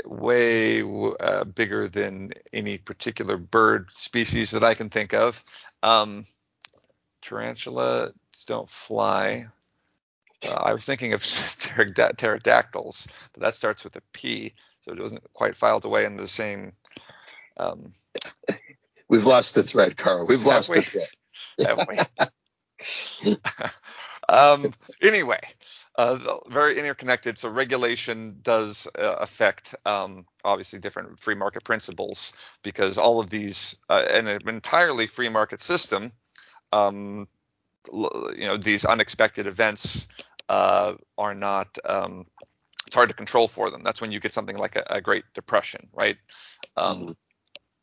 way 0.06 0.82
uh, 0.82 1.44
bigger 1.44 1.88
than 1.88 2.32
any 2.54 2.78
particular 2.78 3.38
bird 3.38 3.90
species 3.94 4.52
that 4.52 4.64
I 4.64 4.74
can 4.74 4.90
think 4.90 5.14
of. 5.14 5.44
Um, 5.84 6.26
tarantulas 7.22 8.14
don't 8.46 8.70
fly. 8.70 9.48
Uh, 10.48 10.54
I 10.54 10.74
was 10.74 10.86
thinking 10.86 11.14
of 11.14 11.24
pterodactyls, 12.18 13.08
but 13.34 13.42
that 13.42 13.56
starts 13.56 13.84
with 13.84 13.96
a 13.96 14.02
P, 14.14 14.54
so 14.82 14.92
it 14.92 15.00
wasn't 15.00 15.24
quite 15.34 15.56
filed 15.56 15.86
away 15.86 16.06
in 16.06 16.16
the 16.16 16.28
same. 16.28 16.74
Um, 17.58 17.94
We've 19.10 19.26
lost 19.26 19.56
the 19.56 19.64
thread, 19.64 19.96
Carl. 19.98 20.26
We've 20.26 20.46
lost 20.46 20.70
we? 20.70 20.82
the 20.82 21.08
thread. 21.58 23.40
um, 24.30 24.74
anyway, 25.02 25.40
uh, 25.98 26.38
very 26.50 26.78
interconnected. 26.78 27.40
So 27.40 27.50
regulation 27.50 28.38
does 28.42 28.88
uh, 28.98 29.16
affect 29.20 29.76
um, 29.86 30.26
obviously 30.44 30.80
different 30.80 31.20
free 31.20 31.36
market 31.36 31.64
principles 31.64 32.34
because 32.64 32.98
all 32.98 33.20
of 33.20 33.30
these 33.30 33.76
uh, 33.90 34.06
in 34.14 34.28
an 34.28 34.48
entirely 34.48 35.08
free 35.08 35.30
market 35.30 35.60
system, 35.60 36.12
um, 36.72 37.28
you 37.92 38.46
know, 38.46 38.58
these 38.58 38.86
unexpected 38.86 39.48
events 39.48 40.08
uh, 40.50 40.94
are 41.18 41.36
not. 41.36 41.78
Um, 41.86 42.26
it's 42.86 42.96
hard 42.96 43.10
to 43.10 43.16
control 43.16 43.50
for 43.50 43.70
them. 43.70 43.84
That's 43.84 44.00
when 44.00 44.14
you 44.14 44.20
get 44.22 44.34
something 44.34 44.58
like 44.58 44.78
a, 44.78 44.84
a 44.90 45.02
Great 45.02 45.26
Depression, 45.34 45.90
right? 45.94 46.18
Um, 46.78 47.02
mm-hmm 47.02 47.12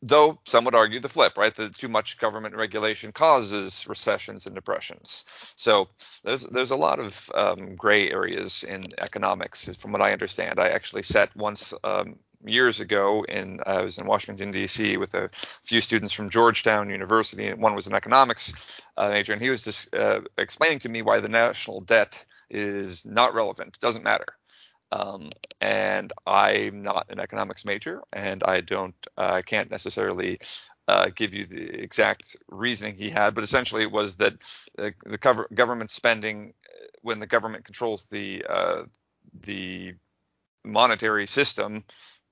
though 0.01 0.39
some 0.45 0.65
would 0.65 0.75
argue 0.75 0.99
the 0.99 1.09
flip, 1.09 1.37
right? 1.37 1.53
That 1.55 1.75
too 1.75 1.87
much 1.87 2.17
government 2.19 2.55
regulation 2.55 3.11
causes 3.11 3.87
recessions 3.87 4.45
and 4.45 4.55
depressions. 4.55 5.25
So 5.55 5.89
there's 6.23 6.43
there's 6.45 6.71
a 6.71 6.75
lot 6.75 6.99
of 6.99 7.29
um, 7.33 7.75
gray 7.75 8.09
areas 8.11 8.63
in 8.63 8.93
economics, 8.97 9.75
from 9.75 9.91
what 9.91 10.01
I 10.01 10.13
understand. 10.13 10.59
I 10.59 10.69
actually 10.69 11.03
sat 11.03 11.35
once 11.35 11.73
um, 11.83 12.17
years 12.45 12.79
ago 12.79 13.23
in 13.27 13.59
I 13.65 13.81
was 13.81 13.97
in 13.97 14.05
Washington 14.05 14.51
D.C. 14.51 14.97
with 14.97 15.13
a 15.15 15.29
few 15.63 15.81
students 15.81 16.13
from 16.13 16.29
Georgetown 16.29 16.89
University. 16.89 17.51
One 17.53 17.75
was 17.75 17.87
an 17.87 17.95
economics 17.95 18.81
uh, 18.97 19.09
major, 19.09 19.33
and 19.33 19.41
he 19.41 19.49
was 19.49 19.61
just 19.61 19.93
uh, 19.95 20.21
explaining 20.37 20.79
to 20.79 20.89
me 20.89 21.01
why 21.01 21.19
the 21.19 21.29
national 21.29 21.81
debt 21.81 22.25
is 22.49 23.05
not 23.05 23.33
relevant, 23.33 23.79
doesn't 23.79 24.03
matter. 24.03 24.25
Um, 24.91 25.31
and 25.61 26.13
I'm 26.25 26.83
not 26.83 27.07
an 27.09 27.19
economics 27.19 27.65
major, 27.65 28.01
and 28.13 28.43
I 28.43 28.61
don't, 28.61 28.95
I 29.17 29.39
uh, 29.39 29.41
can't 29.41 29.71
necessarily 29.71 30.39
uh, 30.87 31.09
give 31.15 31.33
you 31.33 31.45
the 31.45 31.81
exact 31.81 32.35
reasoning 32.49 32.95
he 32.95 33.09
had, 33.09 33.33
but 33.33 33.43
essentially 33.43 33.81
it 33.81 33.91
was 33.91 34.15
that 34.15 34.33
the, 34.75 34.93
the 35.05 35.17
cover, 35.17 35.47
government 35.53 35.91
spending, 35.91 36.53
uh, 36.65 36.85
when 37.01 37.19
the 37.19 37.27
government 37.27 37.65
controls 37.65 38.05
the 38.11 38.45
uh, 38.47 38.83
the 39.41 39.93
monetary 40.63 41.27
system, 41.27 41.83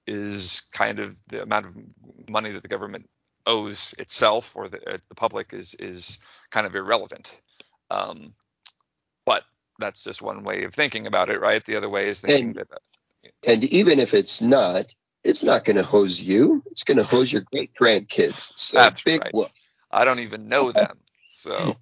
is 0.06 0.62
kind 0.72 1.00
of 1.00 1.18
the 1.28 1.42
amount 1.42 1.66
of 1.66 1.76
money 2.30 2.52
that 2.52 2.62
the 2.62 2.70
government 2.70 3.10
owes 3.46 3.94
itself 3.98 4.56
or 4.56 4.70
the, 4.70 4.78
uh, 4.94 4.98
the 5.10 5.16
public 5.16 5.54
is 5.54 5.76
is 5.80 6.20
kind 6.52 6.68
of 6.68 6.76
irrelevant. 6.76 7.42
Um, 7.90 8.34
that's 9.80 10.04
just 10.04 10.22
one 10.22 10.44
way 10.44 10.64
of 10.64 10.74
thinking 10.74 11.08
about 11.08 11.30
it, 11.30 11.40
right? 11.40 11.64
The 11.64 11.76
other 11.76 11.90
way 11.90 12.08
is 12.08 12.22
thinking 12.22 12.48
and, 12.48 12.56
that. 12.56 12.72
Uh, 12.72 13.30
and 13.46 13.64
even 13.66 14.00
if 14.00 14.14
it's 14.14 14.42
not, 14.42 14.88
it's 15.24 15.44
not 15.44 15.66
going 15.66 15.78
to 15.78 15.84
hose 15.84 16.22
you. 16.22 16.64
It's 16.72 16.84
going 16.84 16.98
to 16.98 17.04
hose 17.04 17.32
your 17.32 17.44
great 17.52 17.74
grandkids. 17.74 18.54
So 18.58 18.78
that's 18.78 19.02
big 19.02 19.22
right. 19.22 19.52
I 19.92 20.06
don't 20.06 20.20
even 20.20 20.50
know 20.50 20.72
them, 20.72 20.98
so 21.30 21.78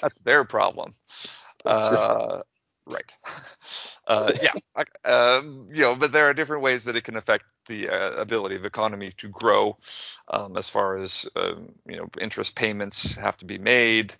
that's 0.00 0.20
their 0.24 0.44
problem. 0.44 0.94
Uh, 1.64 2.42
right. 2.86 3.14
Uh, 4.04 4.32
yeah. 4.42 4.82
Um, 5.04 5.68
you 5.72 5.82
know, 5.82 5.94
but 5.94 6.10
there 6.10 6.28
are 6.28 6.34
different 6.34 6.64
ways 6.64 6.84
that 6.84 6.96
it 6.96 7.04
can 7.04 7.16
affect 7.16 7.44
the 7.66 7.88
uh, 7.88 8.20
ability 8.20 8.56
of 8.56 8.62
the 8.62 8.66
economy 8.66 9.12
to 9.18 9.28
grow, 9.28 9.78
um, 10.26 10.56
as 10.56 10.68
far 10.68 10.98
as 10.98 11.28
um, 11.36 11.68
you 11.86 11.96
know, 11.96 12.08
interest 12.20 12.56
payments 12.56 13.14
have 13.14 13.36
to 13.38 13.44
be 13.44 13.58
made. 13.58 14.12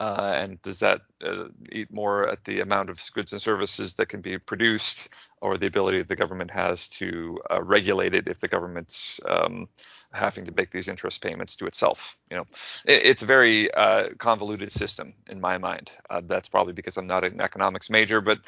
Uh, 0.00 0.32
and 0.36 0.62
does 0.62 0.78
that 0.78 1.00
uh, 1.24 1.46
eat 1.72 1.92
more 1.92 2.28
at 2.28 2.44
the 2.44 2.60
amount 2.60 2.88
of 2.88 3.00
goods 3.14 3.32
and 3.32 3.42
services 3.42 3.94
that 3.94 4.08
can 4.08 4.20
be 4.20 4.38
produced 4.38 5.12
or 5.40 5.58
the 5.58 5.66
ability 5.66 5.98
that 5.98 6.08
the 6.08 6.16
government 6.16 6.50
has 6.50 6.86
to 6.86 7.38
uh, 7.50 7.60
regulate 7.62 8.14
it 8.14 8.28
if 8.28 8.38
the 8.38 8.46
government's 8.48 9.20
um, 9.28 9.68
having 10.12 10.44
to 10.44 10.52
make 10.52 10.70
these 10.70 10.88
interest 10.88 11.20
payments 11.20 11.56
to 11.56 11.66
itself 11.66 12.18
you 12.30 12.36
know? 12.36 12.46
It, 12.86 13.06
it's 13.06 13.22
a 13.22 13.26
very 13.26 13.72
uh, 13.74 14.10
convoluted 14.18 14.70
system 14.70 15.14
in 15.28 15.40
my 15.40 15.58
mind. 15.58 15.90
Uh, 16.08 16.22
that's 16.24 16.48
probably 16.48 16.72
because 16.72 16.96
i'm 16.96 17.08
not 17.08 17.24
an 17.24 17.40
economics 17.40 17.90
major 17.90 18.20
but 18.20 18.38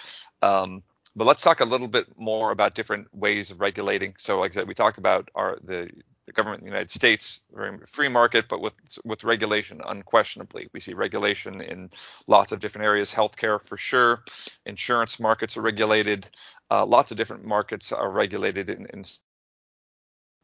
um, 0.42 0.82
but 1.16 1.26
let's 1.26 1.42
talk 1.42 1.60
a 1.60 1.64
little 1.64 1.88
bit 1.88 2.06
more 2.16 2.52
about 2.52 2.74
different 2.74 3.12
ways 3.14 3.50
of 3.50 3.60
regulating. 3.60 4.14
So 4.18 4.38
like 4.38 4.52
i 4.52 4.54
said 4.54 4.68
we 4.68 4.74
talked 4.74 4.98
about 4.98 5.28
our 5.34 5.58
the 5.62 5.90
the 6.30 6.42
government 6.42 6.60
in 6.62 6.66
the 6.66 6.72
United 6.72 6.90
States, 6.90 7.40
very 7.52 7.76
free 7.86 8.08
market, 8.08 8.46
but 8.48 8.60
with 8.60 8.74
with 9.04 9.24
regulation, 9.24 9.80
unquestionably, 9.84 10.68
we 10.72 10.80
see 10.80 10.94
regulation 10.94 11.60
in 11.60 11.90
lots 12.28 12.52
of 12.52 12.60
different 12.60 12.84
areas. 12.86 13.12
Healthcare, 13.12 13.60
for 13.60 13.76
sure. 13.76 14.24
Insurance 14.64 15.18
markets 15.18 15.56
are 15.56 15.62
regulated. 15.62 16.28
Uh, 16.70 16.86
lots 16.86 17.10
of 17.10 17.16
different 17.16 17.44
markets 17.44 17.92
are 17.92 18.10
regulated 18.10 18.70
in, 18.70 18.86
in 18.86 19.02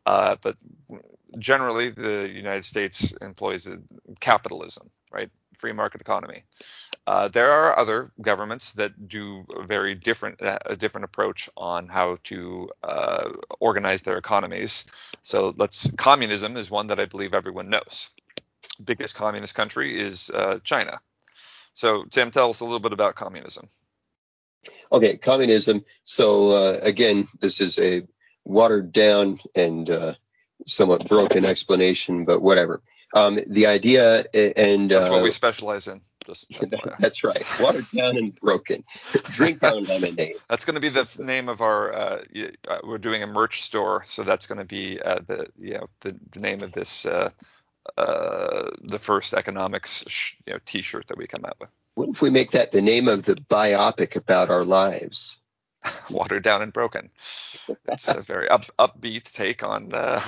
uh, 0.07 0.37
but 0.43 0.57
generally, 1.39 1.91
the 1.91 2.29
United 2.29 2.65
States 2.65 3.13
employs 3.21 3.69
capitalism, 4.21 4.91
right? 5.13 5.31
Free 5.59 5.73
market 5.73 6.01
economy. 6.01 6.45
Uh, 7.07 7.29
there 7.29 7.51
are 7.51 7.79
other 7.79 8.11
governments 8.21 8.73
that 8.73 9.09
do 9.09 9.47
a 9.55 9.65
very 9.65 9.95
different 9.95 10.39
a 10.41 10.75
different 10.75 11.05
approach 11.05 11.49
on 11.57 11.87
how 11.87 12.19
to 12.25 12.69
uh, 12.83 13.31
organize 13.61 14.03
their 14.03 14.19
economies. 14.19 14.85
So 15.23 15.55
let's 15.57 15.91
communism 15.93 16.57
is 16.57 16.69
one 16.69 16.89
that 16.89 16.99
I 16.99 17.07
believe 17.07 17.33
everyone 17.33 17.71
knows. 17.71 18.11
Biggest 18.85 19.15
communist 19.15 19.55
country 19.55 19.99
is 19.99 20.31
uh, 20.31 20.59
China. 20.65 21.01
So 21.75 22.05
Tim, 22.11 22.33
tell 22.33 22.51
us 22.51 22.61
a 22.61 22.65
little 22.65 22.81
bit 22.81 22.93
about 22.93 23.15
communism. 23.15 23.69
Okay, 24.91 25.17
communism. 25.17 25.85
So 26.03 26.51
uh, 26.51 26.81
again, 26.83 27.29
this 27.41 27.61
is 27.61 27.79
a 27.79 28.03
watered 28.45 28.91
down 28.91 29.39
and 29.55 29.89
uh, 29.89 30.15
somewhat 30.67 31.09
broken 31.09 31.45
explanation, 31.45 32.25
but 32.25 32.43
whatever. 32.43 32.83
Um, 33.15 33.39
the 33.49 33.67
idea 33.67 34.25
and 34.35 34.91
that's 34.91 35.09
what 35.09 35.23
we 35.23 35.31
specialize 35.31 35.87
in. 35.87 36.01
Just 36.27 36.53
that's 36.99 37.23
right. 37.23 37.43
Watered 37.61 37.91
down 37.95 38.17
and 38.17 38.35
broken. 38.41 38.85
Drink 39.31 39.63
our 39.63 39.81
lemonade. 39.81 40.37
That's 40.49 40.65
going 40.65 40.75
to 40.75 40.81
be 40.81 40.89
the 40.89 41.09
name 41.19 41.49
of 41.49 41.61
our. 41.61 41.93
Uh, 41.93 42.25
uh, 42.69 42.79
we're 42.85 42.99
doing 42.99 43.23
a 43.23 43.27
merch 43.27 43.63
store, 43.63 44.03
so 44.05 44.23
that's 44.23 44.47
going 44.47 44.59
to 44.59 44.65
be 44.65 45.01
uh, 45.01 45.21
the 45.27 45.49
you 45.59 45.75
know 45.75 45.89
the, 46.01 46.17
the 46.33 46.41
name 46.41 46.63
of 46.63 46.73
this 46.73 47.07
uh, 47.07 47.31
uh, 47.97 48.71
the 48.83 48.99
first 48.99 49.35
economics 49.35 50.05
sh- 50.09 50.35
you 50.47 50.53
know 50.53 50.59
T-shirt 50.67 51.07
that 51.09 51.17
we 51.17 51.27
come 51.27 51.45
out 51.45 51.57
with. 51.61 51.71
What 51.95 52.09
if 52.09 52.21
we 52.21 52.31
make 52.31 52.51
that 52.51 52.73
the 52.73 52.83
name 52.83 53.09
of 53.09 53.23
the 53.23 53.35
biopic 53.35 54.17
about 54.17 54.51
our 54.51 54.65
lives? 54.65 55.41
Watered 56.11 56.43
down 56.43 56.63
and 56.63 56.73
broken. 56.73 57.11
It's 57.87 58.09
a 58.09 58.21
very 58.21 58.49
up, 58.49 58.67
upbeat 58.79 59.33
take 59.33 59.63
on. 59.63 59.95
Uh... 59.95 60.21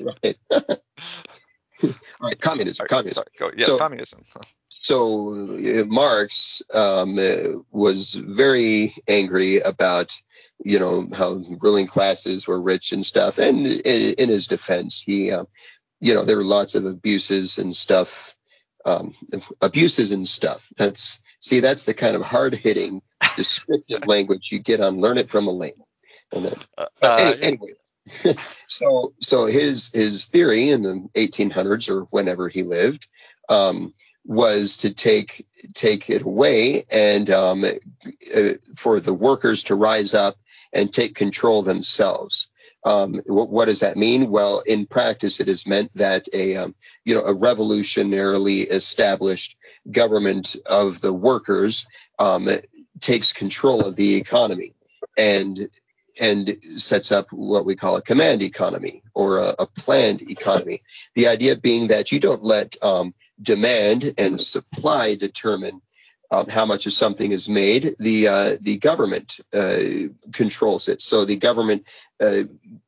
right. 0.00 0.36
All 0.50 2.28
right, 2.28 2.40
communism. 2.40 2.86
communism. 2.88 3.24
Sorry, 3.24 3.50
go, 3.50 3.56
yes, 3.56 3.68
so, 3.68 3.78
communism. 3.78 4.22
So 4.82 5.34
uh, 5.34 5.84
Marx 5.84 6.62
um, 6.72 7.18
uh, 7.18 7.60
was 7.70 8.14
very 8.14 8.94
angry 9.06 9.60
about 9.60 10.12
you 10.64 10.78
know 10.78 11.08
how 11.12 11.42
ruling 11.60 11.86
classes 11.86 12.46
were 12.46 12.60
rich 12.60 12.92
and 12.92 13.04
stuff, 13.04 13.38
and 13.38 13.66
in, 13.66 14.14
in 14.14 14.28
his 14.28 14.46
defense, 14.46 15.00
he 15.00 15.30
uh, 15.30 15.44
you 16.00 16.14
know 16.14 16.24
there 16.24 16.36
were 16.36 16.44
lots 16.44 16.74
of 16.74 16.84
abuses 16.84 17.58
and 17.58 17.74
stuff, 17.74 18.34
um, 18.84 19.14
abuses 19.60 20.10
and 20.10 20.26
stuff. 20.26 20.68
That's 20.76 21.20
see 21.38 21.60
that's 21.60 21.84
the 21.84 21.94
kind 21.94 22.16
of 22.16 22.22
hard 22.22 22.54
hitting 22.54 23.02
descriptive 23.36 24.06
language 24.06 24.48
you 24.50 24.58
get 24.58 24.80
on 24.80 25.00
Learn 25.00 25.18
It 25.18 25.28
from 25.28 25.46
Elaine. 25.46 25.74
And 26.32 26.44
then, 26.46 26.54
uh, 26.78 26.86
uh 27.02 27.34
anyway, 27.40 27.74
so 28.66 29.12
so 29.20 29.46
his 29.46 29.90
his 29.92 30.26
theory 30.26 30.70
in 30.70 30.82
the 30.82 31.08
1800s 31.14 31.88
or 31.88 32.02
whenever 32.10 32.48
he 32.48 32.62
lived 32.62 33.06
um, 33.48 33.94
was 34.24 34.78
to 34.78 34.92
take 34.92 35.46
take 35.74 36.08
it 36.10 36.22
away 36.22 36.84
and 36.90 37.30
um, 37.30 37.64
uh, 37.64 38.50
for 38.76 39.00
the 39.00 39.14
workers 39.14 39.64
to 39.64 39.74
rise 39.74 40.14
up 40.14 40.36
and 40.72 40.92
take 40.92 41.14
control 41.14 41.62
themselves. 41.62 42.48
Um, 42.84 43.20
what, 43.26 43.50
what, 43.50 43.66
does 43.66 43.80
that 43.80 43.96
mean? 43.96 44.30
Well, 44.30 44.60
in 44.60 44.86
practice, 44.86 45.38
it 45.38 45.48
has 45.48 45.66
meant 45.66 45.90
that 45.94 46.26
a 46.32 46.56
um, 46.56 46.74
you 47.04 47.14
know 47.14 47.22
a 47.22 47.34
revolutionarily 47.34 48.70
established 48.70 49.56
government 49.90 50.56
of 50.66 51.00
the 51.00 51.12
workers 51.12 51.86
um, 52.18 52.48
takes 53.00 53.32
control 53.32 53.84
of 53.84 53.96
the 53.96 54.14
economy 54.14 54.74
and 55.16 55.68
and 56.20 56.56
sets 56.76 57.10
up 57.10 57.32
what 57.32 57.64
we 57.64 57.74
call 57.74 57.96
a 57.96 58.02
command 58.02 58.42
economy 58.42 59.02
or 59.14 59.38
a, 59.38 59.54
a 59.60 59.66
planned 59.66 60.22
economy. 60.22 60.82
The 61.14 61.28
idea 61.28 61.56
being 61.56 61.88
that 61.88 62.12
you 62.12 62.20
don't 62.20 62.42
let 62.42 62.76
um, 62.82 63.14
demand 63.42 64.14
and 64.18 64.40
supply 64.40 65.14
determine 65.14 65.82
um, 66.30 66.48
how 66.48 66.64
much 66.64 66.86
of 66.86 66.92
something 66.92 67.30
is 67.30 67.48
made. 67.48 67.94
The 67.98 68.28
uh, 68.28 68.56
the 68.60 68.78
government 68.78 69.38
uh, 69.52 69.80
controls 70.32 70.88
it. 70.88 71.02
So 71.02 71.24
the 71.24 71.36
government, 71.36 71.86
uh, 72.20 72.44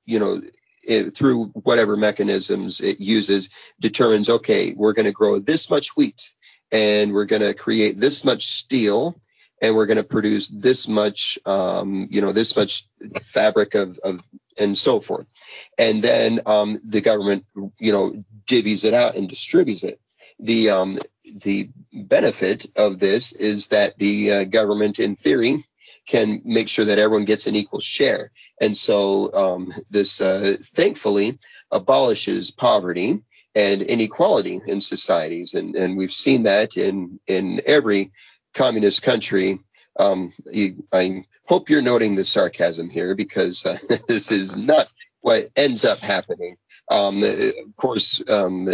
you 0.06 0.18
know, 0.18 0.40
it, 0.82 1.10
through 1.10 1.46
whatever 1.48 1.96
mechanisms 1.96 2.80
it 2.80 3.00
uses, 3.00 3.50
determines 3.80 4.30
okay, 4.30 4.72
we're 4.74 4.94
going 4.94 5.06
to 5.06 5.12
grow 5.12 5.38
this 5.38 5.68
much 5.68 5.96
wheat, 5.96 6.32
and 6.72 7.12
we're 7.12 7.26
going 7.26 7.42
to 7.42 7.54
create 7.54 8.00
this 8.00 8.24
much 8.24 8.46
steel, 8.46 9.20
and 9.60 9.74
we're 9.74 9.86
going 9.86 9.98
to 9.98 10.04
produce 10.04 10.48
this 10.48 10.88
much, 10.88 11.38
um, 11.44 12.08
you 12.10 12.20
know, 12.22 12.32
this 12.32 12.56
much 12.56 12.84
fabric 13.20 13.74
of, 13.74 13.98
of 13.98 14.20
and 14.58 14.76
so 14.76 15.00
forth. 15.00 15.32
And 15.78 16.02
then 16.02 16.40
um, 16.46 16.78
the 16.88 17.00
government, 17.00 17.44
you 17.78 17.92
know, 17.92 18.14
divvies 18.46 18.84
it 18.84 18.94
out 18.94 19.16
and 19.16 19.28
distributes 19.28 19.84
it. 19.84 20.00
The 20.44 20.70
um, 20.70 20.98
the 21.42 21.70
benefit 21.92 22.66
of 22.76 22.98
this 22.98 23.32
is 23.32 23.68
that 23.68 23.98
the 23.98 24.32
uh, 24.32 24.44
government, 24.44 24.98
in 24.98 25.16
theory, 25.16 25.64
can 26.06 26.42
make 26.44 26.68
sure 26.68 26.84
that 26.84 26.98
everyone 26.98 27.24
gets 27.24 27.46
an 27.46 27.56
equal 27.56 27.80
share. 27.80 28.30
And 28.60 28.76
so 28.76 29.32
um, 29.32 29.72
this, 29.90 30.20
uh, 30.20 30.56
thankfully, 30.60 31.38
abolishes 31.70 32.50
poverty 32.50 33.22
and 33.54 33.82
inequality 33.82 34.60
in 34.66 34.80
societies, 34.80 35.54
and, 35.54 35.76
and 35.76 35.96
we've 35.96 36.12
seen 36.12 36.42
that 36.42 36.76
in 36.76 37.20
in 37.26 37.62
every 37.66 38.12
communist 38.52 39.02
country. 39.02 39.60
Um, 39.98 40.32
you, 40.50 40.82
I 40.92 41.24
hope 41.46 41.70
you're 41.70 41.82
noting 41.82 42.16
the 42.16 42.24
sarcasm 42.24 42.90
here 42.90 43.14
because 43.14 43.64
uh, 43.64 43.78
this 44.08 44.32
is 44.32 44.56
not 44.56 44.88
what 45.20 45.48
ends 45.56 45.84
up 45.84 45.98
happening. 46.00 46.56
Um, 46.90 47.22
of 47.22 47.76
course, 47.76 48.22
um, 48.28 48.68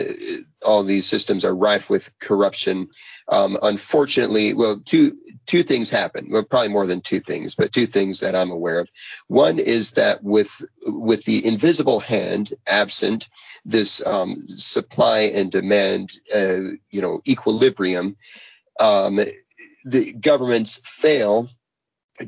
all 0.67 0.83
these 0.83 1.07
systems 1.07 1.45
are 1.45 1.55
rife 1.55 1.89
with 1.89 2.19
corruption. 2.19 2.89
Um, 3.29 3.57
unfortunately, 3.63 4.53
well, 4.53 4.81
two 4.85 5.17
two 5.47 5.63
things 5.63 5.91
happen. 5.91 6.29
Well, 6.31 6.43
probably 6.43 6.71
more 6.71 6.87
than 6.87 7.03
two 7.03 7.21
things, 7.21 7.55
but 7.55 7.73
two 7.73 7.87
things 7.87 8.21
that 8.21 8.35
I'm 8.35 8.51
aware 8.51 8.81
of. 8.81 8.91
One 9.29 9.61
is 9.61 9.93
that 9.93 10.25
with 10.25 10.51
with 10.85 11.25
the 11.25 11.47
invisible 11.47 12.01
hand 12.01 12.53
absent, 12.67 13.29
this 13.65 14.05
um, 14.05 14.37
supply 14.37 15.21
and 15.21 15.53
demand, 15.53 16.11
uh, 16.35 16.75
you 16.91 17.03
know, 17.03 17.21
equilibrium, 17.29 18.17
um, 18.81 19.21
the 19.85 20.13
governments 20.13 20.81
fail 20.85 21.49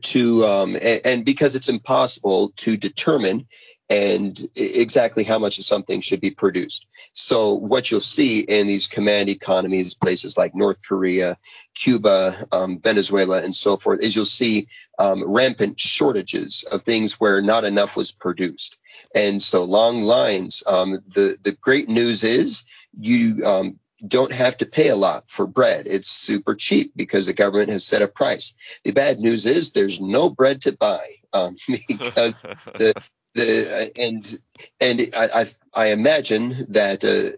to 0.01 0.47
um, 0.47 0.76
and, 0.80 1.24
because 1.24 1.55
it's 1.55 1.68
impossible 1.68 2.53
to 2.57 2.76
determine 2.76 3.47
and 3.91 4.49
exactly 4.55 5.24
how 5.24 5.39
much 5.39 5.59
of 5.59 5.64
something 5.64 6.01
should 6.01 6.20
be 6.20 6.30
produced. 6.30 6.87
So 7.12 7.55
what 7.55 7.91
you'll 7.91 8.01
see 8.01 8.41
in 8.41 8.66
these 8.66 8.87
command 8.87 9.28
economies, 9.28 9.95
places 9.95 10.39
like 10.39 10.55
North 10.55 10.78
Korea, 10.83 11.37
Cuba, 11.74 12.47
um, 12.53 12.80
Venezuela, 12.80 13.43
and 13.43 13.55
so 13.55 13.76
forth, 13.76 14.01
is 14.01 14.16
you'll 14.16 14.24
see 14.24 14.68
um, 14.99 15.22
rampant 15.30 15.78
shortages 15.78 16.64
of 16.70 16.83
things 16.83 17.20
where 17.20 17.43
not 17.43 17.64
enough 17.64 17.97
was 17.97 18.12
produced. 18.12 18.78
And 19.14 19.43
so 19.43 19.64
long 19.64 20.03
lines. 20.03 20.62
Um, 20.66 20.93
the 21.09 21.37
the 21.43 21.53
great 21.53 21.89
news 21.89 22.24
is 22.24 22.64
you 22.99 23.45
um, 23.45 23.78
don't 24.07 24.33
have 24.33 24.57
to 24.59 24.66
pay 24.66 24.89
a 24.89 24.97
lot 24.97 25.24
for 25.28 25.47
bread. 25.47 25.87
It's 25.87 26.11
super 26.11 26.55
cheap 26.55 26.93
because 26.97 27.26
the 27.26 27.33
government 27.33 27.70
has 27.70 27.87
set 27.87 28.03
a 28.03 28.09
price. 28.09 28.55
The 28.85 28.93
bad 28.93 29.20
news 29.20 29.47
is 29.47 29.72
there's 29.72 30.01
no 30.01 30.30
bread 30.30 30.62
to 30.62 30.72
buy 30.72 31.05
um, 31.33 31.57
because 31.89 32.35
the 32.74 32.95
the 33.35 33.93
and 33.97 34.41
and 34.80 35.11
I 35.14 35.43
I, 35.43 35.47
I 35.74 35.87
imagine 35.89 36.66
that 36.70 37.05
uh, 37.05 37.37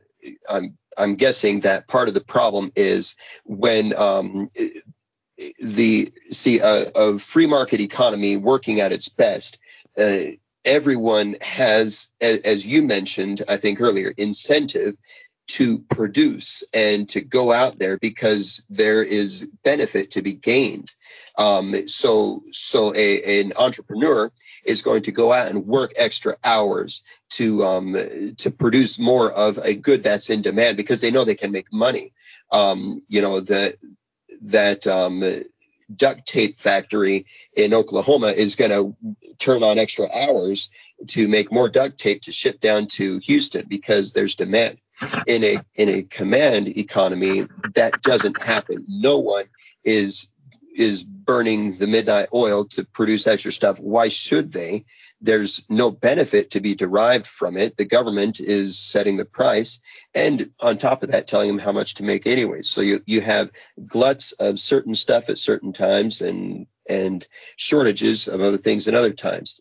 I'm 0.48 0.76
I'm 0.96 1.16
guessing 1.16 1.60
that 1.60 1.88
part 1.88 2.08
of 2.08 2.14
the 2.14 2.20
problem 2.20 2.72
is 2.76 3.16
when 3.44 3.94
um, 3.96 4.48
the 5.58 6.12
see 6.30 6.60
a, 6.60 6.90
a, 6.94 7.18
free 7.18 7.46
market 7.46 7.80
economy 7.80 8.36
working 8.36 8.80
at 8.80 8.92
its 8.92 9.08
best. 9.08 9.58
Uh, 9.98 10.36
everyone 10.64 11.36
has, 11.40 12.08
as 12.20 12.66
you 12.66 12.82
mentioned, 12.82 13.44
I 13.48 13.56
think 13.56 13.80
earlier, 13.80 14.12
incentive 14.16 14.96
to 15.46 15.78
produce 15.78 16.64
and 16.72 17.08
to 17.10 17.20
go 17.20 17.52
out 17.52 17.78
there 17.78 17.98
because 17.98 18.64
there 18.70 19.02
is 19.02 19.48
benefit 19.62 20.12
to 20.12 20.22
be 20.22 20.32
gained. 20.32 20.92
Um, 21.36 21.88
so, 21.88 22.42
so 22.52 22.94
a, 22.94 23.40
an 23.40 23.52
entrepreneur 23.56 24.32
is 24.64 24.82
going 24.82 25.02
to 25.02 25.12
go 25.12 25.32
out 25.32 25.48
and 25.48 25.66
work 25.66 25.92
extra 25.96 26.36
hours 26.42 27.02
to 27.30 27.64
um, 27.64 27.94
to 28.38 28.50
produce 28.50 28.98
more 28.98 29.30
of 29.30 29.58
a 29.58 29.74
good 29.74 30.02
that's 30.02 30.30
in 30.30 30.42
demand 30.42 30.76
because 30.76 31.00
they 31.00 31.10
know 31.10 31.24
they 31.24 31.34
can 31.34 31.52
make 31.52 31.72
money. 31.72 32.12
Um, 32.50 33.02
you 33.08 33.20
know 33.20 33.40
that 33.40 33.76
that 34.42 34.86
um, 34.86 35.22
duct 35.94 36.26
tape 36.26 36.56
factory 36.56 37.26
in 37.54 37.74
Oklahoma 37.74 38.28
is 38.28 38.56
going 38.56 38.70
to 38.70 38.96
turn 39.38 39.62
on 39.62 39.78
extra 39.78 40.08
hours 40.10 40.70
to 41.08 41.28
make 41.28 41.52
more 41.52 41.68
duct 41.68 41.98
tape 41.98 42.22
to 42.22 42.32
ship 42.32 42.60
down 42.60 42.86
to 42.86 43.18
Houston 43.18 43.66
because 43.68 44.12
there's 44.12 44.34
demand. 44.34 44.78
In 45.26 45.42
a 45.44 45.58
in 45.74 45.88
a 45.88 46.02
command 46.02 46.68
economy, 46.68 47.46
that 47.74 48.02
doesn't 48.02 48.40
happen. 48.40 48.84
No 48.88 49.18
one 49.18 49.46
is 49.84 50.28
is 50.74 51.04
burning 51.04 51.76
the 51.78 51.86
midnight 51.86 52.28
oil 52.34 52.64
to 52.64 52.84
produce 52.84 53.26
extra 53.26 53.52
stuff. 53.52 53.78
Why 53.78 54.08
should 54.08 54.52
they? 54.52 54.84
There's 55.20 55.64
no 55.70 55.90
benefit 55.90 56.50
to 56.50 56.60
be 56.60 56.74
derived 56.74 57.26
from 57.26 57.56
it. 57.56 57.76
The 57.76 57.84
government 57.84 58.40
is 58.40 58.78
setting 58.78 59.16
the 59.16 59.24
price, 59.24 59.78
and 60.14 60.50
on 60.60 60.78
top 60.78 61.02
of 61.02 61.12
that, 61.12 61.28
telling 61.28 61.48
them 61.48 61.58
how 61.58 61.72
much 61.72 61.94
to 61.94 62.02
make 62.02 62.26
anyway. 62.26 62.62
So 62.62 62.80
you 62.80 63.02
you 63.06 63.20
have 63.20 63.50
gluts 63.86 64.32
of 64.32 64.60
certain 64.60 64.94
stuff 64.94 65.28
at 65.28 65.38
certain 65.38 65.72
times, 65.72 66.20
and 66.20 66.66
and 66.88 67.26
shortages 67.56 68.28
of 68.28 68.40
other 68.40 68.58
things 68.58 68.86
at 68.88 68.94
other 68.94 69.12
times. 69.12 69.60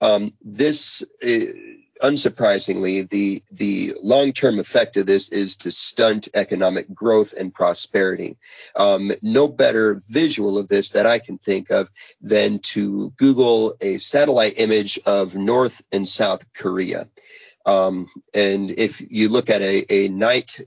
Um, 0.00 0.32
this. 0.40 1.04
Uh, 1.22 1.83
unsurprisingly, 2.02 3.08
the 3.08 3.42
the 3.52 3.94
long 4.02 4.32
term 4.32 4.58
effect 4.58 4.96
of 4.96 5.06
this 5.06 5.28
is 5.30 5.56
to 5.56 5.70
stunt 5.70 6.28
economic 6.34 6.92
growth 6.92 7.32
and 7.32 7.54
prosperity. 7.54 8.36
Um, 8.76 9.12
no 9.22 9.48
better 9.48 10.02
visual 10.08 10.58
of 10.58 10.68
this 10.68 10.90
that 10.90 11.06
I 11.06 11.18
can 11.18 11.38
think 11.38 11.70
of 11.70 11.88
than 12.20 12.58
to 12.60 13.12
Google 13.16 13.74
a 13.80 13.98
satellite 13.98 14.54
image 14.56 14.98
of 15.06 15.34
North 15.34 15.82
and 15.92 16.08
South 16.08 16.52
Korea. 16.52 17.08
Um, 17.66 18.08
and 18.34 18.70
if 18.70 19.00
you 19.00 19.28
look 19.30 19.48
at 19.48 19.62
a, 19.62 19.92
a 19.92 20.08
night 20.08 20.60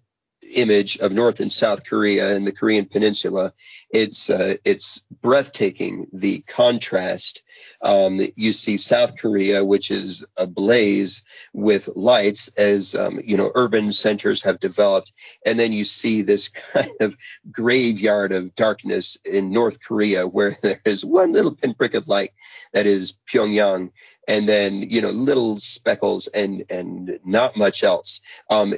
image 0.54 0.98
of 0.98 1.12
North 1.12 1.39
and 1.39 1.52
South 1.52 1.86
Korea 1.86 2.36
and 2.36 2.45
the 2.45 2.52
Korean 2.52 2.86
Peninsula, 2.86 3.54
it's 3.89 4.30
uh, 4.30 4.56
it's 4.64 5.04
breathtaking. 5.22 6.08
The 6.14 6.39
contrast. 6.39 7.43
Um, 7.82 8.20
you 8.36 8.54
see 8.54 8.78
South 8.78 9.18
Korea, 9.18 9.64
which 9.64 9.91
is 9.91 10.26
ablaze 10.36 11.24
with 11.54 11.89
lights 11.95 12.50
as 12.50 12.95
um, 12.95 13.20
you 13.24 13.38
know 13.38 13.52
urban 13.56 13.91
centers 13.91 14.41
have 14.43 14.60
developed, 14.60 15.14
and 15.45 15.60
then 15.60 15.72
you 15.72 15.86
see 15.86 16.22
this 16.22 16.50
kind 16.74 16.91
of 17.00 17.18
graveyard 17.52 18.32
of 18.32 18.56
darkness 18.56 19.18
in 19.26 19.52
North 19.52 19.80
Korea, 19.82 20.28
where 20.28 20.56
there 20.64 20.82
is 20.86 21.06
one 21.06 21.34
little 21.34 21.56
pinprick 21.56 21.93
of 21.93 22.08
light 22.08 22.32
that 22.74 22.86
is 22.86 23.14
Pyongyang, 23.32 23.91
and 24.28 24.48
then 24.48 24.82
you 24.82 25.02
know 25.02 25.12
little 25.12 25.60
speckles 25.60 26.28
and 26.28 26.66
and 26.70 27.20
not 27.24 27.58
much 27.58 27.84
else. 27.84 28.22
Um, 28.50 28.74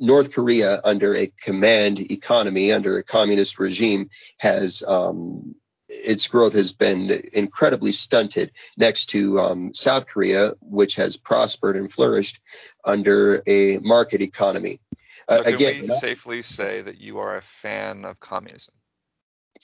North 0.00 0.32
Korea, 0.32 0.80
under 0.82 1.14
a 1.14 1.30
command 1.42 2.10
economy, 2.10 2.72
under 2.72 2.96
a 2.96 3.02
communist 3.04 3.58
regime, 3.58 4.08
has 4.38 4.82
um, 4.86 5.54
its 5.88 6.26
growth 6.26 6.54
has 6.54 6.72
been 6.72 7.10
incredibly 7.32 7.92
stunted 7.92 8.52
next 8.76 9.06
to 9.06 9.38
um, 9.40 9.74
South 9.74 10.06
Korea, 10.06 10.54
which 10.60 10.94
has 10.96 11.16
prospered 11.16 11.76
and 11.76 11.92
flourished 11.92 12.40
under 12.84 13.42
a 13.46 13.78
market 13.78 14.22
economy. 14.22 14.80
So 15.28 15.40
uh, 15.40 15.44
can 15.44 15.54
again, 15.54 15.82
we 15.82 15.88
safely 15.88 16.42
say 16.42 16.80
that 16.80 16.98
you 16.98 17.18
are 17.18 17.36
a 17.36 17.42
fan 17.42 18.04
of 18.04 18.18
communism? 18.18 18.74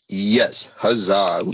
Yes, 0.08 0.70
huzzah! 0.76 1.44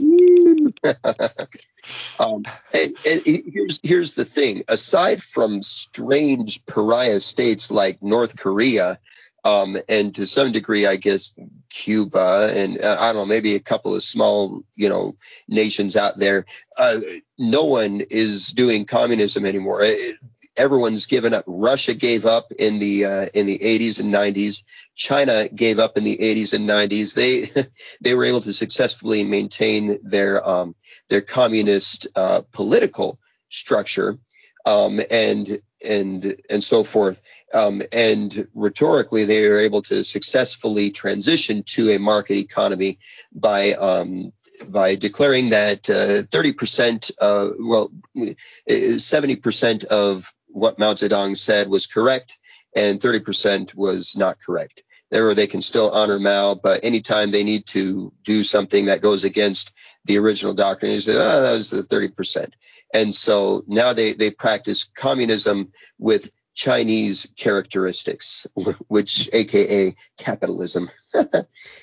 um, 2.19 2.45
and, 2.73 2.97
and 3.07 3.23
here's 3.25 3.81
here's 3.83 4.15
the 4.15 4.25
thing: 4.25 4.65
aside 4.69 5.23
from 5.23 5.63
strange 5.63 6.65
pariah 6.67 7.21
states 7.21 7.71
like 7.71 8.03
North 8.03 8.37
Korea, 8.37 8.99
um, 9.45 9.77
and 9.89 10.15
to 10.15 10.27
some 10.27 10.53
degree, 10.53 10.87
I 10.87 10.97
guess 10.97 11.33
Cuba, 11.69 12.53
and 12.55 12.81
uh, 12.81 12.97
I 13.01 13.07
don't 13.13 13.17
know, 13.17 13.27
maybe 13.27 13.55
a 13.55 13.61
couple 13.61 13.95
of 13.95 14.03
small, 14.03 14.63
you 14.77 14.89
know, 14.89 15.17
nations 15.49 15.97
out 15.97 16.19
there. 16.19 16.45
Uh, 16.77 17.01
no 17.39 17.65
one 17.65 18.03
is 18.11 18.49
doing 18.49 18.85
communism 18.85 19.45
anymore. 19.45 19.83
It, 19.83 20.17
everyone's 20.57 21.07
given 21.07 21.35
up. 21.35 21.45
Russia 21.47 21.95
gave 21.95 22.27
up 22.27 22.53
in 22.53 22.79
the 22.79 23.05
uh, 23.05 23.27
in 23.35 23.47
the 23.47 23.59
80s 23.59 24.01
and 24.01 24.13
90s. 24.13 24.63
China 24.95 25.49
gave 25.49 25.79
up 25.79 25.97
in 25.97 26.05
the 26.05 26.17
80s 26.17 26.53
and 26.53 26.69
90s. 26.69 27.15
They 27.15 27.69
they 28.01 28.15
were 28.15 28.25
able 28.25 28.41
to 28.43 28.53
successfully 28.53 29.25
maintain 29.25 29.99
their 30.03 30.47
um, 30.47 30.75
their 31.09 31.21
communist 31.21 32.07
uh, 32.17 32.43
political 32.53 33.19
structure 33.49 34.19
um, 34.65 35.01
and 35.11 35.61
and 35.85 36.37
and 36.49 36.63
so 36.63 36.85
forth. 36.85 37.23
Um, 37.55 37.83
and 37.93 38.49
rhetorically, 38.55 39.25
they 39.25 39.49
were 39.49 39.61
able 39.61 39.83
to 39.83 40.05
successfully 40.05 40.91
transition 40.91 41.65
to 41.65 41.91
a 41.91 41.99
market 41.99 42.37
economy 42.37 42.99
by 43.33 43.75
um, 43.75 44.33
by 44.69 44.95
declaring 44.95 45.51
that 45.51 45.89
uh, 45.91 46.23
30%, 46.23 47.11
uh, 47.21 47.51
well, 47.59 47.91
70% 48.17 49.85
of 49.85 50.33
what 50.53 50.79
Mao 50.79 50.95
Zedong 50.95 51.37
said 51.37 51.69
was 51.69 51.87
correct 51.87 52.39
and 52.75 53.01
30% 53.01 53.75
was 53.75 54.17
not 54.17 54.39
correct. 54.41 54.85
There, 55.11 55.35
they 55.35 55.47
can 55.47 55.61
still 55.61 55.91
honor 55.91 56.19
Mao, 56.19 56.55
but 56.55 56.85
anytime 56.85 57.31
they 57.31 57.45
need 57.45 57.67
to 57.67 58.13
do 58.25 58.43
something 58.43 58.87
that 58.87 59.03
goes 59.03 59.25
against 59.25 59.71
the 60.07 60.19
original 60.19 60.55
doctrine, 60.55 60.93
they 60.93 60.99
say, 60.99 61.15
oh, 61.15 61.43
that 61.43 61.53
was 61.53 61.69
the 61.69 61.83
30%. 61.83 62.53
And 62.95 63.15
so 63.15 63.63
now 63.67 63.93
they, 63.93 64.15
they 64.15 64.31
practice 64.31 64.85
communism 64.85 65.73
with 65.99 66.31
Chinese 66.55 67.31
characteristics, 67.37 68.47
which 68.89 69.29
AKA 69.35 69.97
capitalism. 70.17 70.91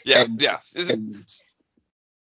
yeah, 0.05 0.23
and, 0.23 0.41
yeah. 0.41 0.59
And, 0.89 1.23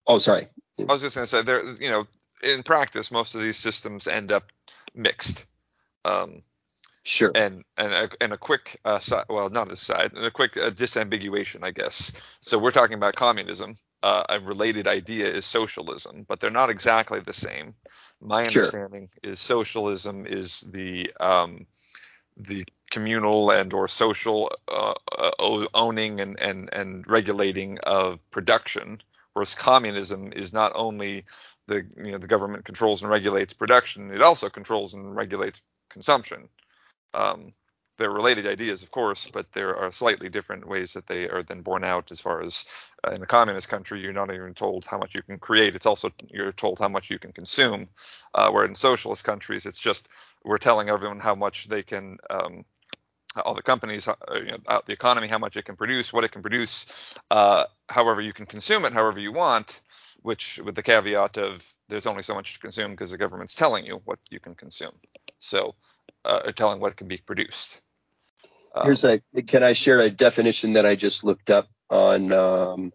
oh, 0.06 0.18
sorry. 0.18 0.48
I 0.78 0.84
was 0.84 1.02
just 1.02 1.16
going 1.16 1.26
to 1.26 1.30
say, 1.30 1.42
there, 1.42 1.62
you 1.74 1.90
know, 1.90 2.06
in 2.42 2.62
practice, 2.62 3.10
most 3.10 3.34
of 3.34 3.42
these 3.42 3.56
systems 3.56 4.06
end 4.06 4.32
up 4.32 4.44
mixed. 4.94 5.44
Um, 6.04 6.42
sure. 7.02 7.32
And 7.34 7.64
and 7.76 7.92
a, 7.92 8.08
and 8.20 8.32
a 8.32 8.38
quick 8.38 8.80
uh, 8.84 8.98
side, 8.98 9.24
well, 9.28 9.48
not 9.50 9.72
a 9.72 9.76
side, 9.76 10.12
and 10.12 10.24
a 10.24 10.30
quick 10.30 10.56
uh, 10.56 10.70
disambiguation, 10.70 11.62
I 11.62 11.70
guess. 11.70 12.12
So 12.40 12.58
we're 12.58 12.72
talking 12.72 12.96
about 12.96 13.14
communism. 13.14 13.78
Uh, 14.02 14.22
a 14.28 14.40
related 14.40 14.86
idea 14.86 15.26
is 15.26 15.46
socialism, 15.46 16.26
but 16.28 16.38
they're 16.38 16.50
not 16.50 16.68
exactly 16.68 17.20
the 17.20 17.32
same. 17.32 17.74
My 18.20 18.44
understanding 18.44 19.08
sure. 19.22 19.32
is 19.32 19.40
socialism 19.40 20.26
is 20.26 20.60
the 20.70 21.10
um, 21.20 21.66
the 22.36 22.66
communal 22.90 23.50
and 23.50 23.72
or 23.72 23.88
social 23.88 24.52
uh, 24.68 24.94
uh, 25.18 25.66
owning 25.74 26.20
and, 26.20 26.38
and 26.40 26.68
and 26.72 27.06
regulating 27.08 27.78
of 27.80 28.18
production, 28.30 29.00
whereas 29.32 29.54
communism 29.54 30.32
is 30.32 30.52
not 30.52 30.72
only 30.74 31.24
the 31.66 31.86
you 31.96 32.12
know 32.12 32.18
the 32.18 32.26
government 32.26 32.64
controls 32.64 33.02
and 33.02 33.10
regulates 33.10 33.52
production, 33.52 34.10
it 34.10 34.22
also 34.22 34.48
controls 34.48 34.94
and 34.94 35.16
regulates 35.16 35.60
consumption. 35.88 36.48
Um, 37.12 37.52
they're 37.96 38.10
related 38.10 38.46
ideas, 38.46 38.82
of 38.82 38.90
course, 38.90 39.28
but 39.32 39.52
there 39.52 39.76
are 39.76 39.92
slightly 39.92 40.28
different 40.28 40.66
ways 40.66 40.92
that 40.94 41.06
they 41.06 41.28
are 41.28 41.42
then 41.42 41.62
borne 41.62 41.84
out. 41.84 42.10
As 42.10 42.20
far 42.20 42.42
as 42.42 42.64
uh, 43.06 43.12
in 43.12 43.22
a 43.22 43.26
communist 43.26 43.68
country, 43.68 44.00
you're 44.00 44.12
not 44.12 44.34
even 44.34 44.54
told 44.54 44.84
how 44.84 44.98
much 44.98 45.14
you 45.14 45.22
can 45.22 45.38
create; 45.38 45.76
it's 45.76 45.86
also 45.86 46.10
you're 46.28 46.52
told 46.52 46.78
how 46.78 46.88
much 46.88 47.10
you 47.10 47.18
can 47.18 47.32
consume. 47.32 47.88
Uh, 48.34 48.50
where 48.50 48.64
in 48.64 48.74
socialist 48.74 49.24
countries, 49.24 49.66
it's 49.66 49.78
just 49.78 50.08
we're 50.44 50.58
telling 50.58 50.88
everyone 50.88 51.20
how 51.20 51.34
much 51.34 51.68
they 51.68 51.82
can. 51.82 52.18
Um, 52.30 52.64
all 53.44 53.54
the 53.54 53.62
companies, 53.62 54.06
uh, 54.06 54.14
you 54.34 54.52
know, 54.52 54.82
the 54.86 54.92
economy, 54.92 55.26
how 55.26 55.38
much 55.38 55.56
it 55.56 55.64
can 55.64 55.74
produce, 55.74 56.12
what 56.12 56.22
it 56.22 56.30
can 56.30 56.40
produce, 56.40 57.14
uh, 57.32 57.64
however 57.88 58.20
you 58.20 58.32
can 58.32 58.46
consume 58.46 58.84
it, 58.84 58.92
however 58.92 59.18
you 59.18 59.32
want, 59.32 59.80
which 60.22 60.60
with 60.64 60.76
the 60.76 60.84
caveat 60.84 61.36
of 61.36 61.73
there's 61.88 62.06
only 62.06 62.22
so 62.22 62.34
much 62.34 62.54
to 62.54 62.60
consume 62.60 62.92
because 62.92 63.10
the 63.10 63.18
government's 63.18 63.54
telling 63.54 63.84
you 63.84 64.00
what 64.04 64.18
you 64.30 64.40
can 64.40 64.54
consume. 64.54 64.92
So, 65.38 65.74
uh, 66.24 66.50
telling 66.52 66.80
what 66.80 66.96
can 66.96 67.08
be 67.08 67.18
produced. 67.18 67.80
Um, 68.74 68.84
Here's 68.84 69.04
a. 69.04 69.20
Can 69.46 69.62
I 69.62 69.72
share 69.72 70.00
a 70.00 70.10
definition 70.10 70.74
that 70.74 70.86
I 70.86 70.96
just 70.96 71.24
looked 71.24 71.50
up 71.50 71.68
on 71.90 72.32
um, 72.32 72.92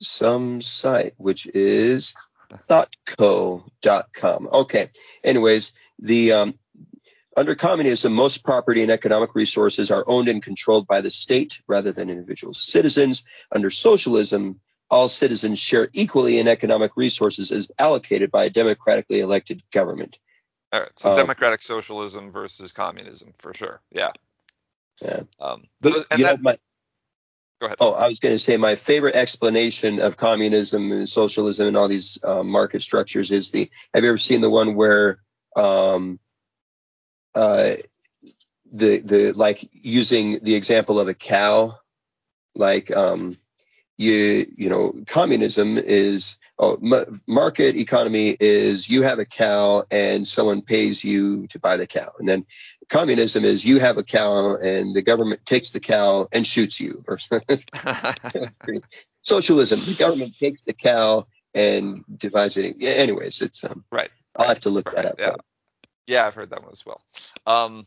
some 0.00 0.62
site, 0.62 1.14
which 1.16 1.46
is 1.46 2.14
thoughtco.com. 2.68 4.48
Okay. 4.52 4.90
Anyways, 5.22 5.72
the 5.98 6.32
um, 6.32 6.58
under 7.36 7.54
communism, 7.54 8.12
most 8.12 8.44
property 8.44 8.82
and 8.82 8.90
economic 8.90 9.34
resources 9.34 9.90
are 9.90 10.04
owned 10.06 10.28
and 10.28 10.42
controlled 10.42 10.86
by 10.86 11.00
the 11.00 11.10
state 11.10 11.60
rather 11.66 11.92
than 11.92 12.10
individual 12.10 12.54
citizens. 12.54 13.24
Under 13.50 13.70
socialism, 13.70 14.60
all 14.94 15.08
citizens 15.08 15.58
share 15.58 15.88
equally 15.92 16.38
in 16.38 16.46
economic 16.46 16.92
resources 16.96 17.50
as 17.50 17.68
allocated 17.80 18.30
by 18.30 18.44
a 18.44 18.50
democratically 18.50 19.18
elected 19.18 19.60
government. 19.72 20.18
All 20.72 20.80
right, 20.80 20.90
so 20.96 21.10
um, 21.10 21.16
democratic 21.16 21.62
socialism 21.62 22.30
versus 22.30 22.70
communism 22.70 23.32
for 23.38 23.52
sure. 23.52 23.80
Yeah. 23.90 24.12
Yeah. 25.02 25.22
Um, 25.40 25.64
those, 25.80 26.04
and 26.12 26.22
that, 26.22 26.36
know, 26.36 26.42
my, 26.42 26.58
go 27.60 27.66
ahead. 27.66 27.78
Oh, 27.80 27.92
I 27.92 28.06
was 28.06 28.20
going 28.20 28.36
to 28.36 28.38
say 28.38 28.56
my 28.56 28.76
favorite 28.76 29.16
explanation 29.16 29.98
of 29.98 30.16
communism 30.16 30.92
and 30.92 31.08
socialism 31.08 31.66
and 31.66 31.76
all 31.76 31.88
these 31.88 32.18
uh, 32.22 32.44
market 32.44 32.80
structures 32.80 33.32
is 33.32 33.50
the. 33.50 33.68
Have 33.92 34.04
you 34.04 34.10
ever 34.10 34.18
seen 34.18 34.42
the 34.42 34.50
one 34.50 34.76
where 34.76 35.18
um, 35.56 36.20
uh, 37.34 37.74
the 38.72 38.98
the 38.98 39.32
like 39.32 39.68
using 39.72 40.38
the 40.40 40.54
example 40.54 41.00
of 41.00 41.08
a 41.08 41.14
cow, 41.14 41.78
like 42.54 42.94
um, 42.94 43.36
you 43.96 44.46
you 44.56 44.68
know 44.68 44.92
communism 45.06 45.78
is 45.78 46.36
oh, 46.58 46.78
market 47.26 47.76
economy 47.76 48.36
is 48.38 48.88
you 48.88 49.02
have 49.02 49.18
a 49.18 49.24
cow 49.24 49.84
and 49.90 50.26
someone 50.26 50.62
pays 50.62 51.04
you 51.04 51.46
to 51.48 51.58
buy 51.58 51.76
the 51.76 51.86
cow. 51.86 52.12
And 52.18 52.28
then 52.28 52.46
communism 52.88 53.44
is 53.44 53.64
you 53.64 53.80
have 53.80 53.98
a 53.98 54.02
cow 54.02 54.56
and 54.56 54.94
the 54.94 55.02
government 55.02 55.44
takes 55.46 55.70
the 55.70 55.80
cow 55.80 56.28
and 56.32 56.46
shoots 56.46 56.80
you. 56.80 57.04
Or 57.08 57.18
socialism 59.22 59.80
the 59.80 59.96
government 59.98 60.36
takes 60.38 60.60
the 60.66 60.74
cow 60.74 61.26
and 61.54 62.04
divides 62.16 62.56
it. 62.56 62.82
Anyways 62.82 63.40
it's 63.40 63.64
um 63.64 63.84
right. 63.90 64.10
I'll 64.36 64.48
have 64.48 64.60
to 64.62 64.70
look 64.70 64.94
that 64.94 65.06
up. 65.06 65.16
Yeah. 65.18 65.36
yeah 66.06 66.26
i've 66.26 66.34
heard 66.34 66.50
that 66.50 66.62
one 66.62 66.72
as 66.72 66.84
well. 66.84 67.00
Um 67.46 67.86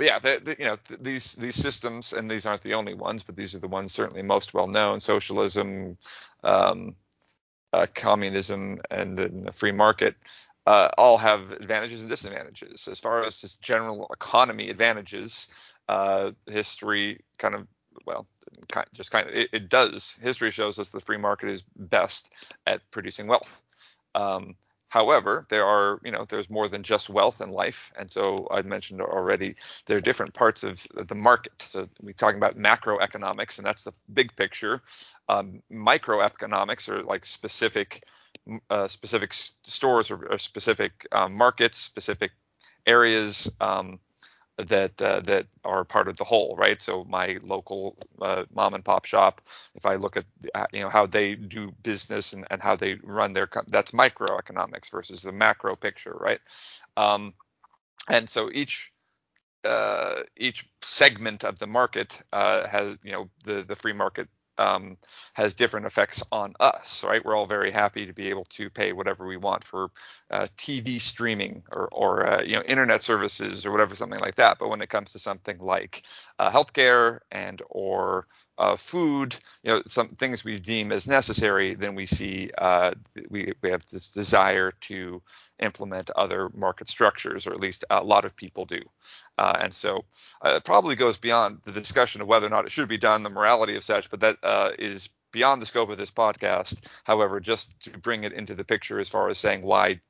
but 0.00 0.06
yeah, 0.06 0.38
you 0.58 0.64
know 0.64 0.78
th- 0.88 1.00
these 1.00 1.34
these 1.34 1.56
systems, 1.56 2.14
and 2.14 2.30
these 2.30 2.46
aren't 2.46 2.62
the 2.62 2.72
only 2.72 2.94
ones, 2.94 3.22
but 3.22 3.36
these 3.36 3.54
are 3.54 3.58
the 3.58 3.68
ones 3.68 3.92
certainly 3.92 4.22
most 4.22 4.54
well 4.54 4.66
known: 4.66 4.98
socialism, 4.98 5.98
um, 6.42 6.96
uh, 7.74 7.86
communism, 7.94 8.80
and 8.90 9.18
the 9.18 9.52
free 9.52 9.72
market. 9.72 10.16
Uh, 10.66 10.88
all 10.96 11.18
have 11.18 11.50
advantages 11.52 12.00
and 12.00 12.08
disadvantages. 12.08 12.88
As 12.88 12.98
far 12.98 13.24
as 13.24 13.40
just 13.40 13.60
general 13.60 14.06
economy 14.12 14.70
advantages, 14.70 15.48
uh, 15.88 16.30
history 16.46 17.20
kind 17.36 17.54
of 17.54 17.66
well, 18.06 18.26
just 18.94 19.10
kind 19.10 19.28
of 19.28 19.34
it, 19.34 19.50
it, 19.52 19.68
does. 19.68 20.18
History 20.22 20.50
shows 20.50 20.78
us 20.78 20.88
the 20.88 21.00
free 21.00 21.18
market 21.18 21.50
is 21.50 21.62
best 21.76 22.30
at 22.66 22.80
producing 22.90 23.26
wealth. 23.26 23.60
Um, 24.14 24.54
However, 24.90 25.46
there 25.48 25.64
are, 25.64 26.00
you 26.04 26.10
know, 26.10 26.24
there's 26.24 26.50
more 26.50 26.66
than 26.66 26.82
just 26.82 27.08
wealth 27.08 27.40
in 27.40 27.50
life, 27.50 27.92
and 27.96 28.10
so 28.10 28.48
I 28.50 28.62
mentioned 28.62 29.00
already 29.00 29.54
there 29.86 29.96
are 29.96 30.00
different 30.00 30.34
parts 30.34 30.64
of 30.64 30.84
the 30.94 31.14
market. 31.14 31.52
So 31.60 31.88
we're 32.02 32.12
talking 32.12 32.38
about 32.38 32.58
macroeconomics, 32.58 33.58
and 33.58 33.66
that's 33.66 33.84
the 33.84 33.92
big 34.12 34.34
picture. 34.34 34.82
Um, 35.28 35.62
microeconomics 35.70 36.88
are 36.88 37.04
like 37.04 37.24
specific, 37.24 38.02
uh, 38.68 38.88
specific 38.88 39.32
stores 39.32 40.10
or, 40.10 40.26
or 40.26 40.38
specific 40.38 41.06
um, 41.12 41.34
markets, 41.34 41.78
specific 41.78 42.32
areas. 42.84 43.48
Um, 43.60 44.00
that 44.64 45.00
uh, 45.02 45.20
that 45.20 45.46
are 45.64 45.84
part 45.84 46.08
of 46.08 46.16
the 46.16 46.24
whole, 46.24 46.56
right? 46.58 46.80
So 46.82 47.04
my 47.04 47.38
local 47.42 47.96
uh, 48.22 48.44
mom 48.54 48.74
and 48.74 48.84
pop 48.84 49.04
shop, 49.04 49.40
if 49.74 49.86
I 49.86 49.96
look 49.96 50.16
at 50.16 50.24
uh, 50.54 50.66
you 50.72 50.80
know 50.80 50.90
how 50.90 51.06
they 51.06 51.34
do 51.34 51.72
business 51.82 52.32
and, 52.32 52.46
and 52.50 52.62
how 52.62 52.76
they 52.76 52.94
run 53.02 53.32
their 53.32 53.48
that's 53.68 53.92
microeconomics 53.92 54.90
versus 54.90 55.22
the 55.22 55.32
macro 55.32 55.76
picture, 55.76 56.16
right? 56.20 56.40
Um, 56.96 57.34
and 58.08 58.28
so 58.28 58.50
each 58.52 58.92
uh, 59.64 60.22
each 60.36 60.66
segment 60.82 61.44
of 61.44 61.58
the 61.58 61.66
market 61.66 62.18
uh, 62.32 62.66
has 62.68 62.98
you 63.04 63.12
know 63.12 63.30
the 63.44 63.62
the 63.62 63.76
free 63.76 63.92
market 63.94 64.28
um, 64.60 64.98
has 65.34 65.54
different 65.54 65.86
effects 65.86 66.22
on 66.30 66.54
us, 66.60 67.02
right? 67.02 67.24
We're 67.24 67.36
all 67.36 67.46
very 67.46 67.70
happy 67.70 68.06
to 68.06 68.12
be 68.12 68.28
able 68.28 68.44
to 68.50 68.70
pay 68.70 68.92
whatever 68.92 69.26
we 69.26 69.38
want 69.38 69.64
for 69.64 69.90
uh, 70.30 70.48
TV 70.58 71.00
streaming 71.00 71.62
or, 71.72 71.88
or 71.92 72.26
uh, 72.26 72.42
you 72.42 72.54
know 72.56 72.62
internet 72.62 73.02
services 73.02 73.66
or 73.66 73.72
whatever, 73.72 73.94
something 73.94 74.20
like 74.20 74.36
that. 74.36 74.58
But 74.58 74.68
when 74.68 74.82
it 74.82 74.88
comes 74.90 75.12
to 75.12 75.18
something 75.18 75.58
like 75.58 76.04
uh, 76.38 76.50
healthcare 76.50 77.20
and 77.32 77.60
or 77.70 78.26
uh, 78.58 78.76
food, 78.76 79.34
you 79.62 79.72
know, 79.72 79.82
some 79.86 80.08
things 80.08 80.44
we 80.44 80.58
deem 80.58 80.92
as 80.92 81.06
necessary, 81.08 81.74
then 81.74 81.94
we 81.94 82.06
see 82.06 82.50
uh, 82.58 82.92
we 83.30 83.54
we 83.62 83.70
have 83.70 83.86
this 83.86 84.12
desire 84.12 84.72
to 84.82 85.22
implement 85.60 86.10
other 86.10 86.50
market 86.54 86.88
structures, 86.88 87.46
or 87.46 87.52
at 87.52 87.60
least 87.60 87.84
a 87.90 88.04
lot 88.04 88.24
of 88.26 88.36
people 88.36 88.66
do. 88.66 88.82
Uh, 89.40 89.56
and 89.58 89.72
so 89.72 90.04
uh, 90.44 90.50
it 90.56 90.64
probably 90.64 90.94
goes 90.94 91.16
beyond 91.16 91.60
the 91.62 91.72
discussion 91.72 92.20
of 92.20 92.28
whether 92.28 92.46
or 92.46 92.50
not 92.50 92.66
it 92.66 92.70
should 92.70 92.90
be 92.90 92.98
done, 92.98 93.22
the 93.22 93.30
morality 93.30 93.74
of 93.74 93.82
such, 93.82 94.10
but 94.10 94.20
that 94.20 94.36
uh, 94.42 94.70
is 94.78 95.08
beyond 95.32 95.62
the 95.62 95.66
scope 95.66 95.88
of 95.88 95.96
this 95.96 96.10
podcast. 96.10 96.82
However, 97.04 97.40
just 97.40 97.80
to 97.84 97.90
bring 97.90 98.24
it 98.24 98.34
into 98.34 98.54
the 98.54 98.64
picture 98.64 99.00
as 99.00 99.08
far 99.08 99.30
as 99.30 99.38
saying 99.38 99.62
why 99.62 100.00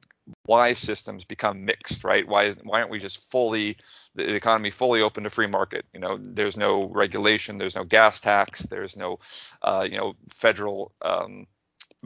why 0.45 0.73
systems 0.73 1.25
become 1.25 1.65
mixed, 1.65 2.05
right? 2.05 2.27
Why 2.27 2.45
is, 2.45 2.59
why 2.63 2.81
aren't 2.81 2.91
we 2.91 2.99
just 2.99 3.31
fully 3.31 3.77
the 4.17 4.35
economy 4.35 4.71
fully 4.71 5.01
open 5.01 5.23
to 5.25 5.31
free 5.31 5.47
market? 5.47 5.85
You 5.95 6.01
know, 6.01 6.19
there's 6.21 6.57
no 6.57 6.85
regulation, 6.89 7.57
there's 7.57 7.77
no 7.77 7.85
gas 7.85 8.19
tax, 8.19 8.63
there's 8.63 8.97
no 8.97 9.21
uh, 9.63 9.87
you 9.89 9.97
know 9.97 10.15
federal 10.29 10.93
um, 11.03 11.47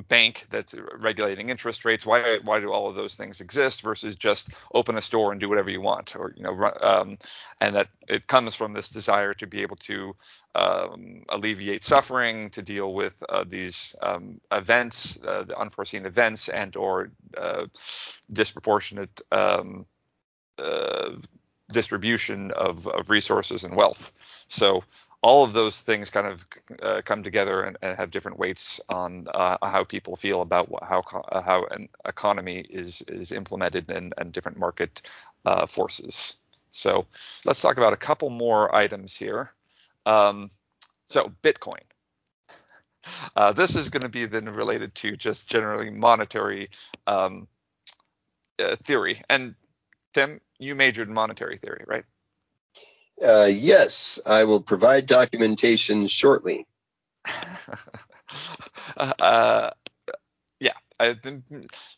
bank 0.09 0.47
that's 0.51 0.75
regulating 0.99 1.51
interest 1.51 1.85
rates. 1.85 2.05
Why 2.05 2.39
why 2.43 2.61
do 2.61 2.73
all 2.73 2.89
of 2.89 2.95
those 2.95 3.15
things 3.15 3.41
exist 3.41 3.83
versus 3.83 4.17
just 4.17 4.51
open 4.73 4.97
a 4.97 5.01
store 5.01 5.33
and 5.33 5.41
do 5.41 5.49
whatever 5.49 5.71
you 5.71 5.81
want, 5.81 6.17
or 6.17 6.33
you 6.37 6.43
know, 6.43 6.73
um, 6.81 7.19
and 7.61 7.77
that 7.77 7.89
it 8.09 8.27
comes 8.27 8.55
from 8.55 8.73
this 8.73 8.89
desire 8.89 9.35
to 9.35 9.47
be 9.47 9.63
able 9.63 9.77
to 9.77 10.17
um, 10.55 11.25
alleviate 11.29 11.83
suffering, 11.83 12.51
to 12.51 12.63
deal 12.63 12.93
with 12.93 13.23
uh, 13.29 13.45
these 13.47 13.95
um, 14.03 14.41
events, 14.51 15.19
uh, 15.27 15.43
the 15.45 15.59
unforeseen 15.59 16.07
events, 16.07 16.49
and 16.49 16.77
or 16.77 17.11
uh, 17.37 17.67
disproportionate 18.33 19.21
um, 19.33 19.87
uh, 20.59 21.11
distribution 21.73 22.51
of, 22.53 22.87
of 22.87 23.11
resources 23.11 23.65
and 23.65 23.75
wealth. 23.75 24.13
So 24.47 24.85
all 25.25 25.43
of 25.43 25.55
those 25.55 25.81
things 25.81 26.11
kind 26.11 26.27
of 26.27 26.47
uh, 26.83 27.01
come 27.03 27.23
together 27.23 27.63
and, 27.63 27.79
and, 27.81 27.97
have 27.97 28.11
different 28.11 28.39
weights 28.39 28.79
on 28.91 29.27
uh, 29.33 29.57
how 29.63 29.83
people 29.83 30.17
feel 30.17 30.43
about 30.43 30.69
how 30.83 31.03
uh, 31.33 31.41
how 31.41 31.65
an 31.71 31.89
economy 32.05 32.59
is 32.69 33.03
is 33.09 33.33
implemented 33.33 33.91
and, 33.91 34.13
and 34.19 34.33
different 34.33 34.59
market 34.59 35.01
uh, 35.47 35.65
forces. 35.65 36.37
So 36.73 37.07
let's 37.47 37.63
talk 37.63 37.79
about 37.79 37.95
a 37.95 37.97
couple 37.97 38.29
more 38.29 38.75
items 38.75 39.17
here. 39.17 39.51
Um, 40.05 40.51
so 41.07 41.33
Bitcoin. 41.43 41.85
Uh, 43.35 43.53
this 43.53 43.77
is 43.77 43.89
going 43.89 44.03
to 44.03 44.11
be 44.11 44.27
then 44.27 44.45
related 44.45 44.95
to 44.97 45.17
just 45.17 45.47
generally 45.47 45.89
monetary 45.89 46.69
um, 47.07 47.49
uh, 48.59 48.77
theory. 48.77 49.23
And 49.31 49.55
Tim, 50.13 50.41
you 50.59 50.75
majored 50.75 51.09
in 51.09 51.15
monetary 51.15 51.57
theory, 51.57 51.85
right? 51.87 52.05
Uh, 53.23 53.51
yes, 53.51 54.19
I 54.27 54.45
will 54.45 54.61
provide 54.61 55.07
documentation 55.07 56.07
shortly. 56.07 56.67
uh, 58.97 59.71
yeah, 60.61 60.73
I 60.99 61.15
think 61.15 61.45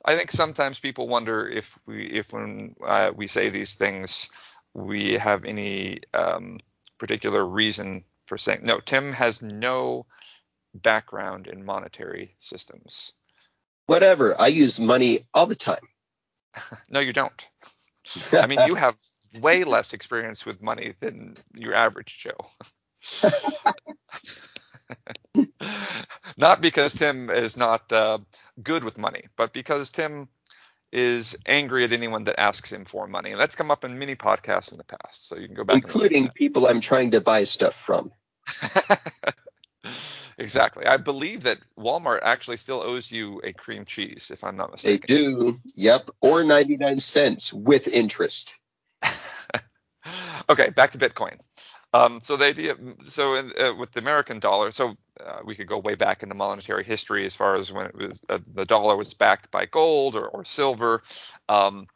I 0.04 0.16
think 0.16 0.30
sometimes 0.30 0.78
people 0.78 1.08
wonder 1.08 1.48
if 1.48 1.78
we 1.86 2.06
if 2.06 2.32
when 2.32 2.76
uh, 2.84 3.12
we 3.14 3.26
say 3.26 3.48
these 3.48 3.74
things 3.74 4.30
we 4.74 5.14
have 5.14 5.44
any 5.44 6.00
um, 6.12 6.60
particular 6.98 7.44
reason 7.44 8.04
for 8.26 8.36
saying 8.36 8.60
no. 8.62 8.80
Tim 8.80 9.12
has 9.12 9.40
no 9.40 10.06
background 10.74 11.46
in 11.46 11.64
monetary 11.64 12.36
systems. 12.38 13.14
Whatever. 13.86 14.38
I 14.40 14.48
use 14.48 14.78
money 14.78 15.20
all 15.32 15.46
the 15.46 15.54
time. 15.54 15.88
no, 16.90 17.00
you 17.00 17.12
don't. 17.12 17.48
I 18.32 18.46
mean, 18.46 18.60
you 18.66 18.74
have 18.74 18.98
way 19.41 19.64
less 19.64 19.93
experience 19.93 20.47
with 20.47 20.62
money 20.62 20.95
than 21.01 21.37
your 21.55 21.74
average 21.74 22.18
Joe. 22.18 22.37
not 26.39 26.61
because 26.61 26.95
Tim 26.95 27.30
is 27.30 27.57
not 27.57 27.91
uh, 27.93 28.18
good 28.62 28.84
with 28.84 28.99
money, 28.99 29.24
but 29.37 29.53
because 29.53 29.91
Tim 29.91 30.28
is 30.93 31.37
angry 31.47 31.84
at 31.84 31.93
anyone 31.93 32.24
that 32.24 32.41
asks 32.41 32.72
him 32.72 32.84
for 32.84 33.07
money. 33.07 33.32
And 33.32 33.41
that's 33.41 33.57
come 33.57 33.70
up 33.70 33.84
in 33.84 33.99
many 33.99 34.14
podcasts 34.14 34.72
in 34.72 34.78
the 34.78 34.84
past. 34.84 35.28
So 35.28 35.37
you 35.37 35.47
can 35.47 35.57
go 35.57 35.64
back. 35.64 35.76
Including 35.76 36.28
people 36.28 36.66
I'm 36.66 36.80
trying 36.80 37.11
to 37.12 37.20
buy 37.20 37.45
stuff 37.45 37.74
from. 37.74 38.12
exactly. 40.39 40.87
I 40.87 40.97
believe 40.97 41.43
that 41.43 41.59
Walmart 41.78 42.20
actually 42.22 42.57
still 42.57 42.82
owes 42.82 43.11
you 43.11 43.41
a 43.45 43.53
cream 43.53 43.84
cheese, 43.84 44.30
if 44.32 44.45
I'm 44.45 44.57
not 44.57 44.70
mistaken. 44.70 45.14
They 45.14 45.20
do. 45.22 45.61
Yep. 45.74 46.11
Or 46.20 46.45
99 46.45 46.99
cents 46.99 47.53
with 47.53 47.89
interest. 47.89 48.59
Okay, 50.49 50.70
back 50.70 50.92
to 50.92 50.99
Bitcoin. 50.99 51.38
Um, 51.92 52.20
so 52.22 52.36
the 52.36 52.47
idea, 52.47 52.74
so 53.07 53.36
in, 53.36 53.53
uh, 53.59 53.74
with 53.74 53.92
the 53.92 54.01
American 54.01 54.38
dollar, 54.38 54.70
so 54.70 54.97
uh, 55.24 55.38
we 55.44 55.55
could 55.55 55.66
go 55.66 55.78
way 55.78 55.94
back 55.94 56.22
into 56.22 56.34
monetary 56.34 56.84
history 56.84 57.24
as 57.24 57.34
far 57.34 57.57
as 57.57 57.72
when 57.72 57.86
it 57.86 57.94
was 57.94 58.20
uh, 58.28 58.38
the 58.55 58.66
dollar 58.66 58.97
was 58.97 59.14
backed 59.14 59.51
by 59.51 59.66
gold 59.66 60.14
or, 60.14 60.26
or 60.28 60.44
silver, 60.44 61.03
um, 61.49 61.86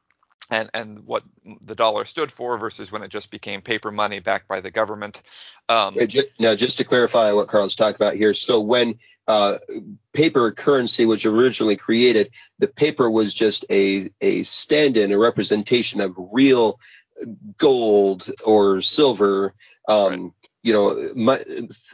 and 0.51 0.71
and 0.73 1.01
what 1.01 1.23
the 1.63 1.75
dollar 1.75 2.05
stood 2.05 2.33
for 2.33 2.57
versus 2.57 2.91
when 2.91 3.03
it 3.03 3.11
just 3.11 3.31
became 3.31 3.61
paper 3.61 3.91
money 3.91 4.21
backed 4.21 4.49
by 4.49 4.61
the 4.61 4.71
government. 4.71 5.23
Um, 5.69 5.97
now, 6.39 6.55
just 6.55 6.79
to 6.79 6.85
clarify 6.85 7.33
what 7.33 7.49
Carl's 7.49 7.77
talking 7.77 7.97
about 7.97 8.15
here, 8.15 8.33
so 8.33 8.61
when 8.61 8.99
uh, 9.29 9.59
paper 10.13 10.51
currency 10.51 11.05
was 11.05 11.27
originally 11.27 11.77
created, 11.77 12.31
the 12.59 12.69
paper 12.69 13.11
was 13.11 13.35
just 13.35 13.65
a 13.71 14.11
a 14.21 14.45
stand-in, 14.45 15.13
a 15.13 15.19
representation 15.19 16.01
of 16.01 16.15
real 16.17 16.81
gold 17.57 18.29
or 18.45 18.81
silver, 18.81 19.55
um, 19.89 20.11
right. 20.11 20.33
you 20.63 20.73
know, 20.73 21.13
my, 21.15 21.45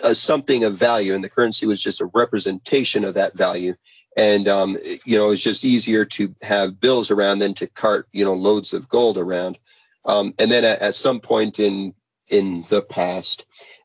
uh, 0.03 0.15
something 0.15 0.65
of 0.65 0.77
value, 0.77 1.15
and 1.15 1.23
the 1.23 1.29
currency 1.29 1.67
was 1.67 1.83
just 1.83 2.01
a 2.01 2.11
representation 2.15 3.05
of 3.05 3.15
that 3.15 3.37
value. 3.37 3.75
And 4.17 4.49
um, 4.49 4.79
you 5.05 5.19
know, 5.19 5.31
it's 5.31 5.43
just 5.43 5.65
easier 5.65 6.05
to 6.07 6.35
have 6.41 6.81
bills 6.81 7.11
around 7.11 7.39
than 7.39 7.55
to 7.55 7.67
cart, 7.67 8.09
you 8.13 8.25
know, 8.25 8.35
loads 8.35 8.73
of 8.73 8.89
gold 8.89 9.19
around. 9.19 9.59
Um, 10.05 10.35
and 10.39 10.51
then 10.51 10.65
at, 10.65 10.81
at, 10.81 10.95
some 10.95 11.21
point 11.21 11.59
in 11.59 11.95
in 12.29 12.65
the 12.69 12.81
past, 12.81 13.45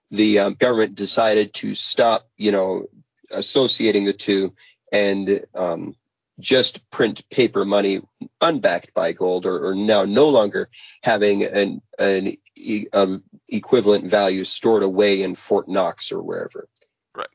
the 0.09 0.39
um, 0.39 0.53
government 0.53 0.95
decided 0.95 1.53
to 1.55 1.75
stop, 1.75 2.27
you 2.37 2.51
know, 2.51 2.85
associating 3.31 4.05
the 4.05 4.13
two 4.13 4.53
and 4.91 5.45
um, 5.55 5.95
just 6.41 6.89
print 6.89 7.27
paper 7.29 7.65
money 7.65 8.01
unbacked 8.41 8.93
by 8.93 9.13
gold 9.13 9.45
or, 9.45 9.67
or 9.67 9.75
now 9.75 10.05
no 10.05 10.29
longer 10.29 10.69
having 11.03 11.43
an, 11.43 11.81
an 11.99 12.35
e- 12.55 12.87
um, 12.93 13.23
equivalent 13.49 14.05
value 14.05 14.43
stored 14.43 14.83
away 14.83 15.21
in 15.21 15.35
Fort 15.35 15.67
Knox 15.67 16.11
or 16.11 16.21
wherever. 16.21 16.67
Right. 17.15 17.27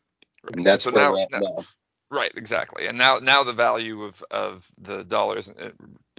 right. 0.43 0.57
And 0.57 0.67
that's 0.67 0.85
so 0.85 0.91
where 0.91 1.05
now, 1.05 1.13
we're 1.13 1.23
at 1.23 1.33
now, 1.33 1.39
now. 1.39 1.65
Right, 2.11 2.33
exactly. 2.37 2.87
And 2.87 2.99
now 2.99 3.19
now 3.19 3.43
the 3.43 3.53
value 3.53 4.05
of, 4.05 4.23
of 4.31 4.71
the 4.79 5.03
dollars 5.03 5.49
uh, 5.49 5.71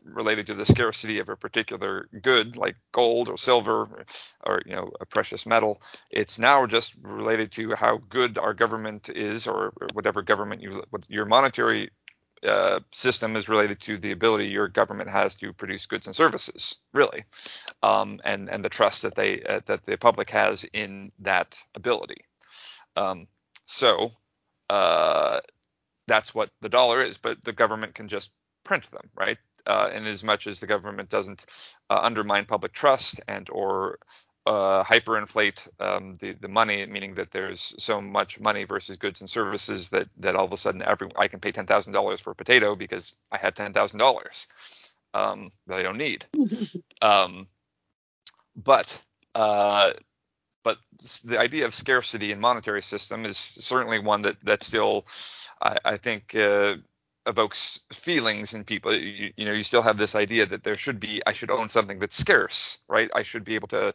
related 0.04 0.48
to 0.48 0.54
the 0.54 0.66
scarcity 0.66 1.20
of 1.20 1.30
a 1.30 1.36
particular 1.36 2.08
good 2.22 2.56
like 2.56 2.76
gold 2.92 3.30
or 3.30 3.38
silver 3.38 4.06
or 4.46 4.62
you 4.66 4.76
know 4.76 4.92
a 5.00 5.06
precious 5.06 5.46
metal 5.46 5.82
it's 6.10 6.40
now 6.40 6.66
just 6.66 6.94
related 7.02 7.52
to 7.52 7.76
how 7.76 8.00
good 8.10 8.38
our 8.38 8.54
government 8.54 9.10
is 9.10 9.48
or 9.48 9.74
whatever 9.94 10.22
government 10.22 10.62
you 10.62 10.82
your 11.08 11.26
monetary 11.26 11.90
uh, 12.48 12.80
system 12.92 13.36
is 13.36 13.50
related 13.50 13.80
to 13.82 13.98
the 13.98 14.12
ability 14.12 14.48
your 14.48 14.68
government 14.68 15.10
has 15.10 15.36
to 15.36 15.54
produce 15.54 15.86
goods 15.86 16.08
and 16.08 16.16
services, 16.16 16.76
really, 16.94 17.26
um, 17.84 18.20
and 18.24 18.50
and 18.50 18.64
the 18.64 18.70
trust 18.70 19.02
that 19.04 19.16
they 19.16 19.42
uh, 19.44 19.62
that 19.66 19.84
the 19.84 19.98
public 19.98 20.30
has 20.30 20.66
in 20.74 21.12
that 21.20 21.58
ability. 21.76 22.26
Um, 22.96 23.28
so 23.66 24.12
uh, 24.70 25.42
that's 26.08 26.34
what 26.34 26.50
the 26.62 26.70
dollar 26.70 27.02
is, 27.02 27.18
but 27.18 27.44
the 27.44 27.54
government 27.54 27.96
can 27.96 28.08
just 28.08 28.32
print 28.64 28.90
them, 28.92 29.10
right? 29.16 29.38
Uh, 29.66 29.90
in 29.94 30.06
as 30.06 30.24
much 30.24 30.48
as 30.48 30.60
the 30.60 30.68
government 30.68 31.10
doesn't 31.10 31.46
uh, 31.90 32.00
undermine 32.02 32.46
public 32.46 32.72
trust 32.72 33.20
and 33.28 33.50
or 33.52 34.00
uh, 34.48 34.84
hyperinflate 34.84 35.68
um, 35.82 36.14
the 36.16 36.32
the 36.34 36.48
money, 36.48 36.86
meaning 36.86 37.16
that 37.16 37.32
there's 37.32 37.76
so 37.78 38.00
much 38.00 38.40
money 38.40 38.64
versus 38.64 38.96
goods 38.96 39.20
and 39.20 39.30
services 39.30 39.90
that 39.90 40.08
that 40.18 40.36
all 40.36 40.46
of 40.46 40.54
a 40.54 40.58
sudden 40.58 40.82
every 40.82 41.10
I 41.18 41.28
can 41.28 41.42
pay 41.42 41.52
ten 41.52 41.66
thousand 41.66 41.92
dollars 41.92 42.22
for 42.22 42.32
a 42.32 42.36
potato 42.36 42.76
because 42.76 43.16
I 43.30 43.38
had 43.38 43.56
ten 43.56 43.74
thousand 43.74 44.02
um, 44.02 44.06
dollars 44.06 44.48
that 45.14 45.78
I 45.80 45.84
don't 45.84 45.98
need. 45.98 46.26
um, 47.02 47.48
but 48.56 49.02
uh, 49.36 49.92
but 50.64 50.78
the 51.26 51.40
idea 51.40 51.66
of 51.66 51.76
scarcity 51.76 52.32
in 52.32 52.40
monetary 52.40 52.82
system 52.82 53.26
is 53.26 53.38
certainly 53.38 54.00
one 54.00 54.22
that 54.22 54.38
that 54.46 54.64
still 54.64 55.06
I, 55.62 55.78
I 55.84 55.98
think 55.98 56.34
uh, 56.36 56.76
evokes 57.28 57.82
feelings 57.92 58.54
in 58.54 58.64
people. 58.64 58.94
You, 58.96 59.32
you, 59.36 59.46
know, 59.46 59.52
you 59.52 59.64
still 59.64 59.82
have 59.82 59.98
this 59.98 60.16
idea 60.16 60.46
that 60.46 60.64
there 60.64 60.78
should 60.78 61.00
be 61.00 61.22
I 61.28 61.34
should 61.34 61.52
own 61.52 61.70
something 61.70 62.00
that's 62.00 62.18
scarce, 62.18 62.80
right? 62.88 63.10
I 63.14 63.24
should 63.24 63.44
be 63.44 63.56
able 63.56 63.68
to 63.70 63.94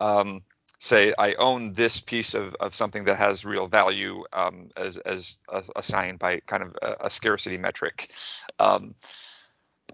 um, 0.00 0.42
say 0.78 1.12
I 1.18 1.34
own 1.34 1.72
this 1.74 2.00
piece 2.00 2.34
of, 2.34 2.54
of 2.56 2.74
something 2.74 3.04
that 3.04 3.18
has 3.18 3.44
real 3.44 3.66
value 3.66 4.24
um, 4.32 4.70
as 4.76 4.96
as 4.98 5.36
assigned 5.76 6.18
by 6.18 6.40
kind 6.40 6.62
of 6.62 6.76
a, 6.82 7.06
a 7.06 7.10
scarcity 7.10 7.58
metric. 7.58 8.10
Um, 8.58 8.94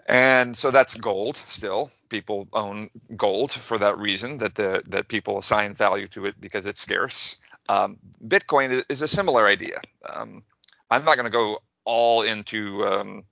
and 0.07 0.57
so 0.57 0.70
that's 0.70 0.94
gold 0.94 1.36
still. 1.36 1.90
People 2.09 2.48
own 2.52 2.90
gold 3.16 3.50
for 3.50 3.78
that 3.78 3.98
reason 3.98 4.38
that 4.38 4.54
the 4.54 4.82
that 4.88 5.09
people 5.09 5.38
assign 5.38 5.74
value 5.74 6.07
to 6.09 6.26
it 6.26 6.40
because 6.40 6.66
it's 6.66 6.80
scarce. 6.80 7.36
Um, 7.68 7.98
bitcoin 8.26 8.84
is 8.88 9.02
a 9.02 9.09
similar 9.09 9.46
idea. 9.46 9.80
Um, 10.09 10.44
i'm 10.90 11.04
not 11.04 11.16
going 11.16 11.24
to 11.24 11.30
go 11.30 11.59
all 11.84 12.22
into 12.22 12.84
um, 12.86 13.24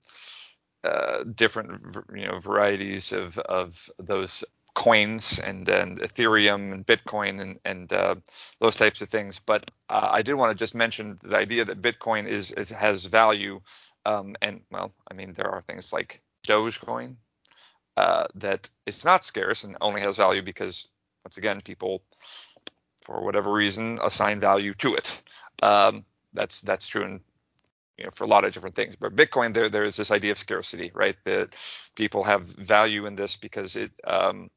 uh, 0.83 1.23
different 1.23 1.71
you 2.15 2.27
know 2.27 2.39
varieties 2.39 3.11
of 3.13 3.37
of 3.39 3.89
those 3.99 4.43
coins 4.75 5.39
and 5.39 5.69
and 5.69 5.99
ethereum 6.01 6.73
and 6.73 6.87
bitcoin 6.87 7.41
and 7.41 7.59
and 7.65 7.93
uh, 7.93 8.15
those 8.61 8.77
types 8.77 9.01
of 9.01 9.09
things 9.09 9.39
but 9.45 9.71
uh, 9.89 10.09
i 10.11 10.23
did 10.23 10.35
want 10.35 10.51
to 10.51 10.57
just 10.57 10.75
mention 10.75 11.19
the 11.23 11.37
idea 11.37 11.65
that 11.65 11.81
bitcoin 11.81 12.27
is, 12.27 12.51
is 12.53 12.69
has 12.71 13.05
value 13.05 13.61
um, 14.05 14.35
and 14.41 14.61
well 14.71 14.93
i 15.11 15.15
mean 15.15 15.33
there 15.33 15.49
are 15.51 15.61
things 15.63 15.93
like 15.93 16.21
Dogecoin 16.47 17.17
uh, 17.97 18.25
not 19.05 19.23
scarce 19.23 19.63
and 19.63 19.77
only 19.81 20.01
has 20.01 20.17
value 20.17 20.41
because, 20.41 20.87
once 21.25 21.37
again, 21.37 21.61
people, 21.61 22.03
for 23.03 23.23
whatever 23.23 23.51
reason, 23.51 23.99
assign 24.03 24.39
value 24.39 24.73
to 24.75 24.95
it. 24.95 25.21
Um, 25.63 26.05
that's 26.33 26.61
that's 26.61 26.87
true 26.87 27.03
in 27.05 27.21
you 27.97 28.05
know, 28.05 28.11
for 28.13 28.25
a 28.25 28.27
lot 28.27 28.45
of 28.45 28.53
different 28.53 28.75
things. 28.75 28.95
But 28.95 29.15
Bitcoin, 29.15 29.53
there 29.53 29.69
there 29.69 29.83
is 29.83 29.97
this 29.97 30.11
idea 30.11 30.31
of 30.33 30.39
scarcity, 30.39 30.91
right? 30.93 31.15
That 31.25 31.55
people 31.95 32.23
have 32.23 32.45
value 32.47 33.05
in 33.07 33.15
this 33.15 33.37
because 33.37 33.75
it 33.75 33.91
um, 34.05 34.49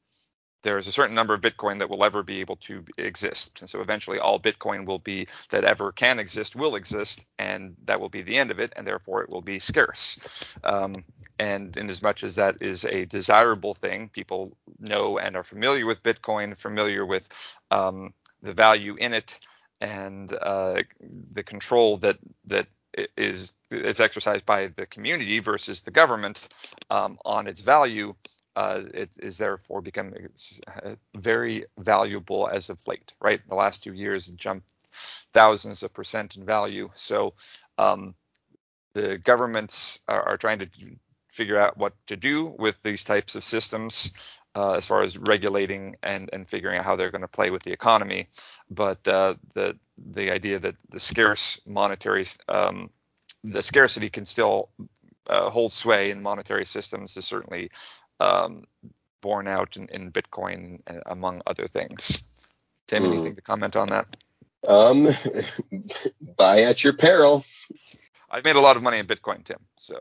there's 0.68 0.86
a 0.86 0.92
certain 0.92 1.14
number 1.14 1.32
of 1.32 1.40
Bitcoin 1.40 1.78
that 1.78 1.88
will 1.88 2.04
ever 2.04 2.22
be 2.22 2.40
able 2.40 2.56
to 2.56 2.84
exist. 2.98 3.58
And 3.60 3.70
so 3.70 3.80
eventually 3.80 4.18
all 4.18 4.38
Bitcoin 4.38 4.84
will 4.84 4.98
be 4.98 5.26
that 5.48 5.64
ever 5.64 5.92
can 5.92 6.18
exist 6.18 6.54
will 6.54 6.74
exist, 6.76 7.24
and 7.38 7.74
that 7.86 8.00
will 8.00 8.10
be 8.10 8.20
the 8.20 8.36
end 8.36 8.50
of 8.50 8.60
it, 8.60 8.74
and 8.76 8.86
therefore 8.86 9.22
it 9.22 9.30
will 9.30 9.40
be 9.40 9.58
scarce. 9.58 10.18
Um, 10.64 11.04
and 11.38 11.74
in 11.78 11.88
as 11.88 12.02
much 12.02 12.22
as 12.22 12.36
that 12.36 12.60
is 12.60 12.84
a 12.84 13.06
desirable 13.06 13.72
thing, 13.72 14.10
people 14.10 14.58
know 14.78 15.18
and 15.18 15.36
are 15.36 15.42
familiar 15.42 15.86
with 15.86 16.02
Bitcoin, 16.02 16.56
familiar 16.58 17.06
with 17.06 17.30
um, 17.70 18.12
the 18.42 18.52
value 18.52 18.96
in 18.96 19.14
it, 19.14 19.40
and 19.80 20.34
uh, 20.34 20.80
the 21.32 21.42
control 21.42 21.96
that 21.98 22.18
that 22.46 22.66
is 23.16 23.52
is 23.70 24.00
exercised 24.00 24.44
by 24.44 24.66
the 24.76 24.86
community 24.86 25.38
versus 25.38 25.80
the 25.80 25.90
government 25.90 26.48
um, 26.90 27.18
on 27.24 27.46
its 27.46 27.62
value 27.62 28.14
uh, 28.58 28.82
it 28.92 29.10
is 29.20 29.38
therefore 29.38 29.80
becoming 29.80 30.14
uh, 30.82 30.96
very 31.14 31.64
valuable 31.78 32.48
as 32.52 32.70
of 32.70 32.84
late, 32.88 33.12
right? 33.20 33.40
The 33.48 33.54
last 33.54 33.84
two 33.84 33.92
years 33.92 34.26
it 34.26 34.36
jumped 34.36 34.66
thousands 35.32 35.84
of 35.84 35.94
percent 35.94 36.34
in 36.36 36.44
value. 36.44 36.90
So 36.94 37.34
um, 37.78 38.16
the 38.94 39.16
governments 39.18 40.00
are, 40.08 40.22
are, 40.30 40.36
trying 40.36 40.58
to 40.58 40.68
figure 41.30 41.56
out 41.56 41.78
what 41.78 41.94
to 42.08 42.16
do 42.16 42.46
with 42.58 42.74
these 42.82 43.04
types 43.04 43.36
of 43.36 43.44
systems 43.44 44.10
uh, 44.56 44.72
as 44.72 44.84
far 44.84 45.02
as 45.02 45.16
regulating 45.16 45.94
and, 46.02 46.28
and 46.32 46.50
figuring 46.50 46.78
out 46.78 46.84
how 46.84 46.96
they're 46.96 47.12
going 47.12 47.28
to 47.28 47.28
play 47.28 47.50
with 47.50 47.62
the 47.62 47.72
economy. 47.72 48.26
But 48.68 49.06
uh, 49.06 49.34
the 49.54 49.78
the 49.96 50.32
idea 50.32 50.58
that 50.58 50.74
the 50.90 50.98
scarce 50.98 51.60
monetary 51.64 52.26
um, 52.48 52.90
the 53.44 53.62
scarcity 53.62 54.10
can 54.10 54.26
still 54.26 54.70
uh, 55.28 55.48
hold 55.48 55.70
sway 55.70 56.10
in 56.10 56.22
monetary 56.22 56.64
systems 56.64 57.16
is 57.16 57.24
certainly 57.24 57.70
um, 58.20 58.64
borne 59.20 59.48
out 59.48 59.76
in, 59.76 59.88
in, 59.88 60.12
Bitcoin, 60.12 60.80
among 61.06 61.42
other 61.46 61.66
things. 61.66 62.22
Tim, 62.86 63.04
mm. 63.04 63.12
anything 63.12 63.34
to 63.34 63.42
comment 63.42 63.76
on 63.76 63.88
that? 63.88 64.16
Um, 64.66 65.08
buy 66.36 66.62
at 66.62 66.82
your 66.82 66.92
peril. 66.92 67.44
I've 68.30 68.44
made 68.44 68.56
a 68.56 68.60
lot 68.60 68.76
of 68.76 68.82
money 68.82 68.98
in 68.98 69.06
Bitcoin, 69.06 69.44
Tim. 69.44 69.58
So 69.76 70.00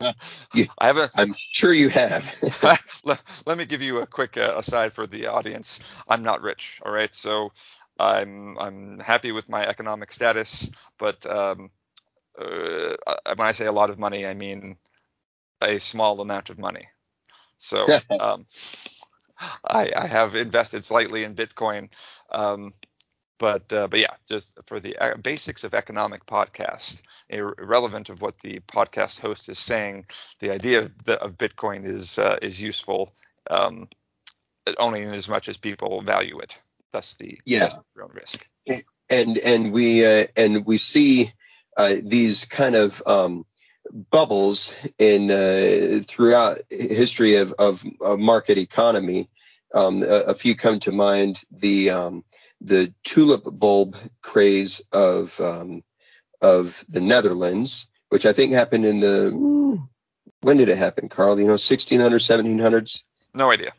you, 0.54 0.66
I 0.78 0.86
have 0.86 0.96
a. 0.96 1.10
I'm 1.14 1.34
sure 1.52 1.72
you 1.72 1.88
have. 1.88 2.32
let, 3.04 3.20
let, 3.46 3.58
me 3.58 3.64
give 3.64 3.82
you 3.82 3.98
a 3.98 4.06
quick 4.06 4.36
uh, 4.36 4.54
aside 4.56 4.92
for 4.92 5.06
the 5.06 5.26
audience. 5.26 5.80
I'm 6.08 6.22
not 6.22 6.42
rich. 6.42 6.80
All 6.84 6.92
right, 6.92 7.14
so 7.14 7.52
I'm 7.98 8.58
I'm 8.58 8.98
happy 8.98 9.32
with 9.32 9.48
my 9.48 9.66
economic 9.66 10.12
status, 10.12 10.70
but 10.98 11.24
um, 11.26 11.70
uh, 12.38 12.96
when 13.36 13.46
I 13.46 13.52
say 13.52 13.66
a 13.66 13.72
lot 13.72 13.90
of 13.90 13.98
money, 13.98 14.26
I 14.26 14.34
mean 14.34 14.76
a 15.60 15.78
small 15.78 16.20
amount 16.20 16.50
of 16.50 16.58
money. 16.58 16.88
So 17.56 17.86
um, 18.20 18.46
I, 19.64 19.92
I, 19.96 20.06
have 20.06 20.34
invested 20.34 20.84
slightly 20.84 21.24
in 21.24 21.34
Bitcoin, 21.34 21.88
um, 22.30 22.72
but 23.38 23.72
uh, 23.72 23.88
but 23.88 24.00
yeah, 24.00 24.14
just 24.28 24.58
for 24.66 24.80
the 24.80 24.96
uh, 24.96 25.16
basics 25.16 25.64
of 25.64 25.74
economic 25.74 26.24
podcast, 26.26 27.02
irrelevant 27.28 28.08
of 28.08 28.22
what 28.22 28.38
the 28.40 28.60
podcast 28.60 29.18
host 29.20 29.48
is 29.48 29.58
saying, 29.58 30.06
the 30.38 30.50
idea 30.50 30.80
of, 30.80 31.04
the, 31.04 31.20
of 31.20 31.36
Bitcoin 31.36 31.84
is 31.84 32.18
uh, 32.18 32.38
is 32.42 32.60
useful 32.60 33.12
um, 33.50 33.88
only 34.78 35.02
in 35.02 35.08
as 35.08 35.28
much 35.28 35.48
as 35.48 35.56
people 35.56 36.00
value 36.02 36.38
it. 36.38 36.58
Thus 36.92 37.14
the 37.14 37.38
yeah 37.44 37.70
own 38.00 38.10
risk. 38.12 38.48
And 39.10 39.38
and 39.38 39.72
we 39.72 40.06
uh, 40.06 40.26
and 40.36 40.64
we 40.64 40.78
see 40.78 41.32
uh, 41.76 41.96
these 42.02 42.44
kind 42.44 42.76
of 42.76 43.02
um, 43.04 43.44
bubbles 43.92 44.74
in 44.98 45.30
uh, 45.30 46.00
throughout 46.04 46.58
history 46.70 47.36
of, 47.36 47.52
of, 47.52 47.84
of 48.00 48.18
market 48.18 48.58
economy. 48.58 49.28
Um, 49.74 50.02
a, 50.02 50.20
a, 50.30 50.34
few 50.34 50.54
come 50.54 50.78
to 50.80 50.92
mind. 50.92 51.42
The 51.50 51.90
um, 51.90 52.24
the 52.60 52.94
tulip 53.02 53.42
bulb 53.44 53.96
craze 54.22 54.80
of 54.92 55.38
um, 55.40 55.82
of 56.40 56.84
the 56.88 57.00
Netherlands, 57.00 57.88
which 58.08 58.24
I 58.24 58.32
think 58.32 58.52
happened 58.52 58.86
in 58.86 59.00
the 59.00 59.80
when 60.42 60.58
did 60.58 60.68
it 60.68 60.78
happen, 60.78 61.08
Carl? 61.08 61.40
You 61.40 61.46
know, 61.46 61.54
1600s, 61.54 61.98
1700s. 61.98 63.02
No 63.34 63.50
idea. 63.50 63.72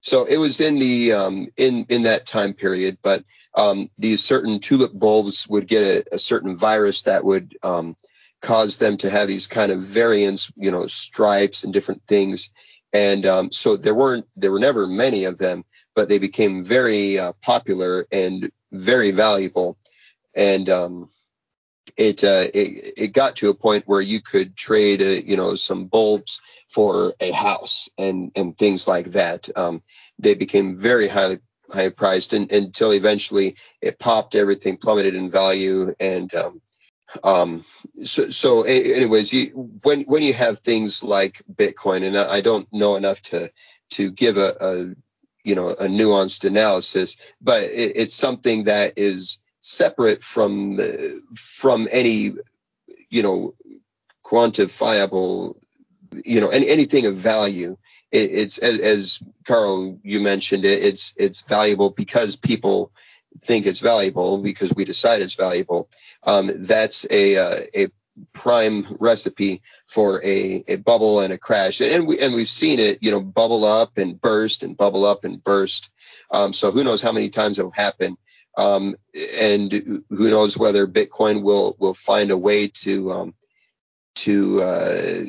So 0.00 0.24
it 0.24 0.36
was 0.36 0.60
in 0.60 0.78
the 0.78 1.12
um, 1.12 1.48
in 1.56 1.86
in 1.88 2.02
that 2.02 2.26
time 2.26 2.52
period, 2.52 2.98
but 3.02 3.24
um, 3.54 3.90
these 3.98 4.22
certain 4.22 4.60
tulip 4.60 4.92
bulbs 4.92 5.48
would 5.48 5.66
get 5.66 5.82
a, 5.82 6.14
a 6.16 6.18
certain 6.18 6.56
virus 6.56 7.02
that 7.02 7.24
would 7.24 7.56
um, 7.62 7.96
caused 8.44 8.78
them 8.78 8.96
to 8.98 9.10
have 9.10 9.26
these 9.26 9.46
kind 9.46 9.72
of 9.72 9.80
variants, 9.82 10.52
you 10.56 10.70
know, 10.70 10.86
stripes 10.86 11.64
and 11.64 11.72
different 11.72 12.02
things. 12.06 12.50
And 12.92 13.26
um, 13.26 13.50
so 13.50 13.76
there 13.76 13.94
weren't, 13.94 14.26
there 14.36 14.52
were 14.52 14.60
never 14.60 14.86
many 14.86 15.24
of 15.24 15.38
them, 15.38 15.64
but 15.96 16.08
they 16.08 16.18
became 16.18 16.62
very 16.62 17.18
uh, 17.18 17.32
popular 17.42 18.06
and 18.12 18.52
very 18.70 19.10
valuable. 19.10 19.78
And 20.34 20.68
um, 20.68 21.08
it, 21.96 22.22
uh, 22.22 22.46
it, 22.52 22.94
it 22.96 23.08
got 23.08 23.36
to 23.36 23.48
a 23.48 23.54
point 23.54 23.84
where 23.86 24.00
you 24.00 24.20
could 24.20 24.56
trade, 24.56 25.00
uh, 25.00 25.22
you 25.26 25.36
know, 25.36 25.54
some 25.54 25.86
bulbs 25.86 26.40
for 26.68 27.14
a 27.20 27.30
house 27.30 27.88
and 27.96 28.32
and 28.34 28.58
things 28.58 28.88
like 28.88 29.12
that. 29.12 29.48
Um, 29.56 29.82
they 30.18 30.34
became 30.34 30.76
very 30.76 31.08
highly 31.08 31.38
high 31.70 31.90
priced 31.90 32.32
and, 32.32 32.50
until 32.52 32.92
eventually 32.92 33.56
it 33.80 33.98
popped, 33.98 34.34
everything 34.34 34.76
plummeted 34.76 35.14
in 35.14 35.30
value, 35.30 35.94
and 36.00 36.34
um, 36.34 36.60
um, 37.22 37.64
so, 38.02 38.30
so 38.30 38.62
anyways, 38.62 39.32
you, 39.32 39.46
when 39.82 40.02
when 40.02 40.22
you 40.22 40.32
have 40.32 40.60
things 40.60 41.02
like 41.02 41.42
Bitcoin, 41.52 42.04
and 42.06 42.16
I 42.16 42.40
don't 42.40 42.70
know 42.72 42.96
enough 42.96 43.20
to 43.22 43.50
to 43.90 44.10
give 44.10 44.36
a, 44.36 44.56
a 44.60 44.94
you 45.44 45.54
know 45.54 45.70
a 45.70 45.86
nuanced 45.86 46.44
analysis, 46.44 47.16
but 47.40 47.62
it, 47.64 47.92
it's 47.96 48.14
something 48.14 48.64
that 48.64 48.94
is 48.96 49.38
separate 49.60 50.22
from 50.22 50.78
from 51.36 51.88
any 51.90 52.34
you 53.10 53.22
know 53.22 53.54
quantifiable 54.24 55.56
you 56.24 56.40
know 56.40 56.48
any, 56.48 56.68
anything 56.68 57.06
of 57.06 57.16
value. 57.16 57.76
It, 58.12 58.32
it's 58.32 58.58
as, 58.58 58.80
as 58.80 59.22
Carl 59.46 59.98
you 60.02 60.20
mentioned 60.20 60.64
it, 60.64 60.82
it's 60.84 61.14
it's 61.16 61.42
valuable 61.42 61.90
because 61.90 62.36
people 62.36 62.92
think 63.38 63.66
it's 63.66 63.80
valuable 63.80 64.38
because 64.38 64.72
we 64.74 64.84
decide 64.84 65.22
it's 65.22 65.34
valuable. 65.34 65.88
Um, 66.22 66.50
that's 66.66 67.06
a, 67.10 67.36
uh, 67.36 67.60
a 67.74 67.88
prime 68.32 68.96
recipe 69.00 69.62
for 69.86 70.22
a, 70.24 70.64
a 70.68 70.76
bubble 70.76 71.20
and 71.20 71.32
a 71.32 71.38
crash. 71.38 71.80
And 71.80 72.06
we 72.06 72.18
and 72.18 72.34
we've 72.34 72.48
seen 72.48 72.78
it, 72.78 73.02
you 73.02 73.10
know, 73.10 73.20
bubble 73.20 73.64
up 73.64 73.98
and 73.98 74.20
burst 74.20 74.62
and 74.62 74.76
bubble 74.76 75.04
up 75.04 75.24
and 75.24 75.42
burst. 75.42 75.90
Um, 76.30 76.52
so 76.52 76.70
who 76.70 76.84
knows 76.84 77.02
how 77.02 77.12
many 77.12 77.28
times 77.28 77.58
it'll 77.58 77.70
happen. 77.70 78.16
Um, 78.56 78.94
and 79.38 79.72
who 79.72 80.30
knows 80.30 80.56
whether 80.56 80.86
Bitcoin 80.86 81.42
will 81.42 81.76
will 81.78 81.94
find 81.94 82.30
a 82.30 82.38
way 82.38 82.68
to 82.68 83.12
um, 83.12 83.34
to 84.16 84.62
uh, 84.62 85.24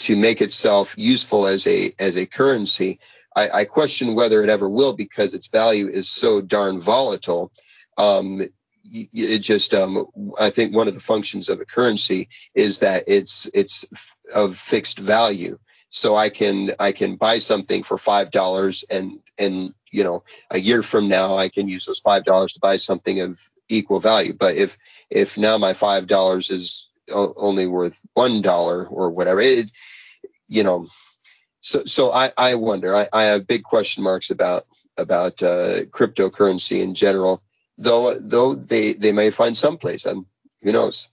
to 0.00 0.16
make 0.16 0.42
itself 0.42 0.94
useful 0.98 1.46
as 1.46 1.66
a 1.66 1.94
as 1.98 2.16
a 2.16 2.26
currency. 2.26 3.00
I, 3.36 3.50
I, 3.60 3.64
question 3.66 4.14
whether 4.14 4.42
it 4.42 4.48
ever 4.48 4.68
will 4.68 4.94
because 4.94 5.34
its 5.34 5.48
value 5.48 5.88
is 5.88 6.08
so 6.08 6.40
darn 6.40 6.80
volatile. 6.80 7.52
Um, 7.98 8.42
it 8.90 9.38
just 9.40 9.74
um, 9.74 10.06
I 10.40 10.50
think 10.50 10.74
one 10.74 10.88
of 10.88 10.94
the 10.94 11.00
functions 11.00 11.48
of 11.48 11.60
a 11.60 11.64
currency 11.64 12.28
is 12.54 12.80
that 12.80 13.04
it's 13.08 13.48
it's 13.52 13.84
of 14.34 14.56
fixed 14.56 14.98
value. 14.98 15.58
So 15.88 16.14
I 16.16 16.30
can 16.30 16.72
I 16.78 16.92
can 16.92 17.16
buy 17.16 17.38
something 17.38 17.82
for 17.82 17.98
five 17.98 18.30
dollars 18.30 18.84
and 18.88 19.18
and 19.38 19.74
you 19.90 20.04
know 20.04 20.24
a 20.50 20.58
year 20.58 20.82
from 20.82 21.08
now 21.08 21.36
I 21.36 21.48
can 21.48 21.68
use 21.68 21.86
those 21.86 22.00
five 22.00 22.24
dollars 22.24 22.54
to 22.54 22.60
buy 22.60 22.76
something 22.76 23.20
of 23.20 23.40
equal 23.68 24.00
value. 24.00 24.32
But 24.32 24.56
if 24.56 24.78
if 25.10 25.36
now 25.36 25.58
my 25.58 25.72
five 25.72 26.06
dollars 26.06 26.50
is 26.50 26.90
only 27.10 27.66
worth 27.66 28.00
one 28.14 28.40
dollar 28.42 28.86
or 28.86 29.10
whatever, 29.10 29.40
it 29.40 29.70
you 30.48 30.62
know 30.62 30.86
so 31.66 31.84
so 31.84 32.12
I 32.12 32.32
I 32.36 32.54
wonder 32.54 32.94
I, 32.94 33.08
I 33.12 33.24
have 33.24 33.46
big 33.46 33.64
question 33.64 34.04
marks 34.04 34.30
about 34.30 34.66
about 34.96 35.42
uh, 35.42 35.82
cryptocurrency 35.86 36.80
in 36.80 36.94
general 36.94 37.42
though 37.76 38.14
though 38.14 38.54
they 38.54 38.92
they 38.92 39.10
may 39.10 39.30
find 39.30 39.56
some 39.56 39.76
place 39.76 40.06
and 40.06 40.26
who 40.62 40.70
knows 40.70 41.08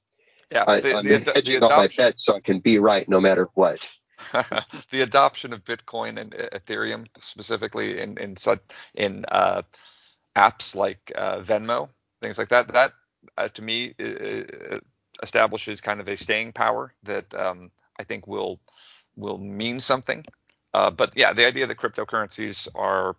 yeah 0.51 0.63
I, 0.67 0.79
the, 0.79 0.97
I'm 0.97 1.05
the, 1.05 1.31
hedging 1.33 1.59
the 1.59 1.69
my 1.69 1.87
bet 1.87 2.15
so 2.19 2.35
I 2.35 2.39
can 2.39 2.59
be 2.59 2.77
right 2.77 3.09
no 3.09 3.19
matter 3.19 3.49
what 3.55 3.91
the 4.91 5.01
adoption 5.01 5.53
of 5.53 5.65
Bitcoin 5.65 6.19
and 6.19 6.31
Ethereum 6.31 7.07
specifically 7.17 7.99
in 7.99 8.17
in 8.17 8.35
in 8.93 9.25
uh, 9.29 9.63
apps 10.35 10.75
like 10.75 11.11
uh, 11.15 11.39
Venmo, 11.39 11.89
things 12.21 12.37
like 12.37 12.49
that. 12.49 12.69
That 12.69 12.93
uh, 13.37 13.49
to 13.49 13.61
me 13.61 13.93
establishes 15.21 15.81
kind 15.81 15.99
of 15.99 16.07
a 16.07 16.15
staying 16.15 16.53
power 16.53 16.93
that 17.03 17.33
um, 17.33 17.69
I 17.99 18.03
think 18.03 18.25
will 18.25 18.61
will 19.15 19.37
mean 19.37 19.79
something. 19.79 20.25
Uh, 20.73 20.89
but 20.89 21.15
yeah, 21.15 21.33
the 21.33 21.45
idea 21.45 21.67
that 21.67 21.77
cryptocurrencies 21.77 22.67
are 22.75 23.15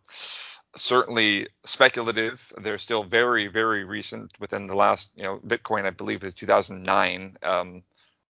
certainly 0.76 1.48
speculative. 1.64 2.52
They're 2.60 2.78
still 2.78 3.04
very, 3.04 3.46
very 3.46 3.84
recent. 3.84 4.32
Within 4.40 4.66
the 4.66 4.74
last, 4.74 5.10
you 5.16 5.22
know, 5.22 5.38
Bitcoin, 5.38 5.84
I 5.84 5.90
believe, 5.90 6.24
is 6.24 6.34
2009. 6.34 7.36
Um, 7.42 7.82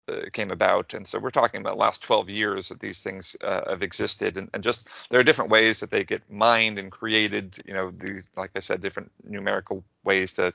uh, 0.08 0.22
came 0.32 0.50
about. 0.50 0.94
And 0.94 1.06
so 1.06 1.20
we're 1.20 1.30
talking 1.30 1.60
about 1.60 1.78
last 1.78 2.02
12 2.02 2.28
years 2.28 2.68
that 2.68 2.80
these 2.80 3.00
things 3.02 3.36
uh, 3.40 3.70
have 3.70 3.84
existed, 3.84 4.36
and, 4.36 4.50
and, 4.52 4.60
just 4.62 4.88
there 5.10 5.20
are 5.20 5.24
different 5.24 5.52
ways 5.52 5.78
that 5.78 5.92
they 5.92 6.02
get 6.02 6.28
mined 6.28 6.78
and 6.80 6.90
created. 6.90 7.56
You 7.64 7.74
know, 7.74 7.90
these, 7.90 8.26
like 8.36 8.50
I 8.56 8.58
said, 8.58 8.80
different 8.80 9.12
numerical 9.22 9.84
ways 10.02 10.32
to 10.34 10.52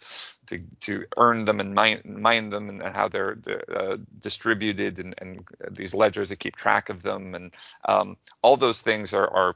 to, 0.47 0.59
to 0.81 1.05
earn 1.17 1.45
them 1.45 1.59
and 1.59 1.73
mine, 1.73 2.01
mine 2.05 2.49
them, 2.49 2.69
and 2.69 2.81
how 2.81 3.07
they're 3.07 3.37
uh, 3.75 3.97
distributed, 4.19 4.99
and, 4.99 5.15
and, 5.19 5.47
these 5.71 5.93
ledgers 5.93 6.29
that 6.29 6.39
keep 6.39 6.55
track 6.55 6.89
of 6.89 7.01
them, 7.01 7.35
and 7.35 7.53
um, 7.87 8.17
all 8.41 8.57
those 8.57 8.81
things 8.81 9.13
are, 9.13 9.29
are 9.29 9.55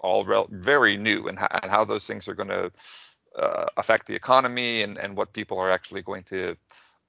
all 0.00 0.24
rel- 0.24 0.48
very 0.50 0.96
new, 0.96 1.28
and, 1.28 1.38
and, 1.38 1.70
how 1.70 1.84
those 1.84 2.06
things 2.06 2.28
are 2.28 2.34
going 2.34 2.48
to 2.48 2.70
uh, 3.36 3.66
affect 3.76 4.06
the 4.06 4.14
economy, 4.14 4.82
and, 4.82 4.98
and 4.98 5.16
what 5.16 5.32
people 5.32 5.58
are 5.58 5.70
actually 5.70 6.02
going 6.02 6.22
to 6.24 6.56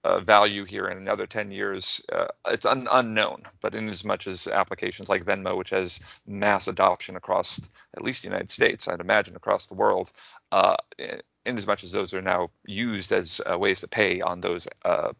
uh, 0.03 0.19
value 0.19 0.65
here 0.65 0.85
in 0.85 0.97
another 0.97 1.27
10 1.27 1.51
years, 1.51 2.01
uh, 2.11 2.27
it's 2.47 2.65
un- 2.65 2.87
unknown. 2.91 3.43
But 3.61 3.75
in 3.75 3.87
as 3.87 4.03
much 4.03 4.27
as 4.27 4.47
applications 4.47 5.09
like 5.09 5.23
Venmo, 5.23 5.55
which 5.55 5.69
has 5.69 5.99
mass 6.25 6.67
adoption 6.67 7.15
across 7.15 7.59
at 7.95 8.03
least 8.03 8.23
the 8.23 8.27
United 8.27 8.49
States, 8.49 8.87
I'd 8.87 8.99
imagine 8.99 9.35
across 9.35 9.67
the 9.67 9.75
world, 9.75 10.11
uh, 10.51 10.77
in 11.45 11.57
as 11.57 11.67
much 11.67 11.83
as 11.83 11.91
those 11.91 12.13
are 12.13 12.21
now 12.21 12.49
used 12.65 13.11
as 13.11 13.41
uh, 13.49 13.57
ways 13.57 13.81
to 13.81 13.87
pay 13.87 14.21
on 14.21 14.41
those 14.41 14.67
uh, 14.85 15.13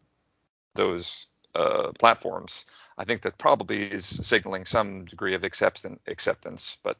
those 0.74 1.26
uh, 1.54 1.92
platforms, 1.98 2.64
I 2.98 3.04
think 3.04 3.22
that 3.22 3.38
probably 3.38 3.84
is 3.84 4.06
signaling 4.06 4.64
some 4.64 5.04
degree 5.04 5.34
of 5.34 5.44
acceptance. 5.44 6.00
acceptance. 6.06 6.78
But 6.82 6.96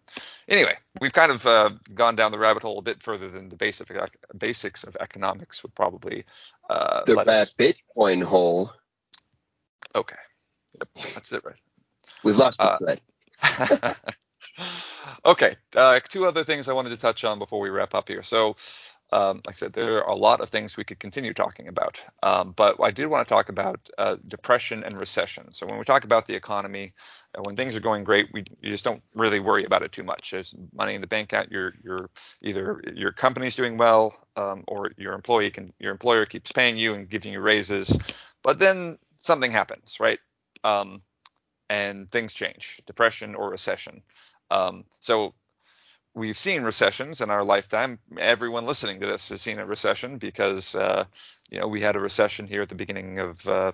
anyway, 0.49 0.77
we've 1.01 1.12
kind 1.12 1.33
of 1.33 1.47
uh, 1.47 1.70
gone 1.95 2.16
down 2.16 2.33
the 2.33 2.39
rabbit 2.39 2.62
hole 2.62 2.79
a 2.79 2.83
bit 2.83 3.03
further 3.03 3.31
than 3.31 3.49
the 3.49 3.57
basic 3.57 3.91
basics 4.37 4.85
of 4.85 4.97
economics 5.01 5.62
would 5.62 5.75
probably. 5.75 6.25
Uh, 6.68 7.03
the 7.07 7.18
us... 7.18 7.55
Bitcoin 7.55 8.23
hole. 8.23 8.73
Okay, 9.95 10.16
yep, 10.79 10.89
that's 11.14 11.33
it, 11.33 11.45
right? 11.45 11.57
We've 12.23 12.37
lost 12.37 12.59
the 12.59 12.99
uh, 13.43 13.95
okay, 15.27 15.57
uh, 15.77 16.01
two 16.09 16.25
other 16.25 16.45
things 16.45 16.68
I 16.68 16.73
wanted 16.73 16.91
to 16.91 16.97
touch 16.97 17.25
on 17.25 17.39
before 17.39 17.61
we 17.61 17.70
wrap 17.70 17.95
up 17.95 18.09
here. 18.09 18.23
So 18.23 18.57
um, 19.13 19.37
like 19.47 19.51
I 19.51 19.53
said, 19.53 19.73
there 19.75 20.03
are 20.03 20.11
a 20.11 20.17
lot 20.17 20.41
of 20.41 20.49
things 20.49 20.77
we 20.77 20.85
could 20.85 20.99
continue 20.99 21.35
talking 21.35 21.69
about, 21.69 22.01
um, 22.23 22.53
but 22.57 22.77
I 22.83 22.91
did 22.91 23.07
want 23.07 23.27
to 23.27 23.33
talk 23.33 23.51
about 23.51 23.89
uh, 23.99 24.17
depression 24.27 24.83
and 24.85 24.99
recession. 24.99 25.53
So 25.53 25.67
when 25.67 25.79
we 25.79 25.85
talk 25.85 26.05
about 26.05 26.27
the 26.27 26.35
economy, 26.35 26.95
uh, 27.35 27.43
when 27.43 27.55
things 27.55 27.77
are 27.77 27.81
going 27.81 28.05
great, 28.05 28.29
we 28.33 28.45
you 28.61 28.71
just 28.71 28.85
don't 28.85 29.03
really 29.15 29.39
worry 29.39 29.65
about 29.65 29.83
it 29.83 29.93
too 29.93 30.03
much. 30.03 30.31
There's 30.31 30.55
money 30.73 30.95
in 30.95 31.03
the 31.03 31.07
bank 31.07 31.33
account. 31.33 31.53
Your 31.53 31.75
your 31.85 32.11
either 32.41 32.83
your 32.95 33.13
company's 33.13 33.55
doing 33.55 33.77
well, 33.77 34.15
um, 34.37 34.65
or 34.67 34.93
your 34.97 35.13
employee 35.13 35.51
can 35.51 35.73
your 35.79 35.93
employer 35.93 36.25
keeps 36.25 36.51
paying 36.51 36.79
you 36.79 36.95
and 36.95 37.09
giving 37.09 37.33
you 37.33 37.41
raises, 37.41 37.99
but 38.43 38.59
then 38.59 38.99
something 39.19 39.53
happens, 39.53 39.99
right? 40.01 40.19
Um, 40.65 41.03
and 41.69 42.11
things 42.11 42.35
change, 42.35 42.81
depression 42.87 43.35
or 43.35 43.51
recession. 43.51 44.03
Um, 44.51 44.85
so 44.99 45.35
we've 46.15 46.39
seen 46.39 46.63
recessions 46.63 47.21
in 47.21 47.31
our 47.31 47.45
lifetime. 47.45 47.99
Everyone 48.19 48.67
listening 48.67 49.01
to 49.01 49.07
this 49.07 49.29
has 49.31 49.41
seen 49.41 49.59
a 49.59 49.67
recession 49.67 50.19
because 50.19 50.75
uh, 50.75 51.05
you 51.51 51.59
know 51.59 51.69
we 51.69 51.81
had 51.81 51.97
a 51.97 52.01
recession 52.01 52.47
here 52.47 52.63
at 52.63 52.69
the 52.69 52.75
beginning 52.75 53.19
of 53.19 53.47
uh, 53.47 53.73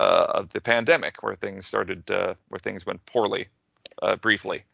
uh, 0.00 0.26
of 0.28 0.50
the 0.50 0.60
pandemic 0.60 1.22
where 1.22 1.34
things 1.34 1.66
started 1.66 2.10
uh, 2.10 2.34
where 2.48 2.58
things 2.58 2.86
went 2.86 3.04
poorly 3.06 3.48
uh, 4.02 4.16
briefly. 4.16 4.64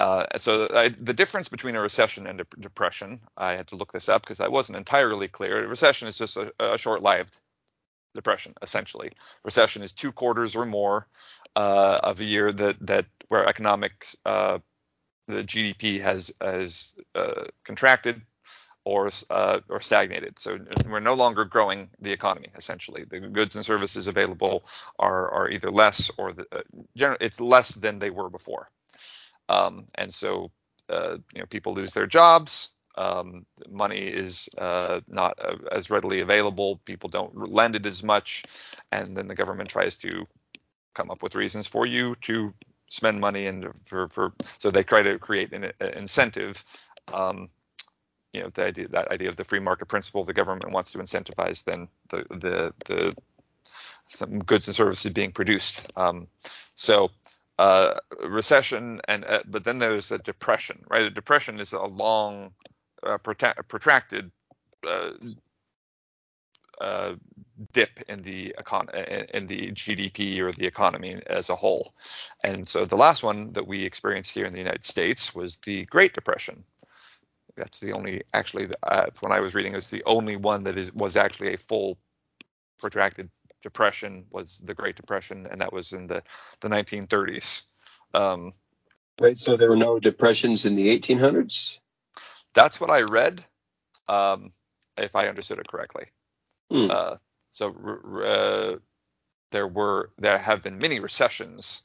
Uh, 0.00 0.26
so 0.38 0.66
I, 0.74 0.88
the 0.88 1.14
difference 1.14 1.48
between 1.48 1.76
a 1.76 1.80
recession 1.80 2.26
and 2.26 2.40
a 2.40 2.46
depression, 2.58 3.20
I 3.36 3.52
had 3.52 3.68
to 3.68 3.76
look 3.76 3.92
this 3.92 4.08
up 4.08 4.22
because 4.22 4.40
I 4.40 4.48
wasn't 4.48 4.76
entirely 4.76 5.28
clear. 5.28 5.64
A 5.64 5.68
recession 5.68 6.08
is 6.08 6.18
just 6.18 6.36
a, 6.36 6.52
a 6.58 6.76
short-lived 6.76 7.38
depression, 8.12 8.54
essentially. 8.60 9.12
Recession 9.44 9.82
is 9.82 9.92
two 9.92 10.10
quarters 10.10 10.56
or 10.56 10.66
more 10.66 11.06
of 11.54 12.18
a 12.18 12.24
year 12.24 12.50
that 12.50 12.76
that 12.80 13.06
where 13.28 13.46
economics 13.46 14.16
the 15.26 15.44
GDP 15.44 16.00
has 16.00 16.32
has 16.40 16.94
uh, 17.14 17.44
contracted 17.64 18.22
or 18.84 19.10
uh, 19.30 19.60
or 19.68 19.80
stagnated. 19.80 20.38
So 20.38 20.58
we're 20.86 21.00
no 21.00 21.14
longer 21.14 21.44
growing 21.44 21.90
the 22.00 22.12
economy. 22.12 22.48
Essentially, 22.56 23.04
the 23.08 23.20
goods 23.20 23.56
and 23.56 23.64
services 23.64 24.06
available 24.06 24.64
are 24.98 25.30
are 25.30 25.50
either 25.50 25.70
less 25.70 26.10
or 26.18 26.32
the, 26.32 26.46
uh, 26.52 27.16
it's 27.20 27.40
less 27.40 27.74
than 27.74 27.98
they 27.98 28.10
were 28.10 28.30
before. 28.30 28.70
Um, 29.48 29.86
and 29.94 30.12
so 30.12 30.50
uh, 30.88 31.16
you 31.34 31.40
know 31.40 31.46
people 31.46 31.74
lose 31.74 31.94
their 31.94 32.06
jobs. 32.06 32.70
Um, 32.96 33.44
money 33.68 34.06
is 34.06 34.48
uh, 34.56 35.00
not 35.08 35.38
uh, 35.42 35.56
as 35.72 35.90
readily 35.90 36.20
available. 36.20 36.80
People 36.84 37.08
don't 37.08 37.50
lend 37.50 37.74
it 37.74 37.86
as 37.86 38.02
much, 38.04 38.44
and 38.92 39.16
then 39.16 39.26
the 39.26 39.34
government 39.34 39.70
tries 39.70 39.96
to 39.96 40.26
come 40.94 41.10
up 41.10 41.22
with 41.22 41.34
reasons 41.34 41.66
for 41.66 41.86
you 41.86 42.14
to 42.22 42.54
spend 42.94 43.20
money 43.20 43.46
and 43.46 43.68
for, 43.86 44.08
for 44.08 44.32
so 44.58 44.70
they 44.70 44.82
try 44.84 45.02
to 45.02 45.18
create 45.18 45.52
an, 45.52 45.64
an 45.80 45.90
incentive 45.94 46.64
um, 47.12 47.48
you 48.32 48.42
know 48.42 48.50
the 48.54 48.64
idea 48.64 48.88
that 48.88 49.10
idea 49.10 49.28
of 49.28 49.36
the 49.36 49.44
free 49.44 49.60
market 49.60 49.86
principle 49.86 50.24
the 50.24 50.32
government 50.32 50.70
wants 50.72 50.92
to 50.92 50.98
incentivize 50.98 51.64
then 51.64 51.88
the 52.10 52.24
the 52.30 52.74
the, 52.86 53.14
the 54.18 54.26
goods 54.26 54.68
and 54.68 54.74
services 54.74 55.12
being 55.12 55.32
produced. 55.32 55.86
Um, 55.96 56.28
so 56.74 57.10
uh, 57.58 57.94
recession 58.24 59.00
and 59.08 59.24
uh, 59.24 59.42
but 59.46 59.64
then 59.64 59.78
there's 59.78 60.12
a 60.12 60.18
depression 60.18 60.84
right? 60.88 61.02
A 61.02 61.10
depression 61.10 61.60
is 61.60 61.72
a 61.72 61.82
long 61.82 62.52
uh, 63.02 63.18
protracted 63.18 64.30
uh, 64.86 65.10
uh, 66.80 67.14
dip 67.72 68.00
in 68.08 68.22
the 68.22 68.54
econ- 68.58 68.92
in 69.30 69.46
the 69.46 69.72
GDP 69.72 70.40
or 70.40 70.52
the 70.52 70.66
economy 70.66 71.20
as 71.26 71.50
a 71.50 71.56
whole. 71.56 71.94
And 72.42 72.66
so 72.66 72.84
the 72.84 72.96
last 72.96 73.22
one 73.22 73.52
that 73.52 73.66
we 73.66 73.84
experienced 73.84 74.34
here 74.34 74.44
in 74.44 74.52
the 74.52 74.58
United 74.58 74.84
States 74.84 75.34
was 75.34 75.56
the 75.56 75.84
Great 75.86 76.14
Depression. 76.14 76.64
That's 77.56 77.78
the 77.78 77.92
only 77.92 78.22
actually 78.32 78.68
uh, 78.82 79.06
when 79.20 79.32
I 79.32 79.40
was 79.40 79.54
reading 79.54 79.72
it 79.72 79.76
was 79.76 79.90
the 79.90 80.02
only 80.04 80.36
one 80.36 80.64
that 80.64 80.76
is 80.76 80.92
was 80.92 81.16
actually 81.16 81.54
a 81.54 81.58
full 81.58 81.98
protracted 82.78 83.30
depression 83.62 84.26
was 84.30 84.60
the 84.64 84.74
Great 84.74 84.96
Depression, 84.96 85.46
and 85.50 85.60
that 85.60 85.72
was 85.72 85.92
in 85.92 86.06
the 86.06 86.22
the 86.60 86.68
1930s. 86.68 87.62
Um, 88.12 88.52
right. 89.20 89.38
So 89.38 89.56
there 89.56 89.70
were 89.70 89.76
no 89.76 90.00
depressions 90.00 90.64
in 90.64 90.74
the 90.74 90.98
1800s. 90.98 91.78
That's 92.54 92.80
what 92.80 92.90
I 92.90 93.02
read, 93.02 93.44
um, 94.08 94.52
if 94.96 95.16
I 95.16 95.28
understood 95.28 95.58
it 95.58 95.66
correctly. 95.66 96.06
Hmm. 96.70 96.90
Uh, 96.90 97.16
so 97.54 97.68
uh, 98.26 98.78
there 99.52 99.68
were 99.68 100.10
there 100.18 100.38
have 100.38 100.60
been 100.64 100.76
many 100.76 100.98
recessions, 100.98 101.82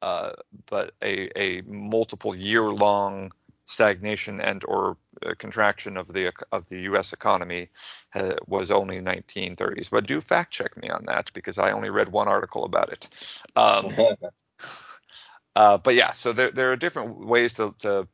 uh, 0.00 0.32
but 0.70 0.94
a, 1.02 1.30
a 1.38 1.60
multiple 1.66 2.34
year 2.34 2.72
long 2.72 3.30
stagnation 3.66 4.40
and 4.40 4.64
or 4.66 4.96
uh, 5.26 5.34
contraction 5.36 5.98
of 5.98 6.08
the 6.08 6.32
of 6.50 6.66
the 6.70 6.80
U.S. 6.92 7.12
economy 7.12 7.68
uh, 8.14 8.32
was 8.46 8.70
only 8.70 9.00
1930s. 9.00 9.90
But 9.90 10.06
do 10.06 10.22
fact 10.22 10.50
check 10.54 10.78
me 10.78 10.88
on 10.88 11.04
that 11.04 11.30
because 11.34 11.58
I 11.58 11.72
only 11.72 11.90
read 11.90 12.08
one 12.08 12.28
article 12.28 12.64
about 12.64 12.88
it. 12.90 13.08
Um, 13.54 13.94
uh, 15.56 15.76
but 15.76 15.94
yeah, 15.94 16.12
so 16.12 16.32
there 16.32 16.50
there 16.50 16.72
are 16.72 16.76
different 16.76 17.18
ways 17.18 17.52
to, 17.54 17.74
to 17.80 18.08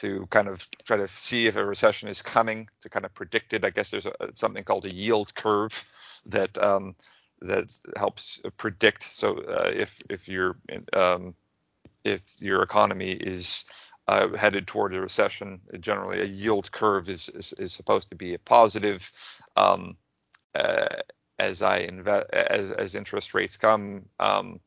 to 0.00 0.26
kind 0.30 0.48
of 0.48 0.68
try 0.84 0.96
to 0.96 1.08
see 1.08 1.46
if 1.46 1.56
a 1.56 1.64
recession 1.64 2.08
is 2.08 2.22
coming 2.22 2.68
to 2.82 2.88
kind 2.88 3.04
of 3.04 3.14
predict 3.14 3.52
it. 3.52 3.64
I 3.64 3.70
guess 3.70 3.90
there's 3.90 4.06
a, 4.06 4.12
something 4.34 4.64
called 4.64 4.86
a 4.86 4.94
yield 4.94 5.34
curve 5.34 5.84
that 6.26 6.56
um, 6.58 6.94
that 7.40 7.72
helps 7.96 8.40
predict. 8.56 9.04
So 9.04 9.38
uh, 9.38 9.70
if 9.74 10.00
if 10.10 10.28
your 10.28 10.56
um, 10.92 11.34
if 12.04 12.24
your 12.40 12.62
economy 12.62 13.12
is 13.12 13.64
uh, 14.08 14.28
headed 14.36 14.66
toward 14.66 14.94
a 14.94 15.00
recession, 15.00 15.60
generally 15.80 16.20
a 16.20 16.26
yield 16.26 16.72
curve 16.72 17.08
is 17.08 17.28
is, 17.30 17.52
is 17.54 17.72
supposed 17.72 18.08
to 18.10 18.14
be 18.16 18.34
a 18.34 18.38
positive. 18.38 19.10
Um, 19.56 19.96
uh, 20.54 20.88
as 21.38 21.62
I 21.62 21.80
as 22.32 22.72
as 22.72 22.94
interest 22.94 23.34
rates 23.34 23.56
come, 23.56 24.06
um, 24.20 24.60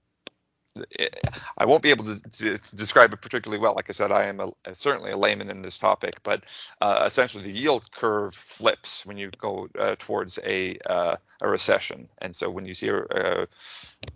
I 1.57 1.65
won't 1.65 1.83
be 1.83 1.89
able 1.89 2.05
to, 2.05 2.19
to, 2.19 2.59
describe 2.75 3.13
it 3.13 3.21
particularly 3.21 3.61
well. 3.61 3.73
Like 3.75 3.89
I 3.89 3.93
said, 3.93 4.11
I 4.11 4.25
am 4.25 4.39
a, 4.39 4.51
certainly 4.73 5.11
a 5.11 5.17
layman 5.17 5.49
in 5.49 5.61
this 5.61 5.77
topic, 5.77 6.15
but 6.23 6.43
uh, 6.81 7.03
essentially 7.05 7.43
the 7.43 7.51
yield 7.51 7.91
curve 7.91 8.33
flips 8.33 9.05
when 9.05 9.17
you 9.17 9.31
go 9.37 9.67
uh, 9.77 9.95
towards 9.99 10.39
a 10.43 10.77
uh, 10.85 11.17
a 11.41 11.49
recession. 11.49 12.07
And 12.19 12.35
so 12.35 12.49
when 12.49 12.65
you 12.65 12.73
see 12.73 12.87
a, 12.89 12.97
a, 12.97 13.47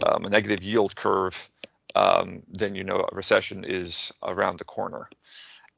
um, 0.06 0.26
a 0.26 0.30
negative 0.30 0.64
yield 0.64 0.96
curve, 0.96 1.50
um, 1.96 2.44
then 2.50 2.76
you 2.76 2.84
know 2.84 3.08
a 3.12 3.16
recession 3.16 3.64
is 3.64 4.14
around 4.24 4.60
the 4.60 4.66
corner. 4.66 5.10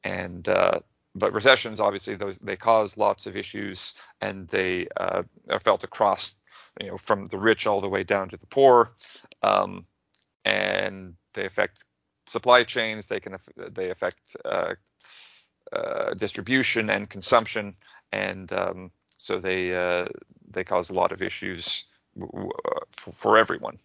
And 0.04 0.48
uh, 0.48 0.80
but 1.14 1.34
recessions 1.34 1.80
obviously 1.80 2.14
those 2.14 2.38
they 2.38 2.56
cause 2.56 2.96
lots 2.96 3.26
of 3.26 3.36
issues, 3.36 3.94
and 4.20 4.48
they 4.48 4.86
uh, 4.96 5.22
are 5.50 5.60
felt 5.60 5.84
across 5.84 6.34
you 6.80 6.88
know 6.88 6.98
from 6.98 7.24
the 7.26 7.38
rich 7.38 7.66
all 7.66 7.80
the 7.80 7.88
way 7.88 8.04
down 8.04 8.28
to 8.28 8.36
the 8.36 8.46
poor. 8.46 8.92
Um, 9.42 9.86
and 10.48 11.14
they 11.34 11.44
affect 11.44 11.84
supply 12.26 12.64
chains. 12.64 13.06
They 13.06 13.20
can 13.20 13.36
they 13.56 13.90
affect 13.90 14.36
uh, 14.44 14.74
uh, 15.72 16.14
distribution 16.14 16.90
and 16.90 17.08
consumption, 17.08 17.76
and 18.12 18.52
um, 18.52 18.90
so 19.18 19.38
they 19.38 19.74
uh, 19.74 20.06
they 20.50 20.64
cause 20.64 20.90
a 20.90 20.94
lot 20.94 21.12
of 21.12 21.22
issues 21.22 21.84
w- 22.18 22.50
for, 22.92 23.36
everyone. 23.36 23.78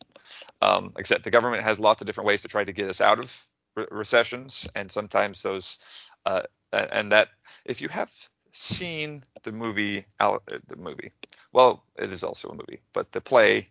Um, 0.62 0.94
except 0.98 1.24
the 1.24 1.32
government 1.32 1.64
has 1.64 1.80
lots 1.80 2.02
of 2.02 2.08
different 2.08 2.28
ways 2.28 2.42
to 2.44 2.48
try 2.48 2.64
to 2.64 2.72
get 2.72 2.90
us 2.90 3.02
out 3.02 3.20
of 3.20 3.44
re- 3.76 3.88
recessions, 3.92 4.68
and 4.76 4.90
sometimes 4.90 5.44
those 5.44 5.80
uh, 6.26 6.44
and 6.72 7.12
that 7.12 7.30
if 7.66 7.82
you 7.82 7.90
have 7.90 8.12
seen 8.52 9.24
the 9.44 9.52
movie 9.52 10.06
the 10.20 10.76
movie 10.78 11.12
well 11.54 11.84
it 11.98 12.14
is 12.14 12.24
also 12.24 12.50
a 12.50 12.54
movie 12.54 12.80
but 12.94 13.12
the 13.12 13.20
play 13.20 13.68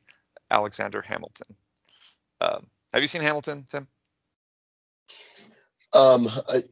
alexander 0.50 1.00
hamilton 1.00 1.54
um, 2.40 2.66
have 2.92 3.02
you 3.02 3.08
seen 3.08 3.22
Hamilton, 3.22 3.64
Tim? 3.70 3.88
Um, 5.92 6.30
I, 6.48 6.62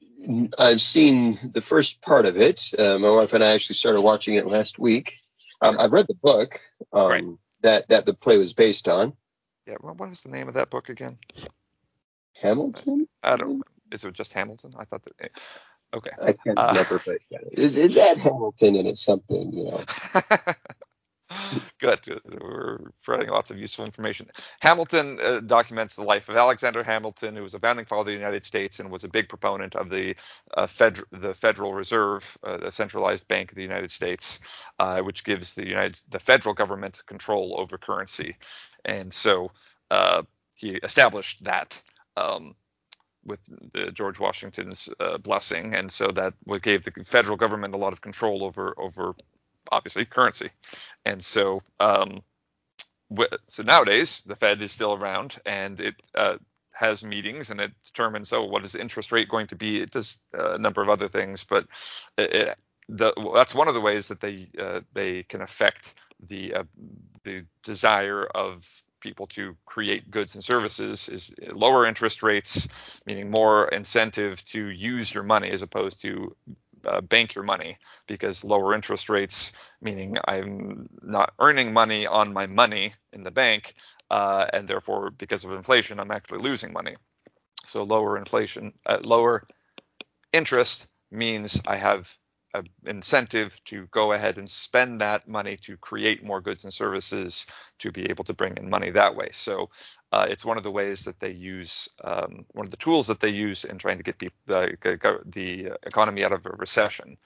have 0.58 0.80
seen 0.80 1.38
the 1.52 1.60
first 1.60 2.00
part 2.02 2.26
of 2.26 2.36
it. 2.36 2.70
Uh, 2.78 2.98
my 2.98 3.10
wife 3.10 3.32
and 3.32 3.44
I 3.44 3.52
actually 3.52 3.76
started 3.76 4.00
watching 4.00 4.34
it 4.34 4.46
last 4.46 4.78
week. 4.78 5.18
Um, 5.60 5.78
I've 5.78 5.92
read 5.92 6.06
the 6.08 6.14
book 6.14 6.58
um, 6.92 7.08
right. 7.08 7.24
that 7.62 7.88
that 7.88 8.06
the 8.06 8.14
play 8.14 8.38
was 8.38 8.54
based 8.54 8.88
on. 8.88 9.14
Yeah, 9.66 9.76
well, 9.80 9.94
what 9.94 10.10
is 10.10 10.22
the 10.22 10.30
name 10.30 10.48
of 10.48 10.54
that 10.54 10.70
book 10.70 10.88
again? 10.88 11.18
Hamilton. 12.34 13.06
I 13.22 13.36
don't. 13.36 13.62
Is 13.92 14.04
it 14.04 14.14
just 14.14 14.32
Hamilton? 14.32 14.72
I 14.78 14.84
thought 14.84 15.02
that. 15.02 15.12
Eh, 15.20 15.28
okay. 15.94 16.10
I 16.22 16.32
can't 16.32 16.58
uh, 16.58 16.68
remember, 16.68 17.02
but 17.04 17.18
it, 17.30 17.76
it's 17.76 17.96
at 17.98 18.18
Hamilton 18.18 18.76
and 18.76 18.88
it's 18.88 19.04
something, 19.04 19.52
you 19.52 19.64
know. 19.64 19.84
Good. 21.78 22.20
We're 22.40 22.78
spreading 23.00 23.28
lots 23.28 23.50
of 23.50 23.58
useful 23.58 23.84
information. 23.84 24.28
Hamilton 24.60 25.18
uh, 25.20 25.40
documents 25.40 25.96
the 25.96 26.02
life 26.02 26.28
of 26.28 26.36
Alexander 26.36 26.82
Hamilton, 26.82 27.36
who 27.36 27.42
was 27.42 27.54
a 27.54 27.58
founding 27.58 27.84
father 27.84 28.00
of 28.00 28.06
the 28.06 28.12
United 28.12 28.44
States 28.44 28.80
and 28.80 28.90
was 28.90 29.04
a 29.04 29.08
big 29.08 29.28
proponent 29.28 29.74
of 29.74 29.90
the 29.90 30.14
uh, 30.54 30.66
Fed, 30.66 31.00
the 31.12 31.34
Federal 31.34 31.74
Reserve, 31.74 32.36
uh, 32.44 32.58
the 32.58 32.72
centralized 32.72 33.26
bank 33.28 33.50
of 33.50 33.56
the 33.56 33.62
United 33.62 33.90
States, 33.90 34.40
uh, 34.78 35.00
which 35.00 35.24
gives 35.24 35.54
the 35.54 35.66
United 35.66 36.00
the 36.10 36.20
federal 36.20 36.54
government 36.54 37.02
control 37.06 37.56
over 37.58 37.78
currency. 37.78 38.36
And 38.84 39.12
so 39.12 39.50
uh, 39.90 40.22
he 40.56 40.70
established 40.82 41.44
that. 41.44 41.80
Um, 42.16 42.54
with 43.22 43.40
George 43.94 44.18
Washington's 44.18 44.88
uh, 44.98 45.18
blessing, 45.18 45.74
and 45.74 45.92
so 45.92 46.08
that 46.08 46.32
gave 46.62 46.84
the 46.84 46.90
federal 47.04 47.36
government 47.36 47.74
a 47.74 47.76
lot 47.76 47.92
of 47.92 48.00
control 48.00 48.42
over 48.42 48.74
over 48.78 49.14
obviously 49.70 50.04
currency. 50.04 50.50
And 51.04 51.22
so, 51.22 51.62
um, 51.78 52.22
so 53.48 53.62
nowadays 53.62 54.22
the 54.26 54.36
Fed 54.36 54.60
is 54.62 54.72
still 54.72 54.94
around 54.94 55.38
and 55.44 55.80
it 55.80 55.94
uh, 56.14 56.36
has 56.74 57.04
meetings 57.04 57.50
and 57.50 57.60
it 57.60 57.72
determines 57.84 58.28
so 58.28 58.44
what 58.44 58.64
is 58.64 58.72
the 58.72 58.80
interest 58.80 59.12
rate 59.12 59.28
going 59.28 59.48
to 59.48 59.56
be. 59.56 59.80
It 59.80 59.90
does 59.90 60.18
uh, 60.38 60.54
a 60.54 60.58
number 60.58 60.82
of 60.82 60.88
other 60.88 61.08
things, 61.08 61.44
but 61.44 61.66
it, 62.16 62.32
it, 62.32 62.58
the, 62.88 63.12
that's 63.34 63.54
one 63.54 63.68
of 63.68 63.74
the 63.74 63.80
ways 63.80 64.08
that 64.08 64.20
they 64.20 64.48
uh, 64.58 64.80
they 64.94 65.22
can 65.24 65.42
affect 65.42 65.94
the 66.28 66.54
uh, 66.54 66.64
the 67.24 67.44
desire 67.62 68.24
of 68.24 68.66
people 69.00 69.26
to 69.28 69.56
create 69.64 70.10
goods 70.10 70.34
and 70.34 70.44
services 70.44 71.08
is 71.08 71.32
lower 71.52 71.86
interest 71.86 72.22
rates, 72.22 72.68
meaning 73.06 73.30
more 73.30 73.68
incentive 73.68 74.44
to 74.44 74.66
use 74.68 75.12
your 75.12 75.22
money 75.22 75.50
as 75.50 75.62
opposed 75.62 76.00
to 76.02 76.36
uh, 76.86 77.00
bank 77.00 77.34
your 77.34 77.44
money 77.44 77.78
because 78.06 78.44
lower 78.44 78.74
interest 78.74 79.08
rates, 79.08 79.52
meaning 79.80 80.16
I'm 80.26 80.88
not 81.02 81.34
earning 81.38 81.72
money 81.72 82.06
on 82.06 82.32
my 82.32 82.46
money 82.46 82.94
in 83.12 83.22
the 83.22 83.30
bank, 83.30 83.74
uh, 84.10 84.46
and 84.52 84.68
therefore 84.68 85.10
because 85.10 85.44
of 85.44 85.52
inflation, 85.52 86.00
I'm 86.00 86.10
actually 86.10 86.40
losing 86.40 86.72
money. 86.72 86.96
So 87.64 87.82
lower 87.82 88.16
inflation, 88.18 88.72
uh, 88.86 88.98
lower 89.02 89.46
interest 90.32 90.88
means 91.10 91.60
I 91.66 91.76
have 91.76 92.12
an 92.54 92.66
incentive 92.84 93.56
to 93.66 93.86
go 93.92 94.12
ahead 94.12 94.38
and 94.38 94.50
spend 94.50 95.00
that 95.00 95.28
money 95.28 95.56
to 95.58 95.76
create 95.76 96.24
more 96.24 96.40
goods 96.40 96.64
and 96.64 96.72
services 96.72 97.46
to 97.78 97.92
be 97.92 98.10
able 98.10 98.24
to 98.24 98.34
bring 98.34 98.56
in 98.56 98.68
money 98.68 98.90
that 98.90 99.14
way. 99.14 99.28
So 99.32 99.70
uh, 100.12 100.26
it's 100.28 100.44
one 100.44 100.56
of 100.56 100.62
the 100.62 100.70
ways 100.70 101.04
that 101.04 101.20
they 101.20 101.30
use, 101.30 101.88
um, 102.02 102.44
one 102.52 102.66
of 102.66 102.70
the 102.70 102.76
tools 102.76 103.06
that 103.06 103.20
they 103.20 103.28
use 103.28 103.64
in 103.64 103.78
trying 103.78 103.98
to 103.98 104.02
get 104.02 104.18
people, 104.18 104.36
uh, 104.48 104.66
the 105.26 105.72
economy 105.84 106.24
out 106.24 106.32
of 106.32 106.46
a 106.46 106.50
recession. 106.50 107.16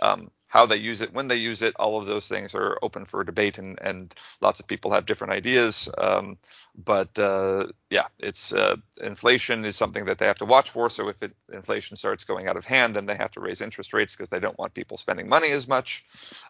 Um, 0.00 0.30
how 0.54 0.66
they 0.66 0.76
use 0.76 1.00
it, 1.00 1.12
when 1.12 1.26
they 1.26 1.34
use 1.36 1.62
it, 1.62 1.74
all 1.76 1.98
of 1.98 2.06
those 2.06 2.28
things 2.28 2.54
are 2.54 2.78
open 2.80 3.06
for 3.06 3.24
debate, 3.24 3.58
and, 3.58 3.76
and 3.80 4.14
lots 4.40 4.60
of 4.60 4.68
people 4.68 4.92
have 4.92 5.04
different 5.04 5.32
ideas. 5.32 5.88
Um, 5.98 6.38
but 6.76 7.18
uh, 7.18 7.66
yeah, 7.90 8.06
it's 8.20 8.52
uh, 8.52 8.76
inflation 9.02 9.64
is 9.64 9.74
something 9.74 10.04
that 10.04 10.18
they 10.18 10.26
have 10.26 10.38
to 10.38 10.44
watch 10.44 10.70
for. 10.70 10.90
So 10.90 11.08
if 11.08 11.24
it, 11.24 11.32
inflation 11.52 11.96
starts 11.96 12.22
going 12.22 12.46
out 12.46 12.56
of 12.56 12.64
hand, 12.64 12.94
then 12.94 13.06
they 13.06 13.16
have 13.16 13.32
to 13.32 13.40
raise 13.40 13.60
interest 13.60 13.92
rates 13.92 14.14
because 14.14 14.28
they 14.28 14.38
don't 14.38 14.58
want 14.58 14.74
people 14.74 14.96
spending 14.96 15.28
money 15.28 15.50
as 15.50 15.66
much. 15.66 16.04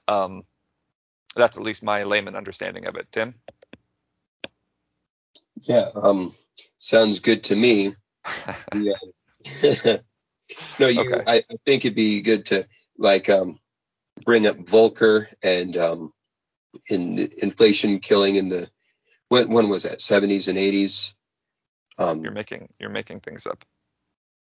Um, 0.06 0.44
that's 1.34 1.56
at 1.56 1.62
least 1.62 1.82
my 1.82 2.02
layman 2.02 2.36
understanding 2.36 2.86
of 2.86 2.96
it. 2.96 3.06
Tim. 3.10 3.34
Yeah, 5.62 5.88
um, 5.94 6.34
sounds 6.76 7.20
good 7.20 7.44
to 7.44 7.56
me. 7.56 7.94
yeah. 8.74 8.94
no, 10.78 10.88
you. 10.88 11.00
Okay. 11.00 11.22
I, 11.26 11.36
I, 11.36 11.56
think 11.64 11.84
it'd 11.84 11.94
be 11.94 12.22
good 12.22 12.46
to 12.46 12.66
like 12.98 13.28
um, 13.28 13.58
bring 14.24 14.46
up 14.46 14.56
Volcker 14.58 15.26
and 15.42 15.76
um, 15.76 16.12
in 16.88 17.18
inflation 17.38 17.98
killing 18.00 18.36
in 18.36 18.48
the 18.48 18.68
when 19.28 19.50
when 19.50 19.68
was 19.68 19.84
that 19.84 19.98
70s 19.98 20.48
and 20.48 20.58
80s. 20.58 21.14
Um, 21.98 22.22
you're 22.22 22.32
making 22.32 22.68
you're 22.78 22.90
making 22.90 23.20
things 23.20 23.46
up. 23.46 23.64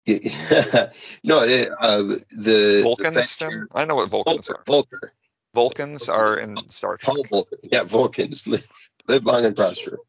Yeah, 0.05 0.89
no, 1.23 1.39
uh, 1.41 2.17
the 2.31 2.81
Vulcans. 2.83 3.37
The 3.37 3.67
I 3.73 3.85
know 3.85 3.95
what 3.95 4.09
Vulcans 4.09 4.47
Volcker, 4.47 4.59
are. 4.59 4.63
Volcker. 4.63 5.09
Vulcans 5.53 6.09
are 6.09 6.37
in 6.37 6.57
Star 6.69 6.97
Trek. 6.97 7.17
Vulcan. 7.29 7.59
Yeah, 7.63 7.83
Vulcans 7.83 8.47
live, 8.47 8.67
live 9.07 9.25
long 9.25 9.45
and 9.45 9.55
prosper. 9.55 9.99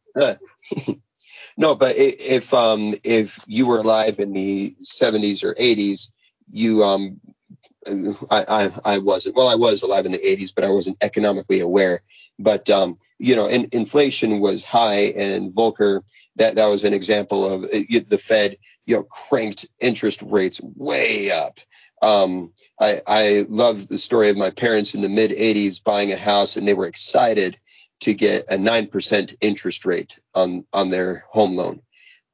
No, 1.56 1.74
but 1.74 1.96
if 1.96 2.52
um 2.54 2.94
if 3.04 3.38
you 3.46 3.66
were 3.66 3.78
alive 3.78 4.18
in 4.18 4.32
the 4.32 4.74
70s 4.84 5.44
or 5.44 5.54
80s, 5.54 6.10
you 6.50 6.84
um 6.84 7.20
I, 8.30 8.44
I 8.48 8.94
I 8.94 8.98
wasn't 8.98 9.36
well 9.36 9.48
I 9.48 9.54
was 9.54 9.82
alive 9.82 10.06
in 10.06 10.12
the 10.12 10.18
80s, 10.18 10.54
but 10.54 10.64
I 10.64 10.70
wasn't 10.70 10.98
economically 11.00 11.60
aware. 11.60 12.02
But 12.38 12.68
um 12.70 12.96
you 13.18 13.36
know, 13.36 13.46
in, 13.46 13.68
inflation 13.72 14.40
was 14.40 14.64
high, 14.64 15.12
and 15.16 15.52
Volcker 15.52 16.02
that 16.36 16.54
that 16.54 16.66
was 16.66 16.84
an 16.84 16.94
example 16.94 17.44
of 17.44 17.64
uh, 17.64 18.00
the 18.08 18.20
Fed 18.22 18.56
you 18.86 18.96
know 18.96 19.02
cranked 19.02 19.66
interest 19.78 20.22
rates 20.22 20.60
way 20.62 21.30
up. 21.30 21.60
Um, 22.02 22.54
I, 22.80 23.02
I 23.06 23.46
love 23.48 23.86
the 23.86 23.98
story 23.98 24.30
of 24.30 24.36
my 24.38 24.48
parents 24.50 24.94
in 24.94 25.02
the 25.02 25.10
mid 25.10 25.32
80s 25.32 25.84
buying 25.84 26.12
a 26.12 26.16
house 26.16 26.56
and 26.56 26.66
they 26.66 26.72
were 26.72 26.86
excited 26.86 27.58
to 28.00 28.14
get 28.14 28.50
a 28.50 28.56
9% 28.56 29.36
interest 29.40 29.84
rate 29.84 30.18
on, 30.34 30.64
on 30.72 30.90
their 30.90 31.24
home 31.30 31.56
loan, 31.56 31.82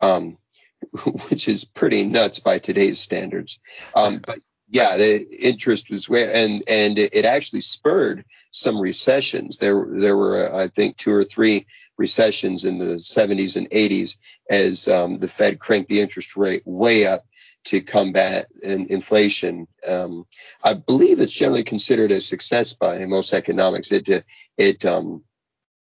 um, 0.01 0.39
which 1.29 1.49
is 1.49 1.65
pretty 1.65 2.05
nuts 2.05 2.41
by 2.41 2.59
today's 2.59 3.01
standards. 3.01 3.59
Um, 3.95 4.21
but 4.25 4.39
yeah, 4.69 4.97
the 4.97 5.23
interest 5.31 5.91
was 5.91 6.09
where, 6.09 6.35
and, 6.35 6.63
and 6.67 6.99
it 6.99 7.25
actually 7.25 7.61
spurred 7.61 8.25
some 8.51 8.81
recessions. 8.81 9.59
There, 9.59 9.87
there 9.89 10.17
were, 10.17 10.53
I 10.55 10.69
think, 10.69 10.97
two 10.97 11.13
or 11.13 11.25
three 11.25 11.67
recessions 11.97 12.65
in 12.65 12.79
the 12.79 12.97
70s 12.97 13.57
and 13.57 13.71
80s 13.71 14.17
as 14.51 14.89
um, 14.89 15.19
the 15.19 15.29
Fed 15.29 15.59
cranked 15.59 15.89
the 15.89 16.01
interest 16.01 16.37
rate 16.37 16.63
way 16.65 17.07
up 17.07 17.27
to 17.67 17.81
combat 17.81 18.51
inflation. 18.63 19.67
Um, 19.87 20.27
I 20.63 20.75
believe 20.75 21.21
it's 21.21 21.33
generally 21.33 21.65
considered 21.65 22.13
a 22.13 22.21
success 22.21 22.75
by 22.75 23.05
most 23.07 23.33
economics. 23.33 23.91
It 23.91 24.25
it 24.57 24.87
um, 24.87 25.25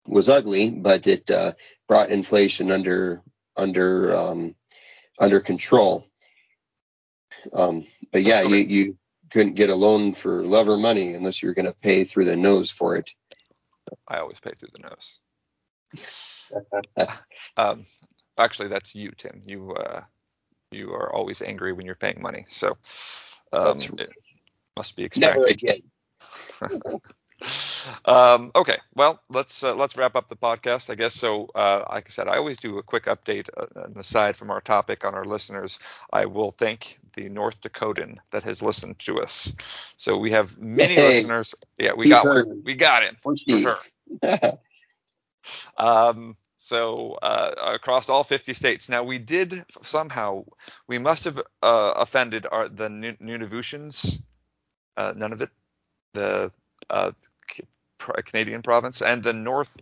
was 0.06 0.28
ugly, 0.28 0.70
but 0.70 1.06
it 1.06 1.30
uh, 1.30 1.52
brought 1.88 2.10
inflation 2.10 2.70
under 2.70 3.22
under 3.56 4.14
um, 4.16 4.54
under 5.18 5.40
control. 5.40 6.06
Um, 7.52 7.86
but 8.12 8.22
yeah, 8.22 8.42
you, 8.42 8.56
you 8.56 8.98
couldn't 9.30 9.54
get 9.54 9.70
a 9.70 9.74
loan 9.74 10.12
for 10.12 10.44
love 10.44 10.68
or 10.68 10.76
money 10.76 11.14
unless 11.14 11.42
you're 11.42 11.54
going 11.54 11.66
to 11.66 11.72
pay 11.72 12.04
through 12.04 12.26
the 12.26 12.36
nose 12.36 12.70
for 12.70 12.96
it. 12.96 13.10
I 14.06 14.18
always 14.18 14.40
pay 14.40 14.52
through 14.52 14.70
the 14.74 14.88
nose. 14.88 15.20
um, 17.56 17.86
actually, 18.36 18.68
that's 18.68 18.94
you, 18.94 19.12
Tim. 19.16 19.42
You 19.44 19.72
uh, 19.72 20.02
you 20.70 20.90
are 20.92 21.12
always 21.12 21.42
angry 21.42 21.72
when 21.72 21.86
you're 21.86 21.94
paying 21.94 22.20
money, 22.20 22.44
so 22.48 22.76
um, 23.52 23.78
it 23.98 24.10
must 24.76 24.96
be 24.96 25.04
expected. 25.04 25.36
Never 25.36 25.46
again. 25.46 25.82
um, 28.04 28.50
okay, 28.54 28.78
well, 28.94 29.20
let's 29.28 29.62
uh, 29.62 29.74
let's 29.74 29.96
wrap 29.96 30.16
up 30.16 30.28
the 30.28 30.36
podcast, 30.36 30.90
I 30.90 30.94
guess. 30.94 31.14
So, 31.14 31.48
uh, 31.54 31.84
like 31.90 32.06
I 32.06 32.10
said, 32.10 32.28
I 32.28 32.36
always 32.36 32.56
do 32.56 32.78
a 32.78 32.82
quick 32.82 33.04
update 33.04 33.48
uh, 33.56 33.66
aside 33.98 34.36
from 34.36 34.50
our 34.50 34.60
topic 34.60 35.04
on 35.04 35.14
our 35.14 35.24
listeners. 35.24 35.78
I 36.12 36.26
will 36.26 36.52
thank 36.52 36.98
the 37.14 37.28
North 37.28 37.60
Dakotan 37.60 38.18
that 38.30 38.42
has 38.44 38.62
listened 38.62 38.98
to 39.00 39.20
us. 39.20 39.54
So 39.96 40.16
we 40.16 40.30
have 40.32 40.58
many 40.58 40.94
hey, 40.94 41.06
listeners. 41.08 41.54
Yeah, 41.78 41.92
we 41.96 42.08
got 42.08 42.26
one. 42.26 42.62
We 42.64 42.74
got 42.74 43.02
him 43.02 43.16
her. 43.64 44.58
um, 45.76 46.36
so 46.56 47.14
uh, 47.22 47.52
across 47.74 48.08
all 48.08 48.24
50 48.24 48.52
states. 48.52 48.88
Now 48.88 49.02
we 49.04 49.18
did 49.18 49.54
somehow 49.82 50.44
we 50.86 50.98
must 50.98 51.24
have 51.24 51.38
uh, 51.62 51.92
offended 51.96 52.46
our 52.50 52.68
the 52.68 52.88
Nunavutians. 52.88 54.20
Uh, 54.96 55.14
none 55.16 55.32
of 55.32 55.40
it. 55.42 55.50
The 56.12 56.52
uh, 56.90 57.12
Canadian 58.24 58.62
province 58.62 59.02
and 59.02 59.22
the 59.22 59.32
North 59.32 59.76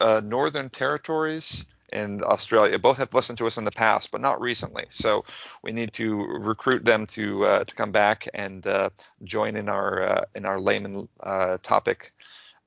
uh, 0.00 0.20
Northern 0.24 0.70
Territories 0.70 1.66
in 1.92 2.22
Australia. 2.22 2.78
Both 2.78 2.98
have 2.98 3.12
listened 3.14 3.38
to 3.38 3.46
us 3.46 3.58
in 3.58 3.64
the 3.64 3.70
past, 3.70 4.10
but 4.10 4.20
not 4.20 4.40
recently. 4.40 4.84
So 4.90 5.24
we 5.62 5.72
need 5.72 5.92
to 5.94 6.14
recruit 6.14 6.84
them 6.84 7.06
to 7.06 7.44
uh, 7.44 7.64
to 7.64 7.74
come 7.74 7.92
back 7.92 8.28
and 8.34 8.66
uh, 8.66 8.90
join 9.24 9.56
in 9.56 9.68
our 9.68 10.02
uh, 10.02 10.24
in 10.34 10.44
our 10.46 10.60
layman 10.60 11.08
uh, 11.20 11.58
topic. 11.62 12.12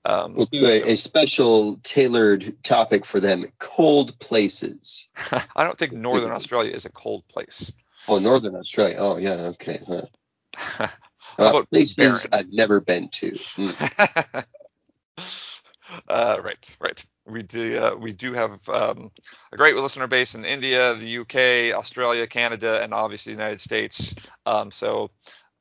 Um, 0.05 0.33
we'll 0.35 0.47
do 0.47 0.65
a, 0.65 0.79
so, 0.79 0.85
a, 0.87 0.97
special 0.97 1.77
tailored 1.77 2.61
topic 2.63 3.05
for 3.05 3.19
them: 3.19 3.45
cold 3.59 4.19
places. 4.19 5.07
I 5.55 5.63
don't 5.63 5.77
think 5.77 5.93
Northern 5.93 6.31
Australia 6.31 6.73
is 6.73 6.85
a 6.85 6.91
cold 6.91 7.25
place. 7.29 7.71
Oh, 8.07 8.19
Northern 8.19 8.55
Australia. 8.55 8.97
Oh, 8.99 9.17
yeah. 9.17 9.53
Okay. 9.53 9.79
Huh. 9.87 10.87
uh, 11.39 11.63
places 11.71 12.27
I've 12.31 12.51
never 12.51 12.81
been 12.81 13.07
to. 13.09 13.31
Mm. 13.31 14.45
Uh, 16.07 16.37
right, 16.43 16.69
right. 16.79 17.05
We 17.25 17.43
do 17.43 17.77
uh, 17.77 17.95
we 17.95 18.11
do 18.11 18.33
have 18.33 18.67
um, 18.69 19.11
a 19.51 19.57
great 19.57 19.75
listener 19.75 20.07
base 20.07 20.35
in 20.35 20.43
India, 20.43 20.93
the 20.95 21.19
UK, 21.19 21.77
Australia, 21.77 22.27
Canada, 22.27 22.81
and 22.81 22.93
obviously 22.93 23.33
the 23.33 23.41
United 23.41 23.61
States. 23.61 24.15
Um, 24.45 24.71
so 24.71 25.11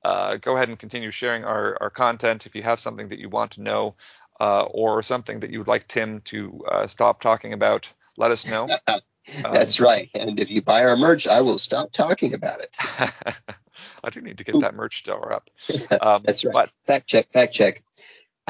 uh, 0.04 0.36
go 0.36 0.56
ahead 0.56 0.68
and 0.68 0.78
continue 0.78 1.10
sharing 1.10 1.44
our, 1.44 1.76
our 1.80 1.90
content. 1.90 2.46
If 2.46 2.54
you 2.54 2.62
have 2.62 2.80
something 2.80 3.08
that 3.08 3.18
you 3.18 3.28
want 3.28 3.52
to 3.52 3.62
know 3.62 3.94
uh, 4.40 4.64
or 4.64 5.02
something 5.02 5.40
that 5.40 5.50
you 5.50 5.58
would 5.58 5.68
like 5.68 5.86
Tim 5.86 6.20
to 6.22 6.64
uh, 6.68 6.86
stop 6.86 7.20
talking 7.20 7.52
about, 7.52 7.88
let 8.16 8.30
us 8.30 8.46
know. 8.46 8.68
That's 9.42 9.80
um, 9.80 9.86
right. 9.86 10.10
And 10.14 10.40
if 10.40 10.50
you 10.50 10.62
buy 10.62 10.84
our 10.84 10.96
merch, 10.96 11.28
I 11.28 11.42
will 11.42 11.58
stop 11.58 11.92
talking 11.92 12.34
about 12.34 12.60
it. 12.60 12.76
I 14.04 14.10
do 14.10 14.20
need 14.20 14.38
to 14.38 14.44
get 14.44 14.58
that 14.60 14.74
merch 14.74 14.98
store 14.98 15.32
up. 15.32 15.48
Um, 16.00 16.22
That's 16.24 16.44
right. 16.44 16.52
But, 16.52 16.74
fact 16.86 17.06
check, 17.06 17.30
fact 17.30 17.54
check. 17.54 17.82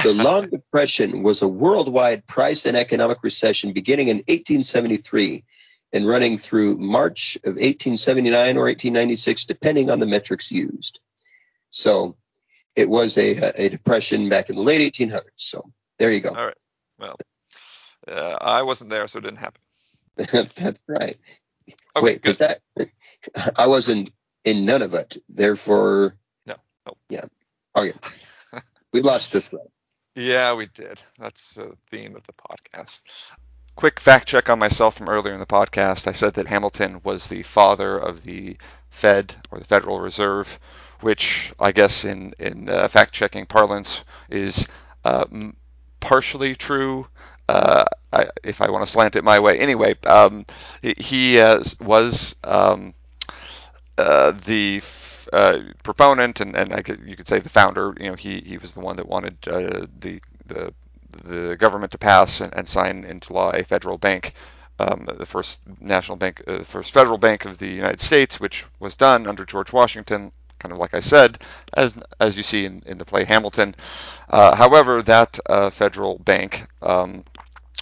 The 0.02 0.12
Long 0.12 0.48
Depression 0.48 1.22
was 1.22 1.42
a 1.42 1.48
worldwide 1.48 2.26
price 2.26 2.66
and 2.66 2.76
economic 2.76 3.22
recession 3.22 3.72
beginning 3.72 4.08
in 4.08 4.18
1873 4.18 5.44
and 5.92 6.06
running 6.06 6.38
through 6.38 6.78
March 6.78 7.36
of 7.44 7.54
1879 7.54 8.56
or 8.56 8.64
1896, 8.64 9.44
depending 9.44 9.90
on 9.90 10.00
the 10.00 10.06
metrics 10.06 10.50
used. 10.50 10.98
So 11.70 12.16
it 12.74 12.88
was 12.88 13.18
a, 13.18 13.64
a 13.64 13.68
depression 13.68 14.28
back 14.28 14.48
in 14.48 14.56
the 14.56 14.62
late 14.62 14.92
1800s. 14.94 15.22
So 15.36 15.70
there 15.98 16.10
you 16.10 16.20
go. 16.20 16.30
All 16.30 16.46
right. 16.46 16.56
Well, 16.98 17.16
uh, 18.08 18.38
I 18.40 18.62
wasn't 18.62 18.90
there, 18.90 19.06
so 19.06 19.18
it 19.18 19.22
didn't 19.22 19.38
happen. 19.38 19.60
That's 20.56 20.82
right. 20.86 21.18
Okay, 21.94 22.04
Wait, 22.04 22.14
because 22.14 22.38
that 22.38 22.60
I 23.56 23.66
wasn't 23.66 24.10
in 24.44 24.64
none 24.64 24.82
of 24.82 24.94
it. 24.94 25.18
Therefore, 25.28 26.16
no. 26.46 26.56
no. 26.86 26.94
Yeah. 27.08 27.26
Okay. 27.76 27.92
we 28.92 29.02
lost 29.02 29.32
the 29.32 29.40
thread. 29.40 29.66
Yeah, 30.14 30.54
we 30.54 30.66
did. 30.66 31.00
That's 31.18 31.54
the 31.54 31.76
theme 31.90 32.16
of 32.16 32.26
the 32.26 32.32
podcast. 32.32 33.02
Quick 33.76 34.00
fact 34.00 34.28
check 34.28 34.50
on 34.50 34.58
myself 34.58 34.96
from 34.96 35.08
earlier 35.08 35.32
in 35.34 35.40
the 35.40 35.46
podcast. 35.46 36.06
I 36.06 36.12
said 36.12 36.34
that 36.34 36.46
Hamilton 36.46 37.00
was 37.04 37.28
the 37.28 37.42
father 37.42 37.98
of 37.98 38.22
the 38.22 38.56
Fed 38.90 39.34
or 39.50 39.58
the 39.58 39.64
Federal 39.64 40.00
Reserve, 40.00 40.58
which 41.00 41.52
I 41.58 41.72
guess 41.72 42.04
in 42.04 42.34
in 42.38 42.68
uh, 42.68 42.88
fact 42.88 43.12
checking 43.14 43.46
parlance 43.46 44.04
is 44.30 44.68
uh, 45.04 45.24
partially 46.00 46.54
true. 46.54 47.06
Uh, 47.48 47.84
I, 48.12 48.28
if 48.44 48.60
I 48.60 48.70
want 48.70 48.84
to 48.86 48.90
slant 48.92 49.16
it 49.16 49.24
my 49.24 49.40
way, 49.40 49.58
anyway, 49.58 49.96
um, 50.06 50.46
he 50.82 51.40
uh, 51.40 51.62
was 51.80 52.36
um, 52.44 52.94
uh, 53.98 54.32
the 54.32 54.80
uh, 55.32 55.60
proponent 55.82 56.40
and, 56.40 56.54
and 56.56 56.72
I 56.74 56.82
could, 56.82 57.00
you 57.06 57.16
could 57.16 57.28
say 57.28 57.38
the 57.38 57.48
founder. 57.48 57.94
You 57.98 58.10
know, 58.10 58.14
he, 58.14 58.40
he 58.40 58.58
was 58.58 58.72
the 58.74 58.80
one 58.80 58.96
that 58.96 59.08
wanted 59.08 59.36
uh, 59.48 59.86
the 60.00 60.20
the 60.46 60.72
the 61.24 61.56
government 61.56 61.92
to 61.92 61.98
pass 61.98 62.40
and, 62.40 62.52
and 62.54 62.68
sign 62.68 63.04
into 63.04 63.32
law 63.32 63.50
a 63.52 63.62
federal 63.64 63.98
bank, 63.98 64.34
um, 64.78 65.06
the 65.18 65.26
first 65.26 65.60
national 65.80 66.16
bank, 66.16 66.42
uh, 66.46 66.58
the 66.58 66.64
first 66.64 66.92
federal 66.92 67.18
bank 67.18 67.44
of 67.44 67.58
the 67.58 67.68
United 67.68 68.00
States, 68.00 68.40
which 68.40 68.64
was 68.80 68.94
done 68.94 69.26
under 69.26 69.44
George 69.44 69.72
Washington. 69.72 70.32
Kind 70.58 70.72
of 70.72 70.78
like 70.78 70.94
I 70.94 71.00
said, 71.00 71.38
as 71.74 71.96
as 72.20 72.36
you 72.36 72.42
see 72.44 72.64
in, 72.64 72.82
in 72.86 72.98
the 72.98 73.04
play 73.04 73.24
Hamilton. 73.24 73.74
Uh, 74.28 74.54
however, 74.54 75.02
that 75.02 75.38
uh, 75.46 75.70
federal 75.70 76.18
bank 76.18 76.66
um, 76.82 77.24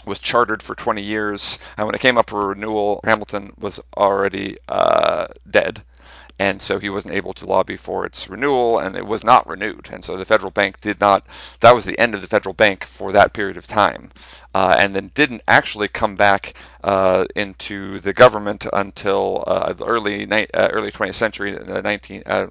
was 0.07 0.19
chartered 0.19 0.63
for 0.63 0.75
20 0.75 1.03
years, 1.03 1.59
and 1.77 1.87
when 1.87 1.95
it 1.95 2.01
came 2.01 2.17
up 2.17 2.31
for 2.31 2.49
renewal, 2.49 3.01
Hamilton 3.05 3.53
was 3.59 3.81
already 3.97 4.57
uh, 4.67 5.27
dead 5.51 5.83
and 6.41 6.63
so 6.63 6.79
he 6.79 6.89
wasn't 6.89 7.13
able 7.13 7.35
to 7.35 7.45
lobby 7.45 7.77
for 7.77 8.07
its 8.07 8.31
renewal, 8.31 8.79
and 8.79 8.97
it 8.97 9.07
was 9.07 9.23
not 9.23 9.47
renewed. 9.47 9.91
And 9.93 10.03
so 10.03 10.17
the 10.17 10.25
federal 10.25 10.51
bank 10.51 10.81
did 10.81 10.99
not. 10.99 11.27
That 11.61 11.75
was 11.75 11.85
the 11.85 11.99
end 11.99 12.15
of 12.15 12.23
the 12.23 12.27
federal 12.27 12.55
bank 12.55 12.85
for 12.85 13.13
that 13.13 13.35
period 13.35 13.59
of 13.59 13.67
time, 13.67 14.11
uh, 14.55 14.75
and 14.79 14.95
then 14.95 15.11
didn't 15.15 15.43
actually 15.47 15.89
come 15.89 16.17
back 16.17 16.55
uh, 16.83 17.27
into 17.37 18.01
the 18.01 18.15
government 18.15 18.67
until 18.73 19.45
uh, 19.47 19.75
the 19.75 19.85
early 19.85 20.27
uh, 20.33 20.69
early 20.73 20.91
20th 20.91 21.13
century. 21.13 21.53
19 21.53 22.23
uh, 22.25 22.47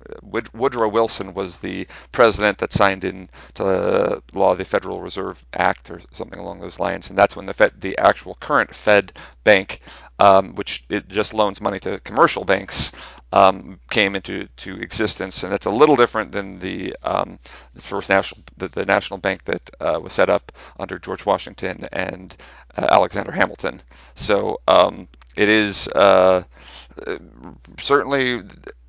Woodrow 0.53 0.87
Wilson 0.89 1.33
was 1.33 1.57
the 1.57 1.87
president 2.11 2.59
that 2.59 2.71
signed 2.71 3.03
into 3.03 4.21
law 4.33 4.53
the 4.53 4.65
Federal 4.65 5.01
Reserve 5.01 5.43
Act 5.53 5.89
or 5.89 5.99
something 6.11 6.37
along 6.37 6.59
those 6.59 6.79
lines, 6.79 7.09
and 7.09 7.17
that's 7.17 7.35
when 7.35 7.47
the 7.47 7.55
Fed, 7.55 7.71
the 7.81 7.97
actual 7.97 8.35
current 8.35 8.75
Fed 8.75 9.13
bank 9.43 9.81
um, 10.19 10.55
which 10.55 10.83
it 10.89 11.07
just 11.07 11.33
loans 11.33 11.61
money 11.61 11.79
to 11.79 11.99
commercial 11.99 12.43
banks, 12.43 12.91
um, 13.31 13.79
came 13.89 14.15
into 14.15 14.47
to 14.57 14.75
existence, 14.81 15.43
and 15.43 15.51
that's 15.51 15.65
a 15.65 15.71
little 15.71 15.95
different 15.95 16.31
than 16.31 16.59
the, 16.59 16.95
um, 17.03 17.39
the 17.73 17.81
first 17.81 18.09
national 18.09 18.41
the, 18.57 18.67
the, 18.69 18.85
national 18.85 19.19
bank 19.19 19.43
that 19.45 19.69
uh, 19.79 19.99
was 20.01 20.13
set 20.13 20.29
up 20.29 20.51
under 20.79 20.97
George 20.97 21.25
Washington 21.25 21.87
and 21.91 22.35
uh, 22.75 22.87
Alexander 22.89 23.31
Hamilton. 23.31 23.81
So 24.15 24.61
um, 24.67 25.07
it 25.35 25.49
is 25.49 25.87
uh, 25.89 26.43
certainly 27.79 28.41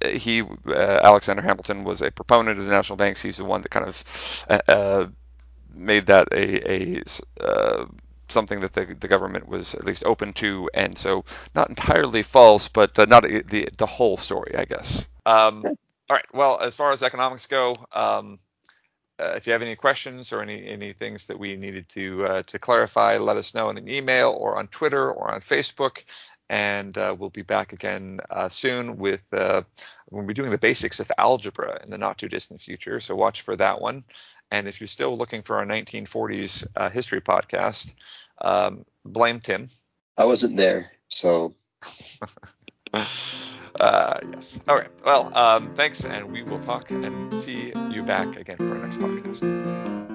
he 0.04 0.42
uh, 0.42 1.00
Alexander 1.02 1.42
Hamilton 1.42 1.84
was 1.84 2.00
a 2.00 2.10
proponent 2.10 2.58
of 2.58 2.64
the 2.64 2.70
national 2.70 2.96
banks. 2.96 3.22
He's 3.22 3.36
the 3.36 3.44
one 3.44 3.62
that 3.62 3.70
kind 3.70 3.86
of 3.86 4.44
uh, 4.68 5.06
made 5.74 6.06
that 6.06 6.28
a, 6.32 6.98
a 6.98 7.02
uh, 7.40 7.86
something 8.30 8.60
that 8.60 8.72
the, 8.72 8.96
the 8.98 9.08
government 9.08 9.48
was 9.48 9.74
at 9.74 9.84
least 9.84 10.04
open 10.04 10.32
to, 10.34 10.70
and 10.74 10.96
so 10.96 11.24
not 11.54 11.68
entirely 11.68 12.22
false, 12.22 12.68
but 12.68 12.98
uh, 12.98 13.06
not 13.06 13.22
the 13.22 13.68
the 13.76 13.86
whole 13.86 14.16
story, 14.16 14.54
I 14.56 14.64
guess. 14.64 15.06
Um, 15.26 15.64
all 15.64 16.16
right. 16.16 16.34
Well, 16.34 16.58
as 16.60 16.74
far 16.74 16.92
as 16.92 17.02
economics 17.02 17.46
go, 17.46 17.76
um, 17.92 18.38
uh, 19.20 19.34
if 19.36 19.46
you 19.46 19.52
have 19.52 19.62
any 19.62 19.76
questions 19.76 20.32
or 20.32 20.40
any 20.40 20.66
any 20.66 20.92
things 20.92 21.26
that 21.26 21.38
we 21.38 21.56
needed 21.56 21.88
to 21.90 22.24
uh, 22.24 22.42
to 22.44 22.58
clarify, 22.58 23.18
let 23.18 23.36
us 23.36 23.54
know 23.54 23.70
in 23.70 23.78
an 23.78 23.88
email 23.88 24.36
or 24.38 24.56
on 24.56 24.66
Twitter 24.68 25.10
or 25.12 25.32
on 25.32 25.40
Facebook. 25.40 26.04
And 26.48 26.98
uh, 26.98 27.14
we'll 27.16 27.30
be 27.30 27.42
back 27.42 27.72
again 27.72 28.18
uh, 28.28 28.48
soon 28.48 28.96
with 28.96 29.22
uh, 29.32 29.62
we'll 30.10 30.26
be 30.26 30.34
doing 30.34 30.50
the 30.50 30.58
basics 30.58 30.98
of 30.98 31.12
algebra 31.16 31.78
in 31.84 31.90
the 31.90 31.98
not 31.98 32.18
too 32.18 32.28
distant 32.28 32.60
future. 32.60 32.98
So 32.98 33.14
watch 33.14 33.42
for 33.42 33.54
that 33.56 33.80
one. 33.80 34.02
And 34.50 34.66
if 34.66 34.80
you're 34.80 34.88
still 34.88 35.16
looking 35.16 35.42
for 35.42 35.56
our 35.56 35.66
1940s 35.66 36.66
uh, 36.76 36.90
history 36.90 37.20
podcast, 37.20 37.94
um, 38.40 38.84
blame 39.04 39.40
Tim. 39.40 39.68
I 40.16 40.24
wasn't 40.24 40.56
there, 40.56 40.92
so. 41.08 41.54
Uh, 43.78 44.18
yes. 44.32 44.60
All 44.68 44.76
right. 44.76 44.90
Well, 45.04 45.34
um, 45.36 45.74
thanks, 45.74 46.04
and 46.04 46.30
we 46.30 46.42
will 46.42 46.60
talk 46.60 46.90
and 46.90 47.40
see 47.40 47.72
you 47.90 48.02
back 48.02 48.36
again 48.36 48.56
for 48.56 48.76
our 48.76 48.82
next 48.82 48.98
podcast. 48.98 50.09